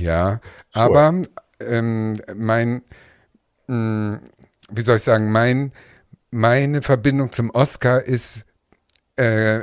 [0.00, 0.40] Ja,
[0.70, 0.84] Sure.
[0.86, 1.22] aber
[1.60, 2.82] ähm, mein,
[3.66, 4.20] mh,
[4.70, 5.72] wie soll ich sagen, mein,
[6.30, 8.44] meine Verbindung zum Oscar ist
[9.16, 9.60] äh,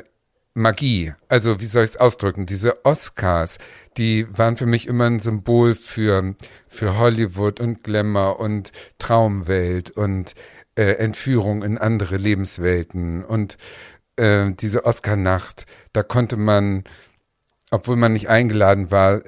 [0.53, 1.13] Magie.
[1.27, 2.45] Also wie soll ich es ausdrücken?
[2.45, 3.57] Diese Oscars,
[3.97, 6.35] die waren für mich immer ein Symbol für,
[6.67, 10.33] für Hollywood und Glamour und Traumwelt und
[10.75, 13.57] äh, Entführung in andere Lebenswelten und
[14.15, 16.83] äh, diese Oscar-Nacht, da konnte man,
[17.71, 19.21] obwohl man nicht eingeladen war,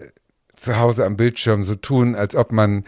[0.55, 2.83] zu Hause am Bildschirm so tun, als ob man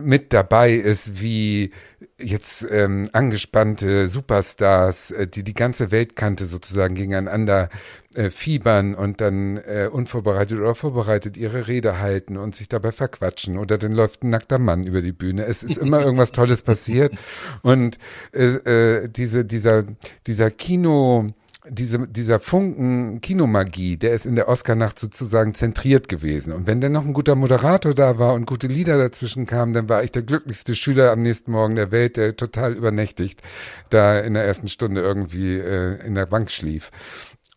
[0.00, 1.70] mit dabei ist, wie
[2.18, 7.68] jetzt ähm, angespannte Superstars, äh, die die ganze Welt kannte, sozusagen gegeneinander
[8.14, 13.58] äh, fiebern und dann äh, unvorbereitet oder vorbereitet ihre Rede halten und sich dabei verquatschen
[13.58, 15.44] oder dann läuft ein nackter Mann über die Bühne.
[15.44, 17.12] Es ist immer irgendwas Tolles passiert
[17.62, 17.98] und
[18.32, 19.84] äh, äh, diese dieser
[20.26, 21.28] dieser Kino
[21.68, 26.52] diese, dieser Funken Kinomagie, der ist in der Oscarnacht sozusagen zentriert gewesen.
[26.52, 29.88] Und wenn dann noch ein guter Moderator da war und gute Lieder dazwischen kamen, dann
[29.88, 33.42] war ich der glücklichste Schüler am nächsten Morgen der Welt, der total übernächtigt
[33.90, 36.90] da in der ersten Stunde irgendwie äh, in der Bank schlief.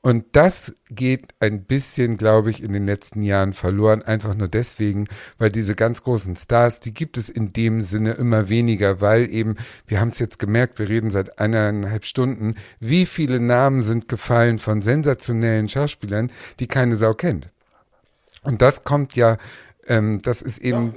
[0.05, 5.07] Und das geht ein bisschen, glaube ich, in den letzten Jahren verloren, einfach nur deswegen,
[5.37, 9.55] weil diese ganz großen Stars, die gibt es in dem Sinne immer weniger, weil eben,
[9.87, 14.59] wir haben es jetzt gemerkt, wir reden seit eineinhalb Stunden, wie viele Namen sind gefallen
[14.59, 17.47] von sensationellen Schauspielern, die keine Sau kennt.
[18.43, 19.37] Und das kommt ja,
[19.87, 20.95] ähm, das ist eben.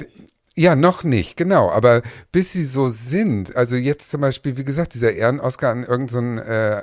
[0.56, 1.70] Ja, noch nicht, genau.
[1.70, 2.02] Aber
[2.32, 6.42] bis sie so sind, also jetzt zum Beispiel, wie gesagt, dieser Ehren-Oscar an irgendeinen so
[6.42, 6.82] äh,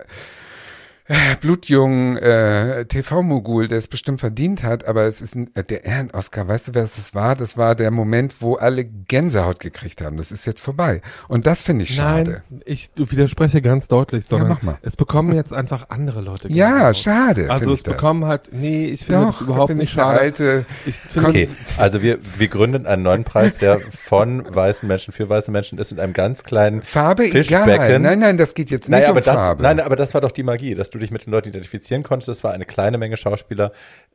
[1.41, 6.47] blutjungen äh, TV-Mogul, der es bestimmt verdient hat, aber es ist ein, äh, der Ehren-Oscar,
[6.47, 7.35] weißt du, wer das war?
[7.35, 10.17] Das war der Moment, wo alle Gänsehaut gekriegt haben.
[10.17, 11.01] Das ist jetzt vorbei.
[11.27, 12.43] Und das finde ich schade.
[12.49, 14.77] Nein, ich widerspreche ganz deutlich, sondern Ja, mach mal.
[14.81, 16.47] es bekommen jetzt einfach andere Leute.
[16.53, 16.97] Ja, Gänsehaut.
[16.97, 17.51] schade.
[17.51, 20.19] Also find es bekommen halt, nee, ich finde das überhaupt bin nicht schade.
[20.19, 20.65] alte.
[20.85, 21.47] Ich finde Okay,
[21.77, 25.91] also wir, wir gründen einen neuen Preis, der von weißen Menschen für weiße Menschen ist
[25.91, 27.43] in einem ganz kleinen Farbe egal.
[27.43, 28.01] Fischbecken.
[28.03, 29.63] Nein, nein, das geht jetzt nicht Naja, um das, Farbe.
[29.63, 32.29] nein, aber das war doch die Magie, dass du dich mit den Leuten identifizieren konntest.
[32.29, 33.71] Das war eine kleine Menge Schauspieler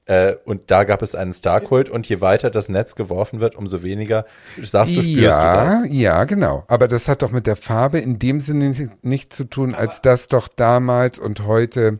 [0.06, 3.82] äh, und da gab es einen Starkult und je weiter das Netz geworfen wird, umso
[3.82, 4.24] weniger
[4.62, 5.92] sagst du, spürst ja, du das.
[5.92, 6.64] ja, genau.
[6.68, 10.00] Aber das hat doch mit der Farbe in dem Sinne nicht- nichts zu tun, als
[10.00, 11.98] dass doch damals und heute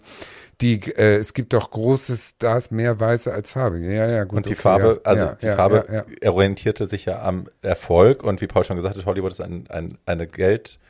[0.61, 3.79] die, äh, es gibt doch große Stars, mehr Weiße als Farbe.
[3.79, 4.39] Ja, ja, gut.
[4.39, 6.33] Und die okay, Farbe, ja, also ja, die ja, Farbe Ja, ja.
[6.33, 9.99] orientierte sich ja am Erfolg und wie Paul schon gesagt hat, Hollywood ist ein, ein,
[10.05, 10.81] eine Geld,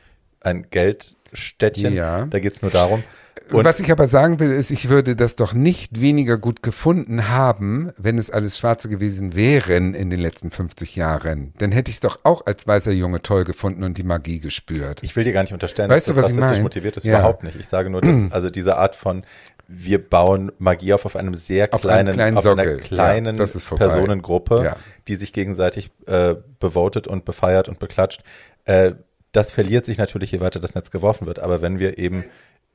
[0.41, 1.93] ein Geldstädtchen.
[1.93, 2.25] Ja.
[2.25, 3.03] Da geht's nur darum.
[3.51, 7.29] Und Was ich aber sagen will, ist, ich würde das doch nicht weniger gut gefunden
[7.29, 11.53] haben, wenn es alles Schwarze gewesen wären in den letzten 50 Jahren.
[11.57, 15.01] Dann hätte ich es doch auch als weißer Junge toll gefunden und die Magie gespürt.
[15.03, 16.63] Ich will dir gar nicht unterstellen, Weißt dass du, das was ich rassistisch mein?
[16.63, 17.03] motiviert ist.
[17.05, 17.19] Ja.
[17.19, 17.59] Überhaupt nicht.
[17.59, 19.23] Ich sage nur, dass also diese Art von
[19.67, 23.45] wir bauen Magie auf auf einem sehr Auf kleinen, kleinen auf einer kleinen Ja.
[23.77, 24.75] Personengruppe, Ja.
[25.07, 28.23] die sich gegenseitig äh, bevotet und befeiert und beklatscht.
[28.65, 28.93] Äh,
[29.31, 31.37] das verliert sich natürlich, je weiter das Netz geworfen wird.
[31.37, 32.25] Aber wenn wir eben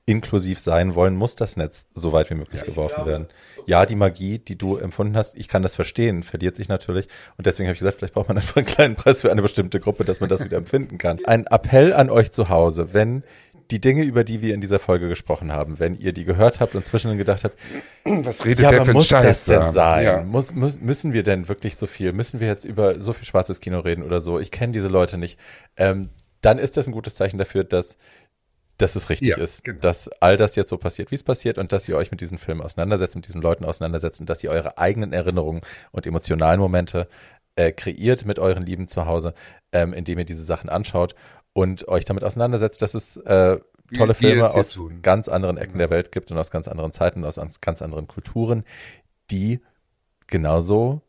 [0.06, 3.26] inklusiv sein wollen, muss das Netz so weit wie möglich geworfen werden.
[3.66, 7.08] Ja, die Magie, die du empfunden hast, ich kann das verstehen, verliert sich natürlich.
[7.38, 9.80] Und deswegen habe ich gesagt, vielleicht braucht man einfach einen kleinen Preis für eine bestimmte
[9.80, 11.24] Gruppe, dass man das wieder empfinden kann.
[11.24, 13.22] Ein Appell an euch zu Hause, wenn
[13.70, 16.74] die Dinge, über die wir in dieser Folge gesprochen haben, wenn ihr die gehört habt
[16.74, 17.58] und zwischendrin gedacht habt,
[18.04, 20.04] Was redet ja, der aber für muss Scheiß das denn sein?
[20.04, 20.20] Ja.
[20.22, 22.12] Muss, muss, müssen wir denn wirklich so viel?
[22.12, 24.38] Müssen wir jetzt über so viel schwarzes Kino reden oder so?
[24.38, 25.38] Ich kenne diese Leute nicht.
[25.78, 26.10] Ähm,
[26.42, 27.96] dann ist das ein gutes Zeichen dafür, dass,
[28.78, 29.78] dass es richtig Ja, ist, genau.
[29.80, 32.38] dass all das jetzt so passiert, wie es passiert und dass ihr euch mit diesen
[32.38, 35.60] Filmen auseinandersetzt, mit diesen Leuten auseinandersetzt und dass ihr eure eigenen Erinnerungen
[35.92, 37.08] und emotionalen Momente
[37.56, 39.32] äh, kreiert mit euren Lieben zu Hause,
[39.72, 41.14] ähm, indem ihr diese Sachen anschaut
[41.52, 45.02] und euch damit auseinandersetzt, dass es äh, Wie tolle wir Filme aus tun.
[45.02, 48.08] ganz anderen Ecken der Welt gibt und aus ganz anderen Zeiten, aus ans- ganz anderen
[48.08, 48.64] Kulturen,
[49.30, 49.60] die
[50.26, 51.00] genauso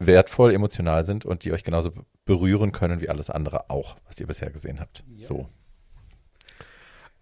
[0.00, 4.18] wertvoll, emotional sind und die euch genauso be- berühren können wie alles andere auch, was
[4.18, 5.04] ihr bisher gesehen habt.
[5.18, 5.48] So.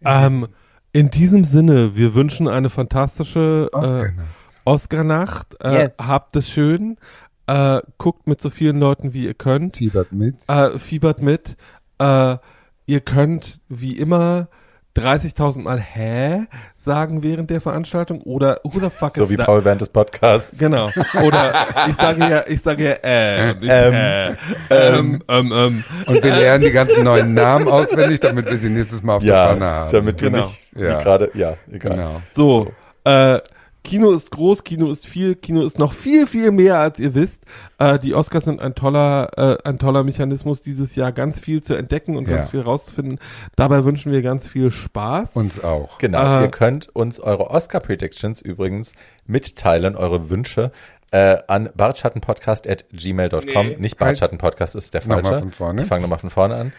[0.04, 0.48] Ähm,
[0.92, 4.28] in diesem Sinne, wir wünschen eine fantastische äh, Oscar-Nacht.
[4.64, 5.56] Oscar-Nacht.
[5.60, 5.92] Äh, Yes.
[5.98, 6.96] Habt es schön.
[7.46, 9.76] Äh, guckt mit so vielen Leuten, wie ihr könnt.
[9.76, 10.48] Fiebert mit.
[10.48, 11.56] Äh, fiebert mit.
[11.98, 12.36] Äh,
[12.86, 14.48] ihr könnt wie immer
[14.96, 16.46] 30.000 Mal Hä
[16.76, 19.46] sagen während der Veranstaltung oder who the fuck So is wie that?
[19.46, 20.58] Paul während des Podcasts.
[20.58, 20.90] Genau.
[21.22, 21.52] Oder
[21.88, 23.52] ich sage ja, ich sage ja äh.
[23.54, 24.28] und Ähm, äh.
[24.70, 25.84] Ähm, ähm, ähm.
[26.06, 29.32] Und wir lernen die ganzen neuen Namen auswendig, damit wir sie nächstes Mal auf der
[29.34, 29.90] Pfanne Ja, haben.
[29.90, 30.38] damit du Genau.
[30.38, 30.98] nicht Ja.
[30.98, 31.96] wie gerade, ja, egal.
[31.96, 32.22] Genau.
[32.28, 32.72] So,
[33.06, 33.40] Äh,
[33.84, 37.42] Kino ist groß, Kino ist viel, Kino ist noch viel, viel mehr, als ihr wisst.
[37.78, 39.30] Äh, die Oscars sind ein toller,
[39.62, 42.36] äh, ein toller Mechanismus dieses Jahr, ganz viel zu entdecken und Ja.
[42.36, 43.18] ganz viel rauszufinden.
[43.56, 45.36] Dabei wünschen wir ganz viel Spaß.
[45.36, 45.98] Uns auch.
[45.98, 48.94] Genau, Äh, ihr könnt uns eure Oscar-Predictions übrigens
[49.26, 50.72] mitteilen, eure Wünsche
[51.10, 53.66] äh, an bartschattenpodcast at gmail.com.
[53.68, 53.76] Nee.
[53.78, 55.38] Nicht Bartschattenpodcast ist der Nochmal falsche.
[55.40, 55.82] von vorne.
[55.82, 56.72] Ich fange nochmal von vorne an.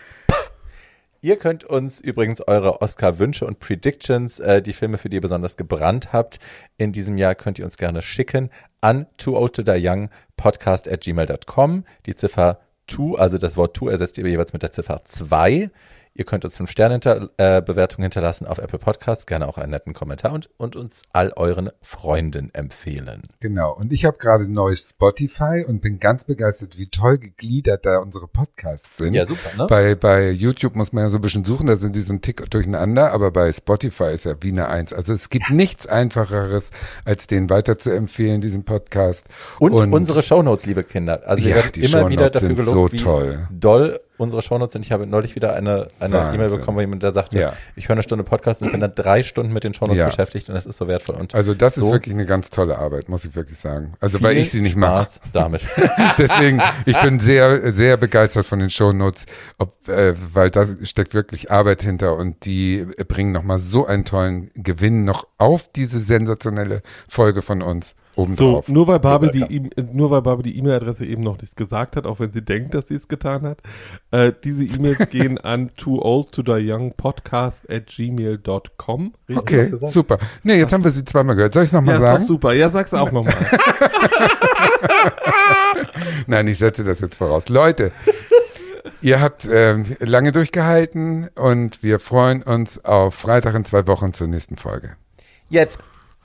[1.26, 5.58] Ihr könnt uns übrigens eure Oscar-Wünsche und Predictions, äh, die Filme, für die ihr besonders
[5.58, 6.38] gebrannt habt,
[6.78, 10.88] in diesem Jahr könnt ihr uns gerne schicken an too old to die young podcast
[10.88, 11.84] at gmail.com.
[12.06, 15.72] Die Ziffer 2, also das Wort 2 ersetzt ihr jeweils mit der Ziffer 2.
[16.18, 19.72] Ihr könnt uns fünf Sterne hinter, äh, Bewertung hinterlassen auf Apple Podcasts, gerne auch einen
[19.72, 23.24] netten Kommentar und, und uns all euren Freunden empfehlen.
[23.42, 23.74] Genau.
[23.76, 28.30] Und ich habe gerade neues Spotify und bin ganz begeistert, wie toll gegliedert da unsere
[28.30, 29.14] Podcasts sind.
[29.14, 29.68] Ja, super, ne?
[29.68, 32.22] Bei, bei YouTube muss man ja so ein bisschen suchen, da sind die so ein
[32.22, 34.94] Tick durcheinander, aber bei Spotify ist ja wie eine Eins.
[34.94, 36.72] Also es gibt nichts Einfacheres,
[37.04, 39.26] als den weiter zu empfehlen, diesen Podcast.
[39.60, 41.24] Und, unsere Shownotes, liebe Kinder.
[41.26, 43.48] Also ihr Ja, werdet die immer wieder dafür sind gelobt, so wie toll.
[43.52, 44.86] doll unsere Shownotes sind.
[44.86, 46.32] Ich habe neulich wieder eine eine.
[46.34, 47.54] E-Mail bekommen, wo jemand da sagte, Ja.
[47.76, 50.06] ich höre eine Stunde Podcast und bin dann drei Stunden mit den Shownotes Ja.
[50.08, 51.16] beschäftigt und das ist so wertvoll.
[51.16, 53.94] Und also das ist so wirklich eine ganz tolle Arbeit, muss ich wirklich sagen.
[54.00, 55.08] Also weil ich sie nicht mache.
[55.34, 55.62] Damit.
[56.18, 59.26] Deswegen, ich bin sehr, sehr begeistert von den Shownotes,
[59.58, 64.50] ob, äh, weil da steckt wirklich Arbeit hinter und die bringen nochmal so einen tollen
[64.56, 68.68] Gewinn noch auf diese sensationelle Folge von uns So, obendrauf.
[68.70, 69.42] nur weil Barbel die.
[69.58, 72.74] E- nur weil Barbel die E-Mail-Adresse eben noch nicht gesagt hat, auch wenn sie denkt,
[72.74, 73.60] dass sie es getan hat.
[74.12, 79.14] Äh, diese E-Mails gehen an too old to die young podcast at gmail.com.
[79.30, 79.42] Richtig?
[79.42, 80.18] okay, super.
[80.44, 81.54] Nee, jetzt haben wir sie zweimal gehört.
[81.54, 82.26] Soll ich es Ja, nochmal ist doch sagen?
[82.26, 82.54] super.
[82.54, 83.36] Ja, sag's auch nochmal.
[86.28, 87.50] Nein, ich setze das jetzt voraus.
[87.50, 87.92] Leute,
[89.02, 94.28] ihr habt ähm, lange durchgehalten und wir freuen uns auf Freitag in zwei Wochen zur
[94.28, 94.92] nächsten Folge.
[95.50, 95.78] Jetzt.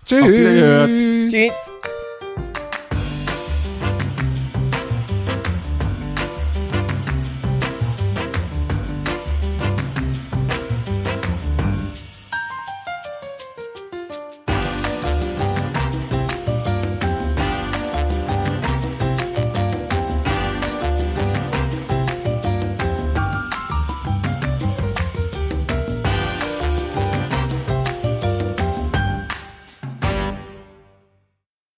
[0.07, 1.31] Tschüss.
[1.31, 1.53] Tschüss.